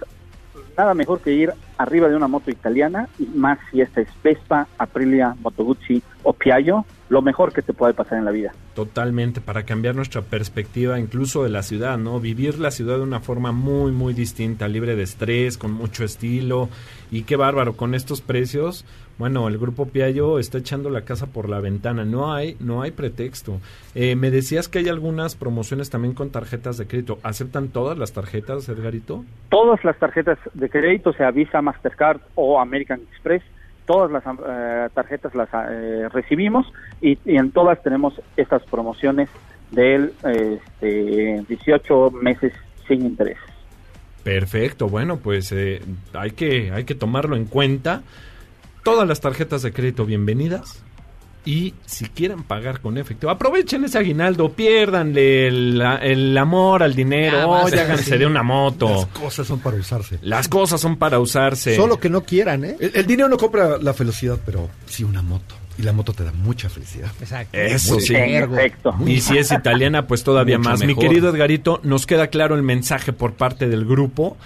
nada 0.76 0.94
mejor 0.94 1.20
que 1.20 1.32
ir 1.32 1.53
arriba 1.78 2.09
de 2.09 2.16
una 2.16 2.28
moto 2.28 2.51
italiana 2.51 3.09
y 3.18 3.24
más 3.26 3.59
si 3.70 3.80
esta 3.80 4.01
es 4.01 4.09
Vespa, 4.22 4.66
Aprilia, 4.78 5.34
Moto 5.40 5.64
Guzzi 5.64 6.03
o 6.22 6.32
Piaggio, 6.32 6.84
lo 7.09 7.23
mejor 7.23 7.53
que 7.53 7.63
te 7.63 7.73
puede 7.73 7.95
pasar 7.95 8.19
en 8.19 8.25
la 8.25 8.31
vida. 8.31 8.53
Totalmente, 8.75 9.41
para 9.41 9.65
cambiar 9.65 9.95
nuestra 9.95 10.23
perspectiva 10.23 10.99
incluso 10.99 11.43
de 11.43 11.51
la 11.51 11.63
ciudad, 11.63 11.99
¿no? 11.99 12.21
Vivir 12.21 12.59
la 12.59 12.71
ciudad 12.71 12.97
de 12.97 13.03
una 13.03 13.21
forma 13.21 13.53
muy, 13.53 13.93
muy 13.93 14.15
distinta, 14.15 14.69
libre 14.69 14.97
de 14.97 15.03
estrés, 15.03 15.59
con 15.59 15.73
mucho 15.73 16.05
estilo. 16.05 16.69
Y 17.11 17.23
qué 17.23 17.37
bárbaro, 17.37 17.75
con 17.77 17.95
estos 17.95 18.21
precios, 18.21 18.85
bueno, 19.19 19.49
el 19.49 19.59
grupo 19.59 19.89
Piaggio 19.89 20.39
está 20.39 20.59
echando 20.59 20.91
la 20.91 21.03
casa 21.03 21.27
por 21.27 21.49
la 21.49 21.59
ventana. 21.59 22.05
No 22.05 22.33
hay, 22.33 22.57
no 22.61 22.83
hay 22.83 22.93
pretexto. 22.93 23.61
Eh, 23.97 24.15
me 24.15 24.31
decías 24.31 24.69
que 24.69 24.79
hay 24.79 24.89
algunas 24.89 25.35
promociones 25.35 25.91
también 25.91 26.15
con 26.15 26.31
tarjetas 26.31 26.79
de 26.79 26.87
crédito. 26.87 27.19
¿Aceptan 27.25 27.69
todas 27.69 27.99
las 27.99 28.13
tarjetas, 28.13 28.69
Edgarito? 28.69 29.25
Todas 29.49 29.83
las 29.85 29.99
tarjetas 29.99 30.39
de 30.55 30.71
crédito, 30.71 31.13
sea 31.15 31.33
Visa, 31.33 31.61
Mastercard 31.61 32.21
o 32.37 32.61
American 32.61 33.01
Express, 33.11 33.43
todas 33.89 34.12
las 34.12 34.22
eh, 34.26 34.89
tarjetas 34.93 35.34
las 35.34 35.49
eh, 35.53 36.09
recibimos 36.12 36.70
y, 37.01 37.18
y 37.24 37.36
en 37.36 37.51
todas 37.51 37.82
tenemos 37.82 38.20
estas 38.36 38.62
promociones 38.64 39.30
del 39.70 40.12
este, 40.22 41.43
18 41.49 42.11
meses 42.11 42.53
sin 42.86 43.05
interés. 43.05 43.39
Perfecto, 44.22 44.89
bueno, 44.89 45.16
pues 45.16 45.53
eh, 45.53 45.80
hay, 46.12 46.32
que, 46.32 46.70
hay 46.70 46.84
que 46.84 46.95
tomarlo 46.95 47.34
en 47.34 47.47
cuenta. 47.47 48.03
Todas 48.84 49.09
las 49.09 49.20
tarjetas 49.20 49.62
de 49.62 49.72
crédito 49.72 50.05
bienvenidas. 50.05 50.84
Y 51.49 51.72
si 51.86 52.05
quieren 52.05 52.42
pagar 52.42 52.82
con 52.82 52.99
efectivo, 52.99 53.32
aprovechen 53.32 53.82
ese 53.82 53.96
aguinaldo, 53.96 54.53
piérdanle 54.53 55.49
el, 55.49 55.82
el 56.03 56.36
amor 56.36 56.82
al 56.82 56.94
dinero, 56.94 57.38
Ya, 57.38 57.46
oye, 57.46 57.80
háganse 57.80 58.05
sí. 58.05 58.18
de 58.18 58.26
una 58.26 58.42
moto. 58.42 58.86
Las 58.90 59.07
cosas 59.07 59.46
son 59.46 59.59
para 59.61 59.78
usarse. 59.78 60.18
Las 60.20 60.46
cosas 60.46 60.78
son 60.78 60.96
para 60.99 61.18
usarse. 61.18 61.74
Solo 61.74 61.99
que 61.99 62.11
no 62.11 62.20
quieran, 62.22 62.66
¿eh? 62.66 62.76
El, 62.78 62.90
el 62.94 63.07
dinero 63.07 63.30
no 63.30 63.38
compra 63.38 63.78
la 63.78 63.94
felicidad, 63.94 64.38
pero 64.44 64.68
sí 64.84 65.05
una 65.05 65.22
moto. 65.22 65.55
Y 65.78 65.82
la 65.84 65.94
moto 65.94 66.12
te 66.12 66.22
da 66.22 66.32
mucha 66.32 66.68
felicidad. 66.68 67.11
Exacto. 67.18 67.57
Eso 67.57 67.94
Muy 67.94 68.03
sí. 68.03 68.12
Perfecto. 68.12 68.94
Y 69.07 69.20
si 69.22 69.38
es 69.38 69.51
italiana, 69.51 70.07
pues 70.07 70.24
todavía 70.24 70.59
Mucho 70.59 70.68
más. 70.70 70.84
Mi 70.84 70.96
querido 70.96 71.30
Edgarito, 71.30 71.80
nos 71.82 72.05
queda 72.05 72.26
claro 72.26 72.57
el 72.57 72.62
mensaje 72.62 73.14
por 73.14 73.32
parte 73.34 73.68
del 73.68 73.86
grupo. 73.86 74.36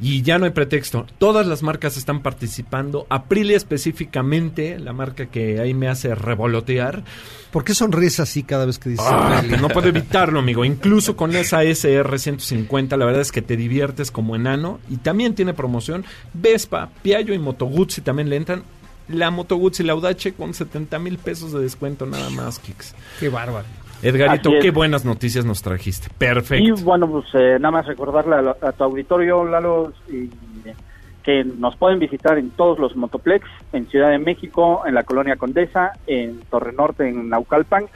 Y 0.00 0.22
ya 0.22 0.38
no 0.38 0.44
hay 0.44 0.50
pretexto. 0.50 1.06
Todas 1.18 1.46
las 1.46 1.62
marcas 1.62 1.96
están 1.96 2.20
participando. 2.20 3.06
Aprilia 3.10 3.56
específicamente, 3.56 4.78
la 4.78 4.92
marca 4.92 5.26
que 5.26 5.60
ahí 5.60 5.72
me 5.72 5.88
hace 5.88 6.14
revolotear. 6.14 7.04
¿Por 7.52 7.62
qué 7.64 7.74
sonríes 7.74 8.18
así 8.18 8.42
cada 8.42 8.66
vez 8.66 8.78
que 8.80 8.90
dices 8.90 9.06
Ah, 9.08 9.38
Aprilia? 9.38 9.58
no 9.58 9.68
puedo 9.68 9.88
evitarlo, 9.88 10.40
amigo. 10.40 10.64
Incluso 10.64 11.16
con 11.16 11.34
esa 11.36 11.62
SR 11.62 12.18
150, 12.18 12.96
la 12.96 13.04
verdad 13.04 13.22
es 13.22 13.30
que 13.32 13.40
te 13.42 13.56
diviertes 13.56 14.10
como 14.10 14.34
enano. 14.34 14.80
Y 14.90 14.96
también 14.96 15.34
tiene 15.36 15.54
promoción. 15.54 16.04
Vespa, 16.32 16.90
Piaggio 17.02 17.32
y 17.34 17.38
Moto 17.38 17.66
Guzzi 17.66 18.00
también 18.00 18.28
le 18.28 18.36
entran. 18.36 18.64
La 19.06 19.30
Moto 19.30 19.56
Guzzi, 19.56 19.84
la 19.84 19.92
Audace 19.92 20.32
con 20.32 20.54
70 20.54 20.98
mil 20.98 21.18
pesos 21.18 21.52
de 21.52 21.60
descuento 21.60 22.04
nada 22.06 22.30
más, 22.30 22.58
Kicks. 22.58 22.94
Qué 23.20 23.28
bárbaro. 23.28 23.66
Edgarito, 24.02 24.50
qué 24.60 24.70
buenas 24.70 25.04
noticias 25.04 25.44
nos 25.44 25.62
trajiste. 25.62 26.08
Perfecto. 26.18 26.64
Y 26.64 26.82
bueno, 26.82 27.10
pues 27.10 27.26
eh, 27.34 27.58
nada 27.58 27.70
más 27.70 27.86
recordarle 27.86 28.36
a, 28.36 28.68
a 28.68 28.72
tu 28.72 28.84
auditorio, 28.84 29.44
Lalo, 29.44 29.92
y, 30.08 30.30
que 31.24 31.42
nos 31.42 31.74
pueden 31.76 31.98
visitar 31.98 32.38
en 32.38 32.50
todos 32.50 32.78
los 32.78 32.94
Motoplex, 32.96 33.46
en 33.72 33.86
Ciudad 33.88 34.10
de 34.10 34.18
México, 34.18 34.82
en 34.86 34.94
la 34.94 35.04
Colonia 35.04 35.36
Condesa, 35.36 35.92
en 36.06 36.40
Torre 36.50 36.72
Norte, 36.72 37.08
en 37.08 37.30
Naucalpan. 37.30 37.86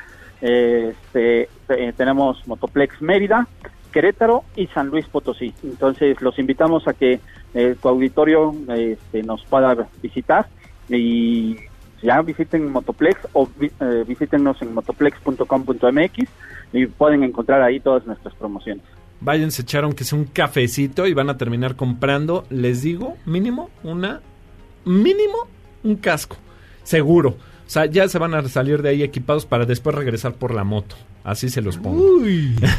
Eh, 0.40 0.94
este, 0.94 1.48
eh, 1.68 1.92
tenemos 1.94 2.46
Motoplex 2.48 3.02
Mérida, 3.02 3.46
Querétaro 3.92 4.44
y 4.56 4.66
San 4.68 4.88
Luis 4.88 5.06
Potosí. 5.06 5.52
Entonces 5.62 6.20
los 6.22 6.38
invitamos 6.38 6.88
a 6.88 6.94
que 6.94 7.20
eh, 7.54 7.76
tu 7.80 7.88
auditorio 7.88 8.54
este, 8.68 9.22
nos 9.22 9.44
pueda 9.44 9.76
visitar 10.02 10.46
y 10.88 11.56
ya 12.02 12.20
visiten 12.22 12.70
Motoplex 12.70 13.28
o 13.32 13.48
eh, 13.60 14.04
visítenos 14.06 14.60
en 14.62 14.74
motoplex.com.mx 14.74 16.28
y 16.72 16.86
pueden 16.86 17.24
encontrar 17.24 17.62
ahí 17.62 17.80
todas 17.80 18.06
nuestras 18.06 18.34
promociones. 18.34 18.84
Váyanse 19.20 19.62
a 19.62 19.64
echar 19.64 19.84
aunque 19.84 20.04
sea 20.04 20.18
un 20.18 20.26
cafecito 20.26 21.06
y 21.06 21.14
van 21.14 21.30
a 21.30 21.36
terminar 21.36 21.74
comprando, 21.74 22.44
les 22.50 22.82
digo, 22.82 23.16
mínimo 23.26 23.70
una, 23.82 24.20
mínimo 24.84 25.48
un 25.82 25.96
casco. 25.96 26.36
Seguro. 26.84 27.30
O 27.30 27.70
sea, 27.70 27.86
ya 27.86 28.08
se 28.08 28.18
van 28.18 28.34
a 28.34 28.48
salir 28.48 28.80
de 28.80 28.90
ahí 28.90 29.02
equipados 29.02 29.44
para 29.44 29.66
después 29.66 29.94
regresar 29.94 30.34
por 30.34 30.54
la 30.54 30.64
moto. 30.64 30.96
Así 31.28 31.50
se 31.50 31.60
los 31.60 31.76
pongo. 31.76 32.02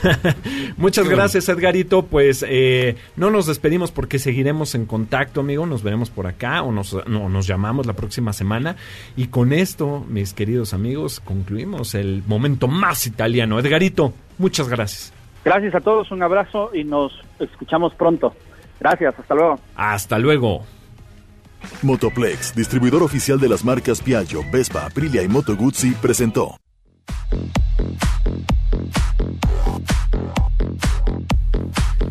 Muchas 0.78 1.08
gracias, 1.08 1.48
Edgarito. 1.50 2.02
Pues 2.02 2.44
eh, 2.48 2.96
no 3.16 3.30
nos 3.30 3.46
despedimos 3.46 3.92
porque 3.92 4.18
seguiremos 4.18 4.74
en 4.74 4.88
contacto, 4.88 5.42
amigo. 5.42 5.68
Nos 5.68 5.84
veremos 5.84 6.10
por 6.10 6.26
acá 6.26 6.64
o 6.64 6.72
nos, 6.72 6.98
no, 7.06 7.30
nos 7.30 7.46
llamamos 7.46 7.86
la 7.86 7.94
próxima 7.94 8.34
semana. 8.34 8.76
Y 9.16 9.28
con 9.28 9.54
esto, 9.54 10.04
mis 10.10 10.34
queridos 10.34 10.74
amigos, 10.74 11.20
concluimos 11.20 11.94
el 11.94 12.24
momento 12.26 12.68
más 12.68 13.06
italiano. 13.06 13.60
Edgarito, 13.60 14.14
muchas 14.40 14.68
gracias. 14.68 15.14
Gracias 15.46 15.76
a 15.76 15.82
todos, 15.82 16.10
un 16.10 16.24
abrazo 16.24 16.72
y 16.74 16.84
nos 16.84 17.14
escuchamos 17.38 17.94
pronto. 17.94 18.34
Gracias, 18.80 19.14
hasta 19.20 19.36
luego. 19.36 19.60
Hasta 19.76 20.18
luego. 20.18 20.64
Motoplex, 21.84 22.56
distribuidor 22.56 23.04
oficial 23.04 23.40
de 23.40 23.50
las 23.50 23.64
marcas 23.64 24.02
Piaggio, 24.02 24.42
Vespa, 24.52 24.88
Aprilia 24.88 25.22
y 25.22 25.28
Moto 25.28 25.56
Guzzi, 25.56 25.92
presentó. 25.92 26.56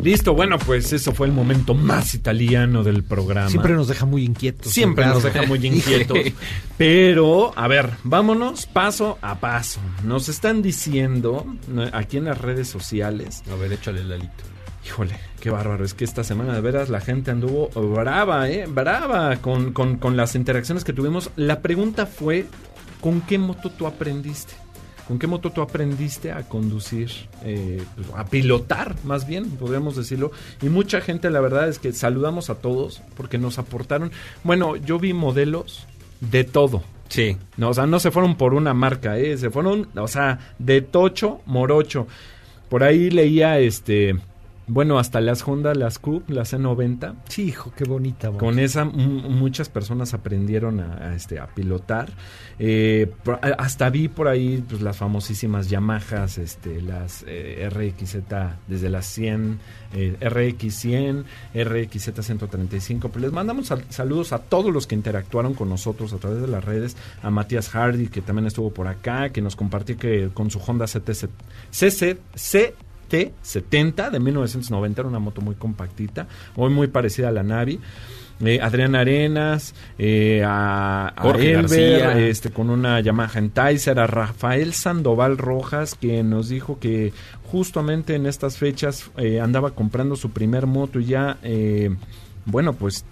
Listo, 0.01 0.33
bueno, 0.33 0.57
pues 0.59 0.93
eso 0.93 1.13
fue 1.13 1.27
el 1.27 1.33
momento 1.33 1.73
más 1.73 2.13
italiano 2.13 2.83
del 2.83 3.03
programa. 3.03 3.49
Siempre 3.49 3.73
nos 3.73 3.87
deja 3.87 4.05
muy 4.05 4.23
inquietos. 4.23 4.71
Siempre 4.71 5.05
nos 5.05 5.23
deja 5.23 5.43
muy 5.43 5.59
inquietos. 5.65 6.17
Pero, 6.77 7.51
a 7.55 7.67
ver, 7.67 7.91
vámonos 8.03 8.65
paso 8.65 9.17
a 9.21 9.39
paso. 9.39 9.81
Nos 10.03 10.29
están 10.29 10.61
diciendo 10.61 11.45
aquí 11.91 12.17
en 12.17 12.25
las 12.25 12.39
redes 12.39 12.69
sociales. 12.69 13.43
A 13.51 13.55
ver, 13.55 13.73
échale 13.73 14.03
Lalito. 14.03 14.43
Híjole, 14.85 15.15
qué 15.41 15.49
bárbaro. 15.49 15.83
Es 15.83 15.93
que 15.93 16.05
esta 16.05 16.23
semana 16.23 16.53
de 16.53 16.61
veras 16.61 16.89
la 16.89 17.01
gente 17.01 17.31
anduvo 17.31 17.67
brava, 17.69 18.49
¿eh? 18.49 18.65
Brava 18.67 19.35
con, 19.37 19.73
con, 19.73 19.97
con 19.97 20.15
las 20.15 20.33
interacciones 20.35 20.85
que 20.85 20.93
tuvimos. 20.93 21.29
La 21.35 21.61
pregunta 21.61 22.05
fue, 22.05 22.45
¿con 23.01 23.19
qué 23.21 23.37
moto 23.37 23.69
tú 23.69 23.85
aprendiste? 23.85 24.53
¿Con 25.09 25.17
qué 25.17 25.25
moto 25.25 25.49
tú 25.49 25.63
aprendiste 25.63 26.31
a 26.31 26.43
conducir, 26.43 27.09
eh, 27.43 27.81
pues, 27.95 28.07
a 28.15 28.25
pilotar, 28.27 28.95
más 29.05 29.25
bien, 29.25 29.49
podríamos 29.49 29.95
decirlo? 29.95 30.31
Y 30.61 30.69
mucha 30.69 31.01
gente, 31.01 31.31
la 31.31 31.41
verdad 31.41 31.67
es 31.67 31.79
que 31.79 31.93
saludamos 31.93 32.51
a 32.51 32.55
todos 32.61 33.01
porque 33.17 33.39
nos 33.39 33.57
aportaron. 33.57 34.11
Bueno, 34.43 34.75
yo 34.75 34.99
vi 34.99 35.13
modelos 35.13 35.87
de 36.21 36.43
todo. 36.43 36.83
Sí. 37.07 37.37
No, 37.57 37.69
o 37.69 37.73
sea, 37.73 37.87
no 37.87 37.99
se 37.99 38.11
fueron 38.11 38.35
por 38.35 38.53
una 38.53 38.75
marca, 38.75 39.17
¿eh? 39.17 39.35
Se 39.39 39.49
fueron, 39.49 39.87
o 39.95 40.07
sea, 40.07 40.53
de 40.59 40.83
tocho, 40.83 41.41
morocho. 41.47 42.05
Por 42.69 42.83
ahí 42.83 43.09
leía, 43.09 43.57
este, 43.57 44.15
bueno, 44.69 44.99
hasta 44.99 45.19
las 45.19 45.45
Honda, 45.47 45.73
las 45.75 45.99
Coupe, 45.99 46.33
las 46.33 46.53
C90. 46.53 47.15
Sí, 47.27 47.43
hijo, 47.43 47.73
qué 47.75 47.83
bonita. 47.83 48.31
Con 48.31 48.59
esa 48.59 48.85
muchas 48.85 49.67
personas 49.67 50.13
aprendieron 50.13 50.79
a, 50.79 51.09
a, 51.09 51.15
este, 51.15 51.39
a 51.39 51.47
pilotar. 51.47 52.09
Eh, 52.59 53.11
hasta 53.57 53.89
vi 53.89 54.07
por 54.07 54.27
ahí 54.27 54.63
pues, 54.69 54.81
las 54.81 54.97
famosísimas 54.97 55.69
Yamahas, 55.69 56.37
este, 56.37 56.81
las 56.81 57.23
eh, 57.27 57.67
RXZ 57.69 58.17
desde 58.67 58.89
las 58.89 59.05
100, 59.07 59.59
eh, 59.93 60.15
RX100, 60.21 61.23
RXZ135. 61.55 63.09
Pues 63.09 63.21
les 63.21 63.31
mandamos 63.31 63.67
sal- 63.67 63.85
saludos 63.89 64.33
a 64.33 64.39
todos 64.39 64.71
los 64.73 64.87
que 64.87 64.95
interactuaron 64.95 65.53
con 65.53 65.69
nosotros 65.69 66.13
a 66.13 66.17
través 66.17 66.41
de 66.41 66.47
las 66.47 66.63
redes. 66.63 66.95
A 67.23 67.29
Matías 67.29 67.69
Hardy, 67.69 68.07
que 68.07 68.21
también 68.21 68.45
estuvo 68.47 68.71
por 68.71 68.87
acá, 68.87 69.29
que 69.29 69.41
nos 69.41 69.55
compartió 69.55 69.97
que 69.97 70.29
con 70.33 70.49
su 70.51 70.59
Honda 70.59 70.85
CT, 70.85 71.11
CC, 71.71 72.17
CT70 73.09 74.11
de 74.11 74.19
1990, 74.19 75.01
era 75.01 75.09
una 75.09 75.19
moto 75.19 75.41
muy 75.41 75.55
compactita, 75.55 76.27
hoy 76.55 76.71
muy 76.71 76.87
parecida 76.87 77.29
a 77.29 77.31
la 77.31 77.43
Navi. 77.43 77.79
Adrián 78.61 78.95
Arenas, 78.95 79.75
eh, 79.97 80.41
a, 80.45 81.09
a 81.09 81.33
García. 81.33 82.17
este, 82.17 82.51
con 82.51 82.69
una 82.69 83.01
Yamaha 83.01 83.37
Enticer, 83.37 83.99
a 83.99 84.07
Rafael 84.07 84.71
Sandoval 84.73 85.37
Rojas, 85.37 85.93
que 85.95 86.23
nos 86.23 86.47
dijo 86.47 86.79
que 86.79 87.11
justamente 87.51 88.15
en 88.15 88.25
estas 88.25 88.57
fechas 88.57 89.11
andaba 89.41 89.71
comprando 89.71 90.15
su 90.15 90.29
primer 90.29 90.67
moto 90.67 91.01
y 91.01 91.05
ya, 91.07 91.37
bueno, 92.45 92.71
pues 92.71 93.03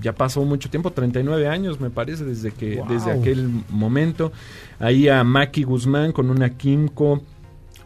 ya 0.00 0.12
pasó 0.14 0.44
mucho 0.44 0.68
tiempo, 0.68 0.90
39 0.92 1.48
años 1.48 1.80
me 1.80 1.90
parece, 1.90 2.24
desde 2.24 2.52
que 2.52 2.82
desde 2.88 3.12
aquel 3.12 3.48
momento. 3.70 4.32
Ahí 4.78 5.08
a 5.08 5.24
Maki 5.24 5.62
Guzmán 5.62 6.12
con 6.12 6.30
una 6.30 6.50
Kimco, 6.50 7.22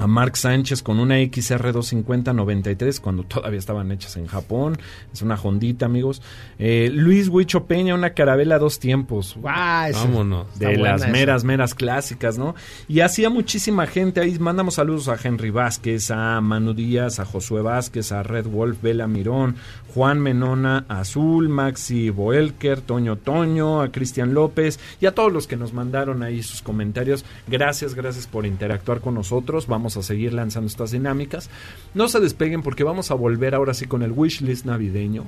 a 0.01 0.07
Mark 0.07 0.37
Sánchez 0.37 0.83
con 0.83 0.99
una 0.99 1.19
XR250-93 1.19 3.01
cuando 3.01 3.23
todavía 3.25 3.59
estaban 3.59 3.93
hechas 3.93 4.17
en 4.17 4.27
Japón. 4.27 4.79
Es 5.13 5.23
una 5.23 5.35
Hondita, 5.35 5.87
amigos. 5.87 6.23
Eh, 6.59 6.91
Luis 6.93 7.29
Huicho 7.29 7.65
Peña, 7.67 7.95
una 7.95 8.11
carabela 8.11 8.59
dos 8.59 8.79
tiempos. 8.79 9.37
Ese- 9.37 9.99
Vámonos. 9.99 10.59
de 10.59 10.77
las 10.79 11.03
esa. 11.03 11.11
meras, 11.11 11.45
meras 11.45 11.75
clásicas, 11.75 12.39
¿no? 12.39 12.55
Y 12.89 13.01
hacía 13.01 13.31
muchísima 13.31 13.87
gente 13.87 14.21
ahí. 14.21 14.39
Mandamos 14.39 14.75
saludos 14.75 15.09
a 15.09 15.17
Henry 15.23 15.51
Vázquez, 15.51 16.11
a 16.11 16.41
Manu 16.41 16.73
Díaz, 16.75 17.21
a 17.21 17.25
Josué 17.25 17.63
Vázquez, 17.63 18.13
a 18.13 18.23
Red 18.23 18.47
Wolf, 18.47 18.81
Vela 18.83 19.07
Mirón, 19.07 19.57
Juan 19.95 20.19
Menona, 20.21 20.85
Azul, 20.89 21.49
Maxi 21.49 22.11
Boelker, 22.11 22.81
Toño 22.81 23.17
Toño, 23.17 23.81
a 23.83 23.91
Cristian 23.93 24.35
López 24.35 24.79
y 25.01 25.07
a 25.07 25.15
todos 25.15 25.33
los 25.33 25.47
que 25.47 25.57
nos 25.57 25.73
mandaron 25.73 26.23
ahí 26.23 26.43
sus 26.43 26.63
comentarios. 26.63 27.25
Gracias, 27.49 27.95
gracias 27.95 28.27
por 28.27 28.47
interactuar 28.47 29.01
con 29.01 29.15
nosotros. 29.15 29.67
Vamos 29.67 29.90
a 29.97 30.03
seguir 30.03 30.33
lanzando 30.33 30.67
estas 30.69 30.91
dinámicas. 30.91 31.51
No 31.95 32.09
se 32.09 32.21
despeguen 32.21 32.63
porque 32.63 32.85
vamos 32.85 33.11
a 33.11 33.15
volver 33.15 33.55
ahora 33.55 33.75
sí 33.75 33.87
con 33.87 34.03
el 34.03 34.13
wishlist 34.13 34.65
navideño. 34.67 35.25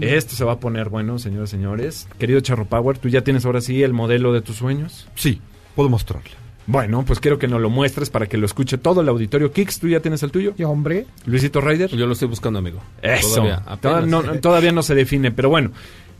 Esto 0.00 0.36
se 0.36 0.44
va 0.44 0.52
a 0.52 0.60
poner 0.60 0.88
bueno, 0.88 1.18
señores 1.18 1.50
y 1.50 1.56
señores. 1.56 2.08
Querido 2.18 2.40
Charro 2.40 2.66
Power, 2.66 2.98
¿tú 2.98 3.08
ya 3.08 3.22
tienes 3.22 3.44
ahora 3.44 3.60
sí 3.60 3.82
el 3.82 3.92
modelo 3.92 4.32
de 4.32 4.40
tus 4.42 4.56
sueños? 4.56 5.08
Sí, 5.16 5.40
puedo 5.74 5.88
mostrarle. 5.88 6.30
Bueno, 6.66 7.04
pues 7.06 7.20
quiero 7.20 7.38
que 7.38 7.46
nos 7.48 7.60
lo 7.60 7.68
muestres 7.68 8.08
para 8.10 8.26
que 8.26 8.38
lo 8.38 8.46
escuche 8.46 8.78
todo 8.78 9.00
el 9.02 9.08
auditorio. 9.08 9.52
Kix, 9.52 9.80
¿tú 9.80 9.88
ya 9.88 10.00
tienes 10.00 10.22
el 10.22 10.30
tuyo? 10.30 10.54
Y 10.56 10.62
hombre, 10.62 11.06
Luisito 11.26 11.60
Ryder. 11.60 11.90
Yo 11.90 12.06
lo 12.06 12.12
estoy 12.14 12.28
buscando, 12.28 12.58
amigo. 12.60 12.80
Eso. 13.02 13.44
Todavía, 13.82 14.06
no- 14.06 14.22
todavía 14.40 14.72
no 14.72 14.82
se 14.82 14.94
define, 14.94 15.30
pero 15.30 15.50
bueno. 15.50 15.72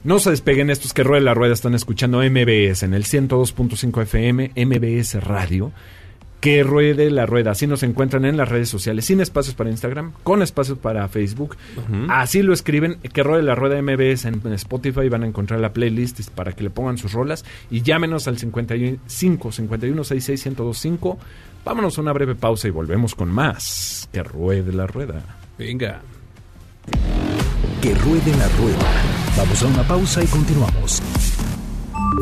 No 0.03 0.19
se 0.19 0.29
despeguen 0.29 0.69
estos 0.69 0.93
que 0.93 1.03
rueda 1.03 1.23
la 1.25 1.33
rueda. 1.33 1.55
Están 1.55 1.75
escuchando 1.75 2.19
MBS 2.19 2.83
en 2.83 2.93
el 2.93 3.05
102.5 3.05 4.03
FM, 4.03 4.51
MBS 4.55 5.15
Radio. 5.25 5.73
Que 6.45 6.63
ruede 6.63 7.11
la 7.11 7.25
rueda. 7.25 7.53
Así 7.53 7.67
nos 7.67 7.83
encuentran 7.85 8.27
en 8.27 8.37
las 8.37 8.51
redes 8.51 8.69
sociales, 8.69 9.07
sin 9.07 9.23
espacios 9.23 9.55
para 9.55 9.71
Instagram, 9.71 10.13
con 10.23 10.43
espacios 10.43 10.77
para 10.77 11.09
Facebook. 11.09 11.57
Así 12.11 12.43
lo 12.43 12.53
escriben, 12.53 12.99
que 13.15 13.23
ruede 13.23 13.43
la 13.43 13.55
rueda 13.55 13.81
MBS 13.81 14.27
en 14.27 14.53
Spotify. 14.53 15.09
Van 15.09 15.23
a 15.23 15.27
encontrar 15.27 15.59
la 15.61 15.73
playlist 15.73 16.29
para 16.33 16.53
que 16.53 16.65
le 16.65 16.69
pongan 16.69 16.99
sus 16.99 17.15
rolas. 17.15 17.47
Y 17.71 17.81
llámenos 17.81 18.29
al 18.29 18.37
55 18.37 19.53
51 19.53 20.05
66 20.05 20.47
1025. 20.49 21.19
Vámonos 21.65 21.97
a 21.97 22.03
una 22.03 22.13
breve 22.13 22.35
pausa 22.35 22.69
y 22.69 22.73
volvemos 22.73 23.15
con 23.15 23.31
más. 23.31 24.07
Que 24.13 24.23
ruede 24.23 24.71
la 24.75 24.87
rueda. 24.87 25.23
Venga. 25.57 26.03
Que 27.81 27.95
ruede 27.95 28.37
la 28.37 28.49
rueda. 28.51 29.03
Vamos 29.39 29.63
a 29.63 29.67
una 29.67 29.83
pausa 29.85 30.23
y 30.23 30.27
continuamos. 30.27 31.03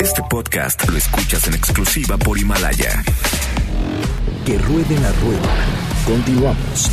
Este 0.00 0.22
podcast 0.30 0.88
lo 0.88 0.96
escuchas 0.96 1.48
en 1.48 1.54
exclusiva 1.54 2.16
por 2.18 2.38
Himalaya. 2.38 3.02
Que 4.44 4.58
ruede 4.58 4.98
la 5.00 5.12
rueda. 5.22 5.54
Continuamos. 6.04 6.90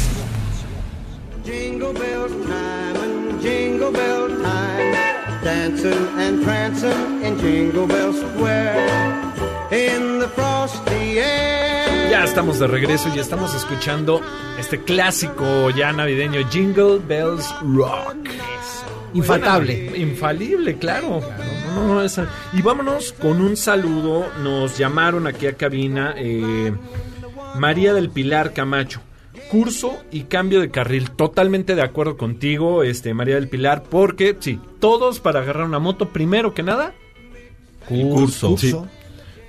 Jingle 1.44 1.94
bell 1.94 2.28
time 2.46 3.04
and 3.04 3.42
jingle 3.42 3.92
bell 3.92 4.28
time, 4.44 5.44
dancing 5.44 6.08
and 6.20 6.44
prancing 6.44 7.24
in 7.24 7.40
Jingle 7.40 7.88
Bell 7.88 8.14
Square, 8.14 8.76
in 9.72 10.20
the 10.20 10.28
frosty 10.36 11.18
air. 11.20 12.10
Ya 12.12 12.24
estamos 12.24 12.60
de 12.60 12.68
regreso 12.68 13.10
y 13.16 13.20
estamos 13.20 13.56
escuchando 13.56 14.22
este 14.60 14.80
clásico 14.84 15.72
ya 15.72 15.92
navideño 15.92 16.48
Jingle 16.52 17.00
Bells 17.00 17.52
Rock. 17.64 18.30
Infaltable. 19.16 19.90
Bueno, 19.90 19.96
infalible, 20.06 20.78
claro. 20.78 21.20
No, 21.74 21.82
no, 21.88 21.94
no, 21.96 22.04
esa- 22.04 22.28
Y 22.54 22.62
vámonos 22.62 23.12
con 23.14 23.42
un 23.42 23.58
saludo. 23.58 24.28
Nos 24.44 24.78
llamaron 24.78 25.26
aquí 25.26 25.48
a 25.48 25.54
cabina 25.54 26.14
eh, 26.16 26.72
María 27.56 27.94
del 27.94 28.10
Pilar 28.10 28.54
Camacho. 28.54 29.02
Curso 29.52 29.98
y 30.12 30.24
cambio 30.24 30.60
de 30.60 30.70
carril. 30.70 31.12
Totalmente 31.12 31.76
de 31.76 31.82
acuerdo 31.82 32.18
contigo, 32.18 32.84
este 32.84 33.14
María 33.14 33.36
del 33.36 33.50
Pilar, 33.50 33.84
porque 33.84 34.38
sí, 34.40 34.60
todos 34.80 35.20
para 35.20 35.40
agarrar 35.40 35.66
una 35.66 35.80
moto, 35.80 36.10
primero 36.10 36.54
que 36.54 36.64
nada, 36.64 36.94
Curso. 37.88 38.58
Sí. 38.58 38.72
curso. 38.72 38.88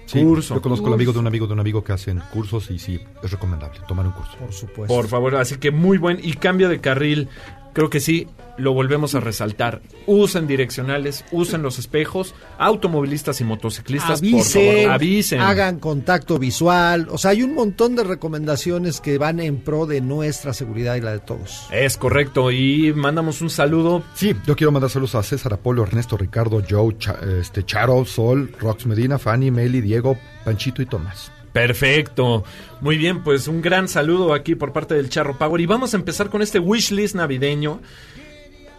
Sí, 0.06 0.22
Curso. 0.22 0.54
Yo 0.54 0.62
conozco 0.62 0.88
al 0.88 0.94
amigo 0.94 1.12
de 1.12 1.18
un 1.20 1.26
amigo 1.26 1.46
de 1.46 1.52
un 1.52 1.60
amigo 1.60 1.84
que 1.84 1.92
hacen 1.92 2.20
cursos 2.32 2.70
y 2.70 2.78
sí, 2.78 3.00
es 3.22 3.30
recomendable 3.30 3.80
tomar 3.86 4.06
un 4.06 4.12
curso. 4.12 4.36
Por 4.38 4.52
supuesto. 4.52 4.92
Por 4.94 5.06
favor, 5.06 5.36
así 5.36 5.56
que 5.56 5.70
muy 5.70 5.98
buen 5.98 6.18
y 6.20 6.32
cambio 6.32 6.68
de 6.68 6.80
carril. 6.80 7.28
Creo 7.72 7.88
que 7.88 8.00
sí, 8.00 8.26
lo 8.58 8.72
volvemos 8.74 9.14
a 9.14 9.20
resaltar. 9.20 9.80
Usen 10.06 10.46
direccionales, 10.48 11.24
usen 11.30 11.62
los 11.62 11.78
espejos, 11.78 12.34
automovilistas 12.58 13.40
y 13.40 13.44
motociclistas, 13.44 14.20
por 14.20 14.28
avisen, 14.28 14.76
favor, 14.82 14.90
avisen. 14.94 15.40
hagan 15.40 15.78
contacto 15.78 16.38
visual. 16.38 17.06
O 17.10 17.16
sea, 17.18 17.30
hay 17.30 17.42
un 17.42 17.54
montón 17.54 17.94
de 17.96 18.04
recomendaciones 18.04 19.00
que 19.00 19.18
van 19.18 19.40
en 19.40 19.58
pro 19.58 19.86
de 19.86 20.00
nuestra 20.00 20.52
seguridad 20.52 20.96
y 20.96 21.00
la 21.00 21.12
de 21.12 21.20
todos. 21.20 21.66
Es 21.72 21.96
correcto, 21.96 22.50
y 22.50 22.92
mandamos 22.92 23.40
un 23.40 23.50
saludo. 23.50 24.02
Sí, 24.14 24.34
yo 24.46 24.56
quiero 24.56 24.72
mandar 24.72 24.90
saludos 24.90 25.14
a 25.14 25.22
César 25.22 25.52
Apolo, 25.54 25.82
Ernesto, 25.84 26.16
Ricardo, 26.16 26.62
Joe, 26.68 26.96
Cha- 26.98 27.18
este, 27.40 27.64
Charo, 27.64 28.04
Sol, 28.04 28.52
Rox 28.58 28.86
Medina, 28.86 29.18
Fanny, 29.18 29.50
Meli, 29.50 29.80
Diego, 29.80 30.18
Panchito 30.44 30.82
y 30.82 30.86
Tomás. 30.86 31.30
Perfecto. 31.52 32.44
Muy 32.80 32.96
bien, 32.96 33.22
pues 33.22 33.48
un 33.48 33.60
gran 33.60 33.88
saludo 33.88 34.34
aquí 34.34 34.54
por 34.54 34.72
parte 34.72 34.94
del 34.94 35.10
Charro 35.10 35.36
Power. 35.36 35.60
Y 35.60 35.66
vamos 35.66 35.94
a 35.94 35.96
empezar 35.96 36.30
con 36.30 36.42
este 36.42 36.58
wishlist 36.58 37.14
navideño. 37.14 37.80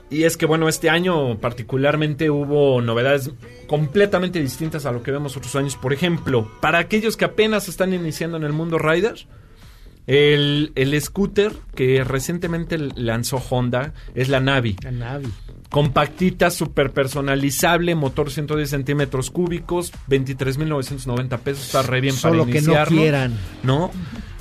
Y 0.09 0.23
es 0.23 0.35
que, 0.35 0.45
bueno, 0.45 0.67
este 0.67 0.89
año 0.89 1.39
particularmente 1.39 2.29
hubo 2.29 2.81
novedades 2.81 3.31
completamente 3.67 4.41
distintas 4.41 4.85
a 4.85 4.91
lo 4.91 5.03
que 5.03 5.11
vemos 5.11 5.37
otros 5.37 5.55
años. 5.55 5.77
Por 5.77 5.93
ejemplo, 5.93 6.51
para 6.59 6.79
aquellos 6.79 7.15
que 7.15 7.25
apenas 7.25 7.69
están 7.69 7.93
iniciando 7.93 8.35
en 8.35 8.43
el 8.43 8.51
mundo 8.51 8.77
Rider, 8.77 9.25
el, 10.07 10.71
el 10.75 10.99
scooter 11.01 11.53
que 11.75 12.03
recientemente 12.03 12.77
lanzó 12.77 13.37
Honda 13.37 13.93
es 14.15 14.29
la 14.29 14.39
Navi. 14.39 14.75
La 14.83 14.91
Navi. 14.91 15.27
Compactita, 15.69 16.49
súper 16.51 16.91
personalizable, 16.91 17.95
motor 17.95 18.29
110 18.29 18.69
centímetros 18.69 19.31
cúbicos, 19.31 19.93
23.990 20.09 21.39
pesos, 21.39 21.65
está 21.67 21.81
re 21.81 22.01
bien 22.01 22.13
Solo 22.13 22.43
para 22.43 22.51
que 22.51 22.61
no 22.61 22.65
iniciarlo. 22.65 22.97
quieran. 23.01 23.37
¿No? 23.63 23.89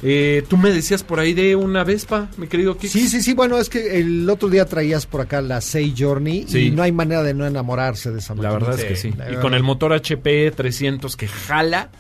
Eh, 0.03 0.43
Tú 0.49 0.57
me 0.57 0.71
decías 0.73 1.05
por 1.05 1.21
ahí 1.21 1.33
de 1.35 1.55
una 1.55 1.85
Vespa, 1.85 2.29
mi 2.37 2.49
querido 2.49 2.77
Kix. 2.77 2.93
Sí, 2.93 3.07
sí, 3.09 3.23
sí. 3.23 3.35
Bueno, 3.35 3.59
es 3.59 3.69
que 3.69 4.01
el 4.01 4.29
otro 4.29 4.49
día 4.49 4.65
traías 4.65 5.07
por 5.07 5.21
acá 5.21 5.41
la 5.41 5.61
Say 5.61 5.95
Journey 5.97 6.47
Sí. 6.49 6.67
y 6.67 6.71
no 6.73 6.83
hay 6.83 6.91
manera 6.91 7.23
de 7.23 7.33
no 7.35 7.47
enamorarse 7.47 8.11
de 8.11 8.19
esa 8.19 8.35
La 8.35 8.43
máquina. 8.51 8.59
verdad 8.67 8.81
es 8.81 8.85
que 8.87 8.97
sí. 8.97 9.13
La 9.17 9.31
Y 9.31 9.37
con 9.37 9.55
el 9.55 9.63
motor 9.63 9.93
HP 9.93 10.51
300 10.51 11.17
que 11.17 11.29
jala 11.29 11.91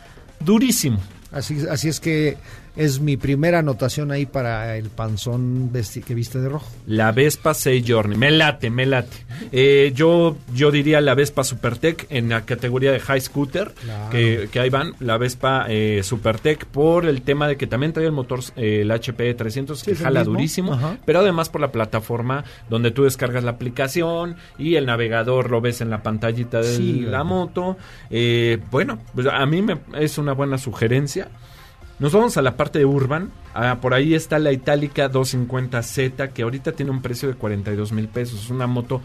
durísimo. 0.41 1.01
Así, 1.31 1.59
así 1.71 1.89
es 1.89 2.01
que 2.01 2.37
es 2.77 3.01
mi 3.01 3.17
primera 3.17 3.59
anotación 3.61 4.11
ahí 4.13 4.27
para 4.27 4.77
el 4.77 4.89
panzón 4.91 5.71
que 6.07 6.15
viste 6.15 6.39
de 6.41 6.49
rojo. 6.49 6.71
La 6.87 7.13
Vespa 7.13 7.55
6 7.55 7.85
Journey. 7.87 8.17
Me 8.17 8.31
late, 8.31 8.71
me 8.71 8.87
late. 8.87 9.17
Eh, 9.53 9.93
yo, 9.95 10.37
yo 10.55 10.71
diría 10.71 11.01
la 11.01 11.15
Vespa 11.15 11.45
Supertech 11.45 12.07
en 12.11 12.29
la 12.29 12.45
categoría 12.45 12.93
de 12.93 13.01
High 13.01 13.21
Scooter, 13.21 13.73
Claro. 13.83 14.11
que, 14.11 14.49
que 14.53 14.61
ahí 14.61 14.71
van. 14.71 14.95
La 15.01 15.19
Vespa 15.19 15.67
eh, 15.69 16.03
Supertech 16.03 16.65
por 16.67 17.07
el 17.07 17.23
tema 17.23 17.49
de 17.49 17.57
que 17.57 17.67
también 17.67 17.93
trae 17.93 18.07
el 18.07 18.13
motor, 18.13 18.41
eh, 18.57 18.81
el 18.83 18.91
HP 18.91 19.35
300, 19.35 19.83
que 19.83 19.95
jala 19.95 20.25
durísimo. 20.25 20.75
Ajá. 20.75 20.99
Pero 21.05 21.21
además 21.21 21.49
por 21.49 21.61
la 21.61 21.73
plataforma 21.73 22.45
donde 22.69 22.91
tú 22.91 23.05
descargas 23.05 23.45
la 23.45 23.53
aplicación 23.53 24.37
y 24.59 24.77
el 24.77 24.87
navegador 24.87 25.51
lo 25.51 25.61
ves 25.61 25.81
en 25.81 25.91
la 25.91 26.03
pantallita 26.03 26.59
de 26.61 26.77
Sí, 26.77 27.01
la 27.01 27.25
moto. 27.25 27.77
Eh, 28.11 28.59
bueno, 28.71 28.99
pues 29.15 29.27
a 29.27 29.45
mí 29.47 29.63
me, 29.63 29.79
es 29.99 30.19
una 30.19 30.33
buena 30.33 30.59
sugerencia. 30.59 31.29
Nos 32.01 32.13
vamos 32.13 32.37
a 32.39 32.43
la 32.43 32.57
parte 32.57 32.79
de 32.79 32.87
Urban. 32.87 33.31
Ah, 33.55 33.79
por 33.81 33.93
ahí 33.95 34.15
está 34.15 34.39
la 34.39 34.53
Itálica 34.53 35.11
250Z, 35.11 36.33
que 36.33 36.43
ahorita 36.43 36.73
tiene 36.73 36.91
un 36.91 37.03
precio 37.03 37.29
de 37.29 37.35
42 37.35 37.93
mil 37.93 38.09
pesos. 38.09 38.45
Es 38.45 38.51
una 38.51 38.67
moto, 38.67 39.03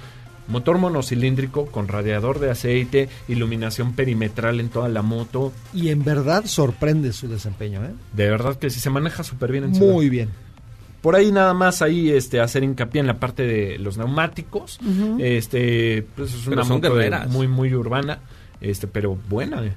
motor 0.47 0.77
monocilíndrico 0.77 1.65
con 1.65 1.87
radiador 1.89 2.39
de 2.39 2.51
aceite, 2.51 3.09
iluminación 3.27 3.93
perimetral 3.93 4.59
en 4.61 4.69
toda 4.69 4.87
la 4.87 5.01
moto. 5.01 5.51
Y 5.73 5.89
en 5.89 6.05
verdad 6.05 6.45
sorprende 6.45 7.11
su 7.11 7.27
desempeño, 7.27 7.83
¿eh? 7.83 7.91
De 8.13 8.29
verdad 8.29 8.55
que 8.55 8.69
sí 8.69 8.79
se 8.79 8.89
maneja 8.89 9.23
súper 9.23 9.51
bien 9.51 9.65
en 9.65 9.75
ciudad. 9.75 9.91
Muy 9.91 10.07
bien. 10.09 10.29
Por 11.01 11.15
ahí 11.15 11.31
nada 11.31 11.53
más 11.53 11.81
ahí 11.81 12.09
este 12.09 12.39
hacer 12.39 12.63
hincapié 12.63 13.01
en 13.01 13.07
la 13.07 13.19
parte 13.19 13.43
de 13.43 13.77
los 13.77 13.97
neumáticos. 13.97 14.79
Este, 15.19 16.05
pues 16.15 16.33
es 16.33 16.47
una 16.47 16.63
son 16.63 16.77
moto 16.81 16.95
de- 16.95 17.09
muy 17.27 17.47
muy 17.47 17.75
urbana, 17.75 18.19
este, 18.61 18.87
pero 18.87 19.15
buena. 19.29 19.63
eh. 19.65 19.73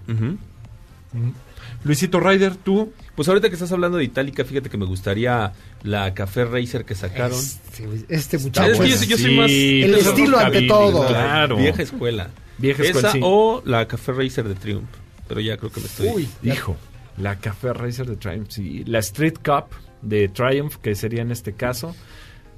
Luisito 1.84 2.18
Ryder, 2.20 2.56
tú 2.56 2.92
Pues 3.18 3.26
ahorita 3.26 3.48
que 3.48 3.54
estás 3.54 3.72
hablando 3.72 3.98
de 3.98 4.04
Itálica, 4.04 4.44
fíjate 4.44 4.70
que 4.70 4.76
me 4.76 4.84
gustaría 4.86 5.52
la 5.82 6.14
Café 6.14 6.44
Racer 6.44 6.84
que 6.84 6.94
sacaron. 6.94 7.36
Este, 7.36 7.88
este 8.08 8.38
muchacho. 8.38 8.80
es 8.84 9.00
que 9.00 9.06
yo, 9.06 9.16
yo 9.16 9.18
soy 9.18 9.30
Sí, 9.30 9.36
más... 9.36 9.50
El 9.50 9.94
estilo 9.96 10.38
ante 10.38 10.62
todo. 10.68 11.04
Claro. 11.04 11.56
Vieja 11.56 11.82
escuela. 11.82 12.30
Vieja 12.58 12.84
escuela, 12.84 13.08
Esa 13.08 13.12
sí. 13.14 13.20
o 13.20 13.60
la 13.64 13.88
Café 13.88 14.12
Racer 14.12 14.46
de 14.46 14.54
Triumph. 14.54 14.88
Pero 15.26 15.40
ya 15.40 15.56
creo 15.56 15.72
que 15.72 15.80
me 15.80 15.86
estoy... 15.86 16.08
Uy, 16.10 16.28
Hijo, 16.44 16.76
la 17.16 17.40
Café 17.40 17.72
Racer 17.72 18.06
de 18.06 18.14
Triumph, 18.14 18.50
sí. 18.50 18.84
La 18.86 19.00
Street 19.00 19.34
Cup 19.44 19.64
de 20.00 20.28
Triumph, 20.28 20.76
que 20.76 20.94
sería 20.94 21.22
en 21.22 21.32
este 21.32 21.54
caso. 21.54 21.96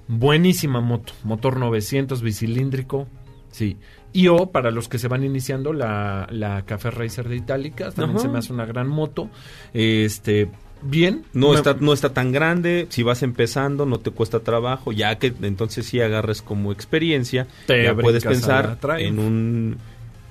Buenísima 0.08 0.82
moto, 0.82 1.14
motor 1.24 1.56
900 1.56 2.20
bicilíndrico, 2.20 3.08
sí. 3.50 3.78
Y 4.12 4.28
o 4.28 4.50
para 4.50 4.70
los 4.70 4.88
que 4.88 4.98
se 4.98 5.08
van 5.08 5.24
iniciando 5.24 5.72
la, 5.72 6.26
la 6.30 6.62
Café 6.62 6.90
Racer 6.90 7.28
de 7.28 7.36
Itálica, 7.36 7.90
también 7.92 8.18
Ajá. 8.18 8.20
se 8.20 8.28
me 8.28 8.38
hace 8.38 8.52
una 8.52 8.66
gran 8.66 8.88
moto. 8.88 9.30
Este, 9.72 10.48
bien. 10.82 11.24
No 11.32 11.54
está, 11.54 11.76
no 11.78 11.92
está 11.92 12.12
tan 12.12 12.32
grande, 12.32 12.86
si 12.90 13.02
vas 13.02 13.22
empezando 13.22 13.86
no 13.86 13.98
te 13.98 14.10
cuesta 14.10 14.40
trabajo, 14.40 14.92
ya 14.92 15.16
que 15.18 15.32
entonces 15.42 15.86
si 15.86 16.00
agarres 16.00 16.42
como 16.42 16.72
experiencia, 16.72 17.46
Te 17.66 17.84
ya 17.84 17.94
puedes 17.94 18.24
pensar 18.24 18.78
en 18.98 19.18
un, 19.18 19.76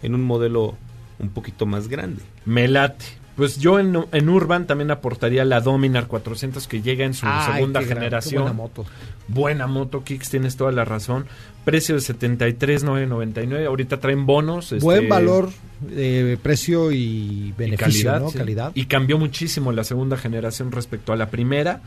en 0.01 0.15
un 0.15 0.23
modelo 0.23 0.77
un 1.19 1.29
poquito 1.29 1.65
más 1.65 1.87
grande. 1.87 2.21
Me 2.45 2.67
late. 2.67 3.05
Pues 3.39 3.57
yo 3.57 3.79
en, 3.79 3.95
en 4.11 4.27
Urban 4.27 4.67
también 4.67 4.91
aportaría 4.91 5.45
la 5.45 5.61
Dominar 5.61 6.07
400 6.07 6.67
que 6.67 6.81
llega 6.81 7.05
en 7.05 7.13
su 7.13 7.25
Ay, 7.25 7.53
segunda 7.53 7.81
generación. 7.81 8.43
buena 8.43 8.53
moto. 8.53 8.85
Buena 9.29 9.65
moto, 9.65 10.03
Kicks, 10.03 10.29
tienes 10.29 10.57
toda 10.57 10.73
la 10.73 10.83
razón. 10.83 11.25
Precio 11.63 11.95
de 11.95 12.01
73,999. 12.01 13.65
Ahorita 13.65 14.01
traen 14.01 14.25
bonos. 14.25 14.73
este, 14.73 14.83
Buen 14.83 15.07
valor, 15.07 15.49
eh, 15.91 16.37
precio 16.43 16.91
y 16.91 16.97
y 16.99 17.53
beneficio, 17.57 18.09
calidad, 18.09 18.19
¿no? 18.25 18.29
sí. 18.29 18.37
Calidad. 18.37 18.71
Y 18.75 18.85
cambió 18.87 19.17
muchísimo 19.17 19.71
la 19.71 19.85
segunda 19.85 20.17
generación 20.17 20.73
respecto 20.73 21.13
a 21.13 21.15
la 21.15 21.29
primera. 21.29 21.79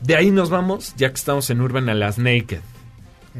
De 0.00 0.16
ahí 0.16 0.30
nos 0.30 0.48
vamos, 0.48 0.94
ya 0.96 1.10
que 1.10 1.16
estamos 1.16 1.50
en 1.50 1.60
Urban, 1.60 1.90
a 1.90 1.94
las 1.94 2.16
Naked. 2.18 2.60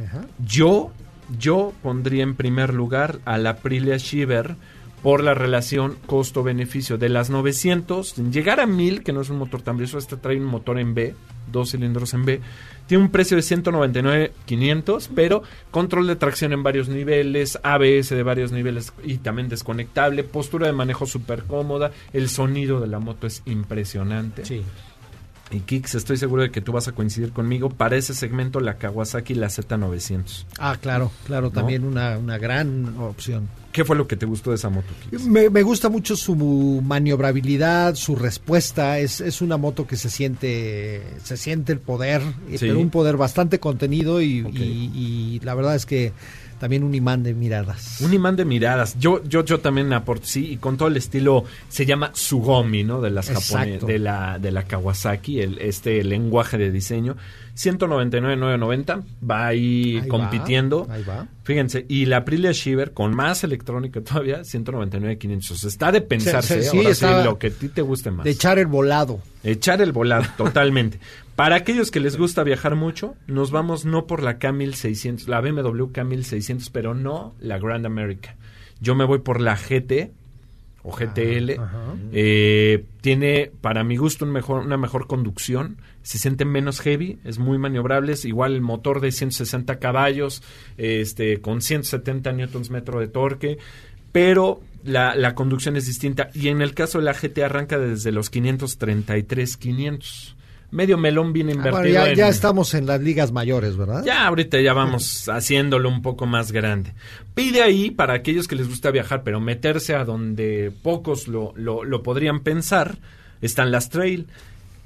Ajá. 0.07 0.27
Yo, 0.45 0.93
yo 1.39 1.73
pondría 1.83 2.23
en 2.23 2.35
primer 2.35 2.75
lugar 2.75 3.19
a 3.25 3.39
la 3.39 3.51
Aprilia 3.51 3.97
Shiver 3.97 4.57
por 5.05 5.23
la 5.23 5.35
relación 5.35 5.99
costo-beneficio. 6.07 6.97
De 6.97 7.11
las 7.11 7.29
900, 7.29 8.17
llegar 8.33 8.59
a 8.59 8.67
1000, 8.67 9.03
que 9.03 9.13
no 9.13 9.21
es 9.21 9.29
un 9.29 9.37
motor 9.37 9.61
tan 9.61 9.77
brilloso, 9.77 9.99
este 9.99 10.17
trae 10.17 10.39
un 10.39 10.47
motor 10.47 10.79
en 10.79 10.95
B, 10.95 11.15
dos 11.53 11.73
cilindros 11.73 12.15
en 12.15 12.25
B, 12.25 12.41
tiene 12.87 13.05
un 13.05 13.11
precio 13.11 13.37
de 13.37 13.43
199,500, 13.43 15.11
pero 15.15 15.43
control 15.71 16.07
de 16.07 16.17
tracción 16.17 16.55
en 16.55 16.63
varios 16.63 16.89
niveles, 16.89 17.59
ABS 17.63 18.09
de 18.09 18.23
varios 18.23 18.51
niveles 18.51 18.95
y 19.05 19.19
también 19.19 19.51
desconectable, 19.51 20.25
postura 20.25 20.69
de 20.69 20.73
manejo 20.73 21.05
súper 21.05 21.43
cómoda, 21.43 21.93
el 22.15 22.31
sonido 22.31 22.81
de 22.81 22.87
la 22.87 22.99
moto 22.99 23.27
es 23.27 23.43
impresionante. 23.45 24.47
Sí. 24.47 24.63
Y 25.51 25.61
Kix, 25.61 25.97
estoy 25.97 26.17
seguro 26.17 26.41
de 26.41 26.51
que 26.51 26.63
tú 26.63 26.73
vas 26.73 26.89
a 26.89 26.93
coincidir 26.93 27.31
conmigo. 27.35 27.69
Para 27.69 27.97
ese 27.97 28.15
segmento, 28.15 28.59
la 28.59 28.79
Kawasaki, 28.79 29.35
la 29.35 29.49
Z900. 29.49 30.47
Ah, 30.59 30.79
claro, 30.81 31.13
claro, 31.27 31.49
¿No? 31.49 31.53
también 31.53 31.85
una, 31.85 32.17
una 32.17 32.39
gran 32.39 32.97
opción. 32.99 33.51
¿Qué 33.75 33.85
fue 33.85 33.97
lo 33.97 34.07
que 34.07 34.15
te 34.17 34.25
gustó 34.25 34.51
de 34.51 34.57
esa 34.57 34.71
moto? 34.71 34.87
Me, 35.27 35.51
me 35.51 35.63
gusta 35.65 35.89
mucho 35.89 36.15
su 36.17 36.81
maniobrabilidad, 36.85 37.97
su 37.97 38.15
respuesta. 38.15 39.01
Es, 39.01 39.21
es 39.21 39.43
una 39.43 39.57
moto 39.57 39.85
que 39.85 39.97
se 39.97 40.11
siente, 40.11 41.03
se 41.25 41.37
siente 41.37 41.73
el 41.73 41.81
poder, 41.81 42.23
eh, 42.49 42.57
Sí. 42.59 42.67
pero 42.69 42.79
un 42.79 42.91
poder 42.91 43.17
bastante 43.17 43.59
contenido 43.59 44.21
y, 44.23 44.43
Ok. 44.43 44.55
y- 44.55 44.91
y 44.95 45.41
la 45.43 45.55
verdad 45.57 45.75
es 45.75 45.87
que 45.87 46.13
también 46.65 46.83
un 46.83 46.95
imán 46.95 47.23
de 47.23 47.35
miradas. 47.35 48.01
Un 48.01 48.15
imán 48.15 48.37
de 48.37 48.47
miradas. 48.47 48.97
Yo, 48.99 49.23
yo, 49.25 49.45
yo 49.45 49.61
también 49.61 49.93
aporto, 49.93 50.25
sí, 50.27 50.53
y 50.53 50.57
con 50.57 50.79
todo 50.79 50.89
el 50.89 50.97
estilo, 50.97 51.45
se 51.69 51.85
llama 51.85 52.11
Sugomi, 52.15 52.85
¿no? 52.85 53.03
De 53.03 53.11
las 53.11 53.29
japonesas, 53.29 53.87
de 53.87 53.99
la, 53.99 54.39
de 54.39 54.51
la 54.51 54.63
Kawasaki, 54.63 55.41
el, 55.43 55.59
este 55.59 56.03
lenguaje 56.03 56.57
de 56.57 56.71
diseño. 56.71 57.17
199,990, 57.57 59.03
va 59.31 59.47
ahí, 59.47 59.97
Ahí 59.97 60.01
va, 60.01 60.09
compitiendo. 60.09 60.87
ahí 60.91 61.03
va. 61.05 61.27
Fíjense, 61.45 61.85
y 61.87 62.07
la 62.07 62.17
Aprilia 62.19 62.53
Shiver, 62.53 62.93
con 62.93 63.15
más 63.15 63.45
electrónica 63.45 64.01
todavía, 64.01 64.43
199,500. 64.43 65.51
O 65.51 65.55
sea, 65.57 65.69
está 65.69 65.93
de 65.93 66.01
pensarse, 66.01 66.55
Se- 66.55 66.63
se- 66.63 66.67
¿eh? 66.69 66.71
sí, 66.71 66.77
ahora 66.79 66.91
está 66.91 67.19
sí, 67.21 67.25
lo 67.27 67.39
que 67.39 67.47
a 67.49 67.51
ti 67.51 67.69
te 67.69 67.83
guste 67.83 68.11
más. 68.11 68.25
De 68.25 68.31
echar 68.31 68.59
el 68.59 68.67
volado. 68.67 69.21
Echar 69.43 69.83
el 69.83 69.93
volado, 69.93 70.25
totalmente. 70.39 70.99
Para 71.37 71.57
aquellos 71.57 71.91
que 71.91 72.01
les 72.01 72.17
gusta 72.17 72.45
viajar 72.45 72.77
mucho, 72.77 73.17
nos 73.27 73.51
vamos 73.51 73.85
no 73.85 74.07
por 74.07 74.23
la 74.23 74.39
K1600, 74.39 75.27
la 75.27 75.41
BMW 75.41 75.87
K1600, 75.87 76.71
pero 76.73 76.95
no 76.95 77.35
la 77.41 77.59
Grand 77.59 77.85
America. 77.87 78.37
Yo 78.81 78.95
me 78.95 79.05
voy 79.05 79.19
por 79.19 79.41
la 79.41 79.57
GT 79.57 80.13
o 80.85 80.93
GTL. 80.93 81.61
Eh, 82.13 82.85
tiene, 83.01 83.51
para 83.61 83.83
mi 83.83 83.97
gusto, 83.97 84.25
un 84.25 84.31
mejor, 84.31 84.65
una 84.65 84.77
mejor 84.77 85.07
conducción. 85.09 85.79
Se 86.03 86.19
siente 86.19 86.45
menos 86.45 86.81
heavy, 86.81 87.19
es 87.25 87.39
muy 87.39 87.59
maniobrable. 87.59 88.13
Es 88.13 88.25
igual 88.25 88.55
el 88.55 88.61
motor 88.61 89.01
de 89.01 89.11
160 89.11 89.79
caballos, 89.79 90.43
este, 90.77 91.41
con 91.41 91.63
170 91.63 92.33
newtons 92.33 92.71
metro 92.71 93.01
de 93.01 93.09
torque. 93.09 93.59
Pero 94.13 94.61
la, 94.85 95.17
la 95.17 95.35
conducción 95.35 95.77
es 95.77 95.87
distinta. 95.87 96.29
Y 96.35 96.49
en 96.49 96.61
el 96.61 96.75
caso 96.75 96.99
de 96.99 97.05
la 97.05 97.15
GT 97.15 97.39
arranca 97.43 97.79
desde 97.79 98.13
los 98.13 98.31
533, 98.31 99.57
500. 99.57 100.34
Medio 100.75 100.99
melón 100.99 101.33
bien 101.33 101.49
Ah, 101.49 101.53
invertido. 101.53 101.79
bueno, 101.81 101.89
ya, 101.95 102.11
en- 102.11 102.17
ya 102.17 102.29
estamos 102.29 102.75
en 102.75 102.87
las 102.87 103.01
ligas 103.01 103.31
mayores, 103.33 103.77
¿verdad? 103.77 104.05
ya 104.05 104.27
ahorita 104.27 104.61
ya 104.61 104.73
vamos 104.75 105.29
haciéndolo 105.29 105.89
un 105.89 106.03
poco 106.03 106.27
más 106.27 106.51
grande. 106.51 106.95
Pide 107.35 107.63
ahí, 107.63 107.91
para 107.93 108.15
aquellos 108.15 108.49
que 108.49 108.57
les 108.57 108.69
gusta 108.69 108.91
viajar, 108.91 109.23
pero 109.23 109.41
meterse 109.41 109.95
a 109.95 110.05
donde 110.05 110.73
pocos 110.83 111.29
lo, 111.29 111.53
lo, 111.57 111.85
lo 111.85 112.03
podrían 112.03 112.41
pensar, 112.41 112.99
están 113.41 113.71
las 113.71 113.89
trail. 113.89 114.27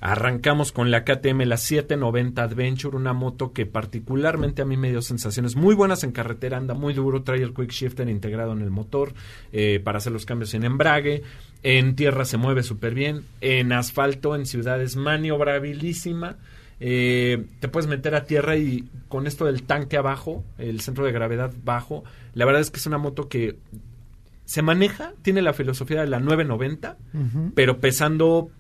Arrancamos 0.01 0.71
con 0.71 0.93
la 0.93 1.03
KTM, 1.05 1.45
la 1.45 1.57
790 1.57 2.43
Adventure, 2.45 2.97
una 2.97 3.13
moto 3.13 3.53
que 3.53 3.67
particularmente 3.67 4.63
a 4.63 4.65
mí 4.65 4.77
me 4.77 4.91
dio 4.91 5.03
sensaciones 5.03 5.57
muy 5.57 5.75
buenas 5.75 6.05
en 6.05 6.13
carretera, 6.13 6.57
anda 6.57 6.73
muy 6.75 6.95
duro, 6.95 7.25
trae 7.25 7.43
el 7.43 7.53
quick 7.53 7.73
shifter 7.73 8.09
integrado 8.09 8.53
en 8.53 8.61
el 8.63 8.71
motor 8.71 9.13
eh, 9.53 9.81
para 9.83 9.99
hacer 9.99 10.13
los 10.13 10.25
cambios 10.25 10.55
en 10.55 10.63
embrague, 10.63 11.23
en 11.63 11.97
tierra 11.97 12.25
se 12.25 12.37
mueve 12.37 12.63
súper 12.63 12.95
bien, 12.95 13.25
en 13.41 13.73
asfalto, 13.73 14.35
en 14.35 14.47
ciudades 14.47 14.97
maniobrabilísima, 14.97 16.37
eh, 16.81 17.45
te 17.61 17.69
puedes 17.69 17.89
meter 17.89 18.15
a 18.15 18.25
tierra 18.25 18.57
y 18.57 18.89
con 19.09 19.27
esto 19.27 19.45
del 19.47 19.65
tanque 19.65 19.97
abajo, 19.97 20.45
el 20.59 20.81
centro 20.81 21.05
de 21.05 21.13
gravedad 21.13 21.53
bajo, 21.65 22.05
la 22.35 22.45
verdad 22.45 22.61
es 22.61 22.71
que 22.71 22.79
es 22.79 22.87
una 22.87 22.99
moto 22.99 23.29
que 23.29 23.57
se 24.45 24.63
maneja, 24.63 25.13
tiene 25.23 25.43
la 25.43 25.53
filosofía 25.53 26.01
de 26.01 26.07
la 26.07 26.21
990, 26.21 26.97
Ujú. 27.13 27.53
pero 27.55 27.81
pesando 27.81 28.51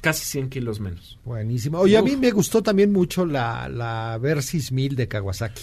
casi 0.00 0.24
100 0.24 0.48
kilos 0.48 0.80
menos. 0.80 1.18
Buenísimo. 1.24 1.78
Oye, 1.78 1.96
a 1.96 2.02
mí 2.02 2.16
me 2.16 2.30
gustó 2.30 2.62
también 2.62 2.92
mucho 2.92 3.26
la, 3.26 3.68
la 3.68 4.18
Versys 4.20 4.72
1000 4.72 4.96
de 4.96 5.08
Kawasaki. 5.08 5.62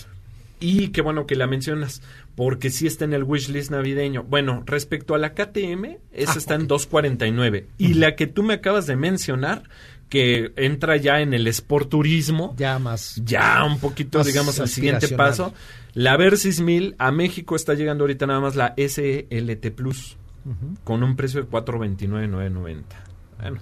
Y 0.64 0.90
qué 0.90 1.02
bueno 1.02 1.26
que 1.28 1.36
la 1.36 1.46
mencionas, 1.48 2.02
porque 2.36 2.70
sí 2.70 2.88
está 2.88 3.04
en 3.06 3.14
el 3.14 3.24
wishlist 3.24 3.70
navideño. 3.72 4.24
Bueno, 4.24 4.64
respecto 4.66 5.14
a 5.14 5.18
la 5.18 5.34
KTM, 5.34 5.98
esa 6.14 6.34
Ah, 6.34 6.38
está 6.38 6.56
en 6.56 6.68
249. 6.68 7.68
Y 7.78 7.96
la 7.96 8.16
que 8.16 8.28
tú 8.28 8.44
me 8.44 8.54
acabas 8.56 8.88
de 8.88 8.96
mencionar, 8.96 9.64
que 10.10 10.52
entra 10.56 10.96
ya 10.98 11.22
en 11.22 11.34
el 11.34 11.48
Sport 11.48 11.90
Turismo, 11.90 12.56
Ya 12.58 12.78
más. 12.80 13.20
ya 13.26 13.64
un 13.66 13.80
poquito, 13.80 14.20
Más 14.20 14.28
digamos, 14.28 14.60
al 14.60 14.70
siguiente 14.70 15.10
paso. 15.10 15.54
La 15.94 16.16
Versys 16.18 16.62
1000 16.62 16.96
a 16.98 17.12
México 17.12 17.56
está 17.56 17.74
llegando 17.74 18.04
ahorita 18.04 18.26
nada 18.28 18.40
más 18.40 18.56
la 18.56 18.74
SLT 18.78 19.72
Plus, 19.76 20.18
con 20.84 21.04
un 21.04 21.16
precio 21.16 21.42
de 21.42 21.48
429,990. 21.48 23.04
Bueno, 23.42 23.60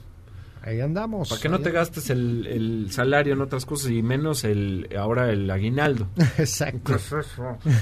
Ahí 0.64 0.80
andamos. 0.80 1.30
para 1.30 1.42
que 1.42 1.50
no 1.50 1.60
te 1.60 1.72
gastes 1.72 2.10
el, 2.10 2.46
el 2.46 2.92
salario 2.92 3.34
en 3.34 3.42
otras 3.42 3.66
cosas 3.66 3.92
y 3.92 4.04
menos 4.04 4.44
el 4.44 4.88
ahora 4.98 5.32
el 5.32 5.50
aguinaldo. 5.50 6.08
Exacto. 6.38 6.98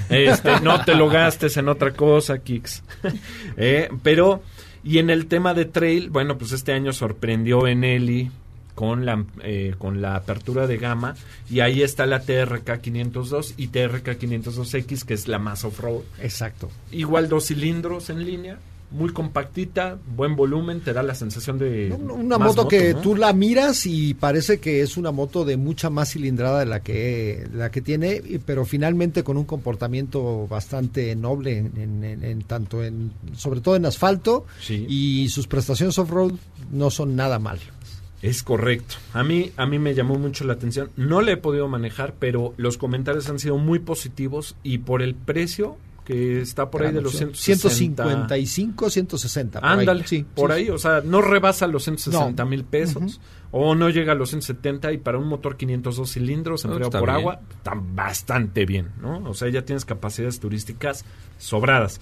Este, 0.08 0.60
no 0.60 0.84
te 0.84 0.94
lo 0.94 1.08
gastes 1.08 1.56
en 1.56 1.68
otra 1.68 1.92
cosa, 1.92 2.38
Kix. 2.38 2.82
Eh, 3.56 3.88
pero, 4.02 4.42
y 4.82 4.98
en 4.98 5.10
el 5.10 5.26
tema 5.26 5.52
de 5.54 5.64
trail, 5.66 6.08
bueno, 6.08 6.38
pues 6.38 6.52
este 6.52 6.72
año 6.72 6.92
sorprendió 6.92 7.62
Benelli 7.62 8.30
con 8.74 9.04
la, 9.04 9.24
eh, 9.42 9.74
con 9.76 10.00
la 10.00 10.16
apertura 10.16 10.66
de 10.66 10.78
gama 10.78 11.14
y 11.50 11.60
ahí 11.60 11.82
está 11.82 12.06
la 12.06 12.20
TRK 12.20 12.80
502 12.80 13.54
y 13.58 13.68
TRK 13.68 14.18
502X, 14.18 15.04
que 15.04 15.14
es 15.14 15.28
la 15.28 15.38
más 15.38 15.64
off-road. 15.64 16.02
Exacto. 16.20 16.70
Igual 16.90 17.28
dos 17.28 17.48
cilindros 17.48 18.08
en 18.08 18.24
línea, 18.24 18.58
muy 18.90 19.12
compactita, 19.12 19.98
buen 20.16 20.34
volumen, 20.36 20.80
te 20.80 20.92
da 20.92 21.02
la 21.02 21.14
sensación 21.14 21.58
de... 21.58 21.92
Una 21.92 22.38
moto, 22.38 22.66
que 22.66 22.94
¿no? 22.94 23.00
tú 23.00 23.14
la 23.14 23.32
miras 23.32 23.86
y 23.86 24.14
parece 24.14 24.58
que 24.58 24.82
es 24.82 24.96
una 24.96 25.12
moto 25.12 25.44
de 25.44 25.56
mucha 25.56 25.90
más 25.90 26.10
cilindrada 26.12 26.58
de 26.60 26.66
la 26.66 26.80
que, 26.80 27.46
la 27.54 27.70
que 27.70 27.80
tiene, 27.82 28.20
pero 28.44 28.64
finalmente 28.64 29.22
con 29.22 29.36
un 29.36 29.44
comportamiento 29.44 30.46
bastante 30.48 31.14
noble, 31.16 31.58
en, 31.58 31.72
en- 31.76 32.04
en- 32.04 32.24
en 32.24 32.42
tanto 32.42 32.82
en, 32.82 33.12
sobre 33.36 33.60
todo 33.60 33.76
en 33.76 33.86
asfalto, 33.86 34.44
Sí. 34.60 34.86
y 34.88 35.28
sus 35.28 35.46
prestaciones 35.46 35.96
off-road 35.98 36.32
no 36.72 36.90
son 36.90 37.14
nada 37.16 37.38
mal. 37.38 37.58
Es 38.22 38.42
correcto. 38.42 38.96
A 39.14 39.22
mí, 39.24 39.50
a 39.56 39.64
mí 39.64 39.78
me 39.78 39.94
llamó 39.94 40.16
mucho 40.18 40.44
la 40.44 40.52
atención. 40.52 40.90
No 40.96 41.22
le 41.22 41.32
he 41.32 41.36
podido 41.38 41.68
manejar, 41.68 42.14
pero 42.18 42.52
los 42.58 42.76
comentarios 42.76 43.30
han 43.30 43.38
sido 43.38 43.56
muy 43.56 43.78
positivos 43.78 44.56
y 44.62 44.78
por 44.78 45.00
el 45.00 45.14
precio 45.14 45.76
que 46.04 46.40
está 46.40 46.70
por 46.70 46.82
ahí 46.82 46.92
de 46.92 47.00
los 47.02 47.12
160. 47.12 47.70
155, 48.04 48.90
160. 48.90 49.60
por 49.60 49.68
ahí. 49.68 49.78
Ándale, 49.80 50.06
Sí, 50.06 50.24
por 50.34 50.50
sí, 50.52 50.56
ahí, 50.56 50.70
o 50.70 50.78
sea, 50.78 51.02
no 51.04 51.20
rebasa 51.22 51.66
los 51.66 51.84
160 51.84 52.42
No. 52.44 52.48
mil 52.50 52.64
pesos 52.64 53.20
o 53.52 53.74
no 53.74 53.90
llega 53.90 54.12
a 54.12 54.14
los 54.14 54.30
170 54.30 54.92
y 54.92 54.98
para 54.98 55.18
un 55.18 55.28
motor 55.28 55.56
502 55.56 56.10
cilindros 56.12 56.64
No, 56.64 56.78
está 56.78 56.98
por 56.98 57.08
bien. 57.08 57.20
agua, 57.20 57.40
está 57.56 57.72
bastante 57.76 58.66
bien, 58.66 58.90
¿no? 59.00 59.22
O 59.28 59.34
sea, 59.34 59.48
ya 59.48 59.64
tienes 59.64 59.84
capacidades 59.84 60.40
turísticas 60.40 61.04
sobradas. 61.38 62.00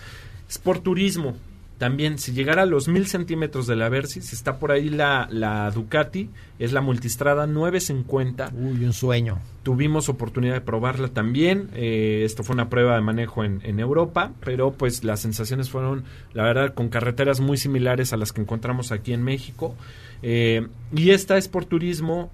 Sport 0.48 0.82
Turismo, 0.82 1.36
También, 1.78 2.18
si 2.18 2.32
llegara 2.32 2.62
a 2.62 2.66
los 2.66 2.88
mil 2.88 3.06
centímetros 3.06 3.68
de 3.68 3.76
la 3.76 3.88
Versys, 3.88 4.32
está 4.32 4.58
por 4.58 4.72
ahí 4.72 4.88
la, 4.88 5.28
la 5.30 5.70
Ducati, 5.70 6.28
es 6.58 6.72
la 6.72 6.80
Multistrada 6.80 7.46
950. 7.46 8.52
Uy, 8.52 8.84
un 8.84 8.92
sueño. 8.92 9.38
Tuvimos 9.62 10.08
oportunidad 10.08 10.54
de 10.54 10.60
probarla 10.60 11.06
también. 11.08 11.70
eh, 11.74 12.22
esto 12.24 12.42
fue 12.42 12.54
una 12.54 12.68
prueba 12.68 12.96
de 12.96 13.00
manejo 13.00 13.44
en, 13.44 13.60
en 13.62 13.78
Europa, 13.78 14.32
pero 14.44 14.72
pues 14.72 15.04
las 15.04 15.20
sensaciones 15.20 15.70
fueron, 15.70 16.02
la 16.34 16.42
verdad, 16.42 16.74
con 16.74 16.88
carreteras 16.88 17.38
muy 17.38 17.56
similares 17.56 18.12
a 18.12 18.16
las 18.16 18.32
que 18.32 18.40
encontramos 18.40 18.90
aquí 18.90 19.12
en 19.12 19.22
México. 19.22 19.76
Eh, 20.22 20.66
y 20.92 21.10
esta 21.10 21.38
es 21.38 21.46
por 21.46 21.64
turismo 21.64 22.32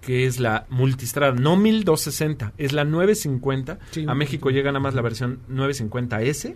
que 0.00 0.24
es 0.24 0.40
la 0.40 0.66
Multistrada, 0.70 1.32
no 1.32 1.56
1260, 1.56 2.52
es 2.56 2.72
la 2.72 2.84
950. 2.84 3.78
Sí. 3.90 4.06
A 4.08 4.14
México 4.14 4.50
llega 4.50 4.70
nada 4.70 4.80
más 4.80 4.94
la 4.94 5.02
versión 5.02 5.40
950S 5.50 6.54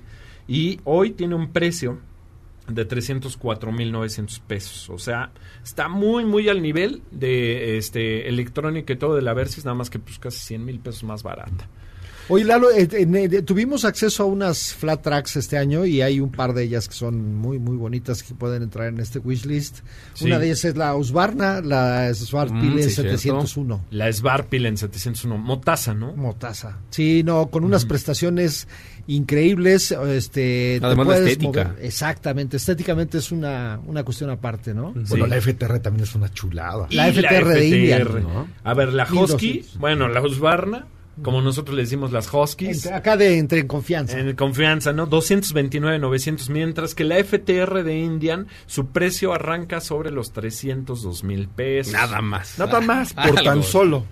y 0.49 0.81
hoy 0.85 1.11
tiene 1.11 1.35
un 1.35 1.53
precio 1.53 1.99
de 2.75 2.89
304.900 2.89 4.41
pesos. 4.41 4.91
O 4.91 4.99
sea, 4.99 5.33
está 5.63 5.89
muy, 5.89 6.25
muy 6.25 6.49
al 6.49 6.63
nivel 6.63 7.03
de 7.11 7.79
este 7.79 8.29
electrónica 8.29 8.93
y 8.93 8.97
todo 8.97 9.15
de 9.15 9.23
la 9.23 9.35
Versys, 9.35 9.65
nada 9.65 9.75
más 9.75 9.91
que 9.91 9.99
pues 9.99 10.19
casi 10.19 10.39
100 10.41 10.65
mil 10.65 10.81
pesos 10.81 11.05
más 11.05 11.23
barata. 11.23 11.69
Oye, 12.31 12.45
Lalo, 12.45 12.71
eh, 12.71 12.89
en, 12.93 13.15
eh, 13.17 13.43
tuvimos 13.43 13.85
acceso 13.85 14.23
a 14.23 14.27
unas 14.27 14.73
flat 14.75 15.03
tracks 15.03 15.37
este 15.37 15.59
año 15.59 15.85
y 15.85 16.01
hay 16.01 16.21
un 16.21 16.31
par 16.31 16.55
de 16.55 16.63
ellas 16.63 16.89
que 16.89 16.95
son 16.95 17.35
muy, 17.35 17.59
muy 17.59 17.77
bonitas 17.77 18.23
que 18.23 18.35
pueden 18.35 18.63
entrar 18.63 18.87
en 18.89 19.01
este 19.01 19.19
wishlist. 19.19 19.79
Sí. 20.15 20.27
Una 20.27 20.39
de 20.39 20.47
ellas 20.47 20.65
es 20.65 20.77
la 20.77 20.95
Husqvarna, 20.95 21.61
la 21.61 22.13
Svartpile 22.15 22.71
Mm, 22.87 22.89
sí, 22.89 22.91
cierto. 22.91 23.17
701. 23.19 23.85
La 23.91 24.13
Svarpil 24.13 24.67
en 24.67 24.77
701. 24.77 25.39
Motaza, 25.39 25.93
¿no? 25.93 26.15
Motaza. 26.15 26.79
Sí, 26.91 27.23
no, 27.25 27.51
con 27.51 27.65
unas 27.65 27.85
prestaciones 27.85 28.69
increíbles. 29.07 29.91
Este, 29.91 30.79
te 30.81 30.87
Además, 30.87 31.07
la 31.09 31.17
estética. 31.19 31.65
mover. 31.65 31.85
Exactamente, 31.85 32.57
estéticamente 32.57 33.19
es 33.19 33.33
una, 33.33 33.81
una 33.87 34.05
cuestión 34.05 34.31
aparte, 34.31 34.73
¿no? 34.75 34.93
Bueno, 35.09 35.27
la 35.27 35.41
FTR 35.41 35.81
también 35.81 36.05
es 36.05 36.15
una 36.15 36.33
chulada. 36.33 36.87
La 36.91 37.09
Y 37.09 37.13
FTR 37.13 37.49
de 37.49 37.67
India, 37.69 37.99
FTR. 38.05 38.21
¿no? 38.23 38.49
A 38.63 38.75
ver, 38.75 38.93
la 38.93 39.05
Husky, 39.05 39.47
1200. 39.49 39.79
bueno, 39.79 40.09
la 40.09 40.23
Husqvarna, 40.23 40.87
como 41.23 41.41
nosotros 41.43 41.77
le 41.77 41.83
decimos 41.83 42.13
las 42.13 42.33
Huskies. 42.33 42.85
Entre- 42.85 42.95
acá 42.99 43.17
de 43.17 43.39
entre 43.39 43.61
en 43.61 43.67
confianza. 43.69 44.19
En 44.19 44.35
confianza, 44.37 44.93
¿no? 44.93 45.07
229,900, 45.07 46.51
mientras 46.51 46.95
que 46.95 47.05
la 47.05 47.17
FTR 47.23 47.83
de 47.85 47.99
Indian, 47.99 48.47
su 48.67 48.87
precio 48.89 49.33
arranca 49.33 49.81
sobre 49.81 50.11
los 50.11 50.33
302 50.33 51.25
mil 51.25 51.49
pesos. 51.49 51.93
Nada 51.93 52.21
más. 52.21 52.59
Nada 52.59 52.81
más, 52.81 53.13
por 53.15 53.35
tan 53.37 53.49
Algo. 53.49 53.63
solo. 53.63 54.05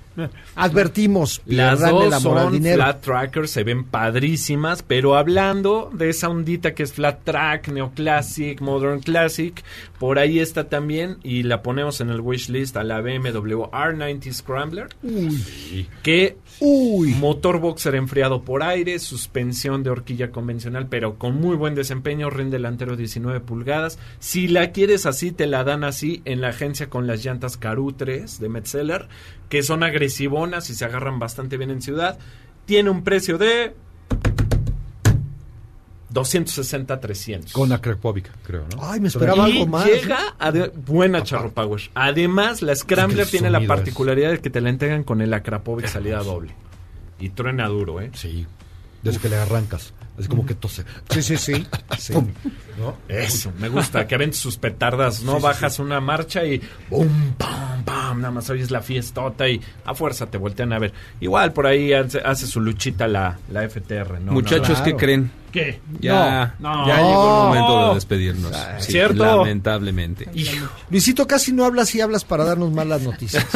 Advertimos, 0.56 1.42
Las 1.46 1.80
el 1.80 1.90
dos 1.90 2.12
amor 2.12 2.38
son 2.40 2.52
dinero. 2.52 2.82
flat 2.82 3.00
trackers, 3.02 3.50
se 3.52 3.62
ven 3.62 3.84
padrísimas, 3.84 4.82
pero 4.82 5.16
hablando 5.16 5.90
de 5.92 6.10
esa 6.10 6.28
ondita 6.28 6.74
que 6.74 6.82
es 6.82 6.92
flat 6.92 7.22
track, 7.22 7.68
neoclassic, 7.68 8.60
modern 8.60 8.98
classic, 8.98 9.62
por 10.00 10.18
ahí 10.18 10.40
está 10.40 10.64
también 10.68 11.18
y 11.22 11.44
la 11.44 11.62
ponemos 11.62 12.00
en 12.00 12.10
el 12.10 12.20
wish 12.20 12.48
list 12.48 12.76
a 12.76 12.82
la 12.82 13.00
BMW 13.00 13.62
R90 13.70 14.32
Scrambler, 14.32 14.88
que 16.02 16.36
motor 16.60 17.60
boxer 17.60 17.94
enfriado 17.94 18.42
por 18.42 18.62
aire, 18.62 18.98
suspensión 18.98 19.82
de 19.82 19.90
horquilla 19.90 20.30
convencional, 20.30 20.88
pero 20.88 21.18
con 21.18 21.40
muy 21.40 21.56
buen 21.56 21.74
desempeño, 21.74 22.30
rin 22.30 22.50
delantero 22.50 22.96
19 22.96 23.40
pulgadas. 23.40 23.98
Si 24.18 24.48
la 24.48 24.72
quieres 24.72 25.06
así, 25.06 25.30
te 25.30 25.46
la 25.46 25.64
dan 25.64 25.84
así 25.84 26.22
en 26.24 26.40
la 26.40 26.48
agencia 26.48 26.88
con 26.88 27.06
las 27.06 27.24
llantas 27.24 27.56
Caru 27.56 27.92
3 27.92 28.40
de 28.40 28.48
Metzeler, 28.48 29.08
que 29.48 29.62
son 29.62 29.82
agresivonas 29.82 30.70
y 30.70 30.74
se 30.74 30.84
agarran 30.84 31.18
bastante 31.18 31.56
bien 31.56 31.70
en 31.70 31.82
ciudad. 31.82 32.18
Tiene 32.66 32.90
un 32.90 33.04
precio 33.04 33.38
de 33.38 33.74
260 36.10 37.00
300. 37.00 37.52
Con 37.52 37.68
la 37.68 37.80
Krakovic, 37.80 38.30
creo, 38.42 38.64
¿no? 38.74 38.82
Ay, 38.82 39.00
me 39.00 39.08
esperaba 39.08 39.48
Y 39.48 39.52
algo 39.52 39.66
más. 39.66 39.86
Llega 39.86 40.34
a 40.38 40.50
de- 40.52 40.68
buena 40.68 41.22
Charro 41.22 41.52
Power. 41.52 41.80
Además, 41.94 42.62
la 42.62 42.74
Scrambler 42.74 43.26
tiene 43.26 43.50
la 43.50 43.58
es- 43.60 43.68
particularidad 43.68 44.30
de 44.30 44.40
que 44.40 44.50
te 44.50 44.60
la 44.60 44.70
entregan 44.70 45.04
con 45.04 45.20
el 45.20 45.32
Akrapovic 45.34 45.86
salida 45.86 46.22
doble. 46.22 46.54
Y 47.20 47.30
truena 47.30 47.66
duro, 47.68 48.00
¿eh? 48.00 48.10
Sí. 48.14 48.46
Desde 49.02 49.20
que 49.20 49.28
le 49.28 49.36
arrancas. 49.36 49.92
Es 50.18 50.26
como 50.26 50.44
que 50.44 50.54
tose. 50.54 50.84
Sí, 51.10 51.22
sí, 51.22 51.36
sí. 51.36 51.66
sí. 51.96 52.12
Pum, 52.12 52.26
¿no? 52.78 52.96
Eso, 53.08 53.52
me 53.58 53.68
gusta. 53.68 54.06
Que 54.08 54.16
aventes 54.16 54.40
sus 54.40 54.56
petardas, 54.56 55.22
¿no? 55.22 55.32
Sí, 55.34 55.38
sí, 55.38 55.42
Bajas 55.44 55.78
una 55.78 56.00
marcha 56.00 56.44
y 56.44 56.60
¡bum! 56.90 57.06
¡pam! 57.38 57.84
¡Pam! 58.08 58.20
Nada 58.20 58.30
más 58.32 58.48
oyes 58.50 58.70
la 58.70 58.80
fiestota 58.82 59.48
y 59.48 59.60
a 59.84 59.94
fuerza 59.94 60.26
te 60.26 60.38
voltean 60.38 60.72
a 60.72 60.78
ver. 60.78 60.92
Igual 61.20 61.52
por 61.52 61.66
ahí 61.66 61.92
hace, 61.92 62.18
hace 62.20 62.46
su 62.46 62.60
luchita 62.60 63.06
la, 63.08 63.38
la 63.50 63.68
FTR, 63.68 64.20
¿no? 64.20 64.32
Muchachos, 64.32 64.78
no, 64.78 64.84
¿qué 64.84 64.96
creen? 64.96 65.30
¿Qué? 65.52 65.80
Ya, 66.00 66.54
No, 66.58 66.86
ya 66.86 66.98
no. 66.98 67.08
llegó 67.08 67.22
el 67.40 67.48
momento 67.48 67.88
de 67.88 67.94
despedirnos. 67.94 68.52
Sí, 68.80 68.92
¿Cierto? 68.92 69.24
Lamentablemente. 69.24 70.28
Hijo. 70.34 70.68
Luisito, 70.90 71.26
casi 71.26 71.52
no 71.52 71.64
hablas 71.64 71.94
y 71.94 72.00
hablas 72.00 72.24
para 72.24 72.44
darnos 72.44 72.70
malas 72.70 73.00
noticias. 73.02 73.46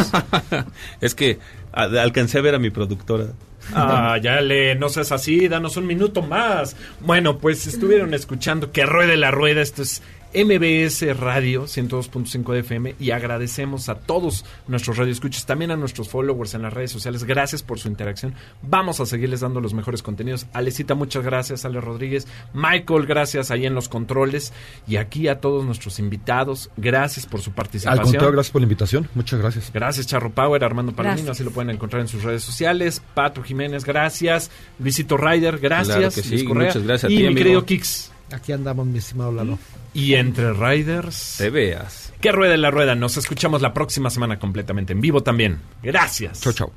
es 1.00 1.14
que 1.14 1.38
a- 1.72 1.82
alcancé 1.84 2.38
a 2.38 2.42
ver 2.42 2.54
a 2.54 2.58
mi 2.58 2.70
productora. 2.70 3.26
Ah, 3.74 4.18
ya 4.20 4.40
le, 4.40 4.74
no 4.74 4.88
seas 4.88 5.12
así, 5.12 5.46
danos 5.48 5.76
un 5.76 5.86
minuto 5.86 6.20
más. 6.22 6.76
Bueno, 7.00 7.38
pues 7.38 7.66
estuvieron 7.66 8.12
escuchando 8.14 8.72
que 8.72 8.84
ruede 8.86 9.16
la 9.16 9.30
rueda, 9.30 9.60
esto 9.62 9.82
es 9.82 10.02
MBS 10.34 11.16
Radio 11.18 11.64
102.5 11.64 12.52
de 12.52 12.60
FM 12.60 12.94
y 12.98 13.10
agradecemos 13.10 13.88
a 13.88 13.96
todos 13.96 14.44
nuestros 14.66 14.96
radioescuchas, 14.96 15.46
también 15.46 15.70
a 15.70 15.76
nuestros 15.76 16.08
followers 16.08 16.54
en 16.54 16.62
las 16.62 16.72
redes 16.72 16.90
sociales. 16.90 17.24
Gracias 17.24 17.62
por 17.62 17.78
su 17.78 17.88
interacción. 17.88 18.34
Vamos 18.62 19.00
a 19.00 19.06
seguirles 19.06 19.40
dando 19.40 19.60
los 19.60 19.74
mejores 19.74 20.02
contenidos. 20.02 20.46
Alecita, 20.52 20.94
muchas 20.94 21.22
gracias. 21.24 21.64
Ale 21.64 21.80
Rodríguez. 21.80 22.26
Michael, 22.54 23.06
gracias 23.06 23.50
ahí 23.50 23.66
en 23.66 23.74
los 23.74 23.88
controles. 23.88 24.52
Y 24.88 24.96
aquí 24.96 25.28
a 25.28 25.40
todos 25.40 25.64
nuestros 25.64 25.98
invitados, 25.98 26.70
gracias 26.76 27.26
por 27.26 27.40
su 27.40 27.50
Al 27.50 27.56
participación. 27.56 28.04
contrario, 28.04 28.32
gracias 28.32 28.52
por 28.52 28.60
la 28.60 28.64
invitación. 28.64 29.08
Muchas 29.14 29.40
gracias. 29.40 29.70
Gracias, 29.72 30.06
Charro 30.06 30.30
Power, 30.30 30.64
Armando 30.64 30.92
Palomino, 30.92 31.32
así 31.32 31.44
lo 31.44 31.50
pueden 31.50 31.70
encontrar 31.70 32.00
en 32.02 32.08
sus 32.08 32.22
redes 32.22 32.42
sociales. 32.42 33.02
Pato 33.14 33.42
Jiménez, 33.42 33.84
gracias. 33.84 34.50
Luisito 34.78 35.16
Ryder, 35.16 35.58
gracias. 35.58 35.96
Claro 35.96 36.14
que 36.14 36.22
sí, 36.22 36.30
Luis 36.30 36.44
Correa. 36.44 36.66
muchas 36.68 36.82
gracias 36.84 37.10
a 37.10 37.12
Y 37.12 37.16
ti, 37.16 37.20
mi 37.22 37.26
amigo. 37.28 37.38
querido 37.38 37.64
Kix. 37.66 38.10
Aquí 38.32 38.52
andamos, 38.52 38.86
mi 38.86 38.98
estimado 38.98 39.30
Lalo. 39.30 39.58
Y 39.94 40.14
entre 40.14 40.52
Riders. 40.52 41.36
Te 41.38 41.50
veas. 41.50 42.12
Que 42.20 42.32
ruede 42.32 42.56
la 42.56 42.70
rueda. 42.70 42.94
Nos 42.94 43.16
escuchamos 43.16 43.62
la 43.62 43.74
próxima 43.74 44.10
semana 44.10 44.38
completamente 44.38 44.92
en 44.92 45.00
vivo 45.00 45.22
también. 45.22 45.60
Gracias. 45.82 46.40
Chau, 46.40 46.52
chau. 46.52 46.72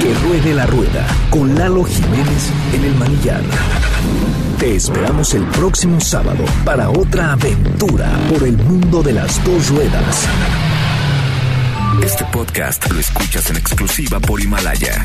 Que 0.00 0.14
ruede 0.14 0.54
la 0.54 0.66
rueda 0.66 1.06
con 1.30 1.54
Lalo 1.54 1.84
Jiménez 1.84 2.52
en 2.74 2.84
el 2.84 2.94
manillar. 2.96 3.40
Te 4.58 4.76
esperamos 4.76 5.34
el 5.34 5.44
próximo 5.46 6.00
sábado 6.00 6.44
para 6.64 6.90
otra 6.90 7.32
aventura 7.32 8.10
por 8.28 8.46
el 8.46 8.56
mundo 8.56 9.02
de 9.02 9.12
las 9.12 9.44
dos 9.44 9.70
ruedas. 9.70 10.28
Este 12.02 12.24
podcast 12.26 12.90
lo 12.90 13.00
escuchas 13.00 13.50
en 13.50 13.56
exclusiva 13.56 14.20
por 14.20 14.40
Himalaya. 14.40 15.04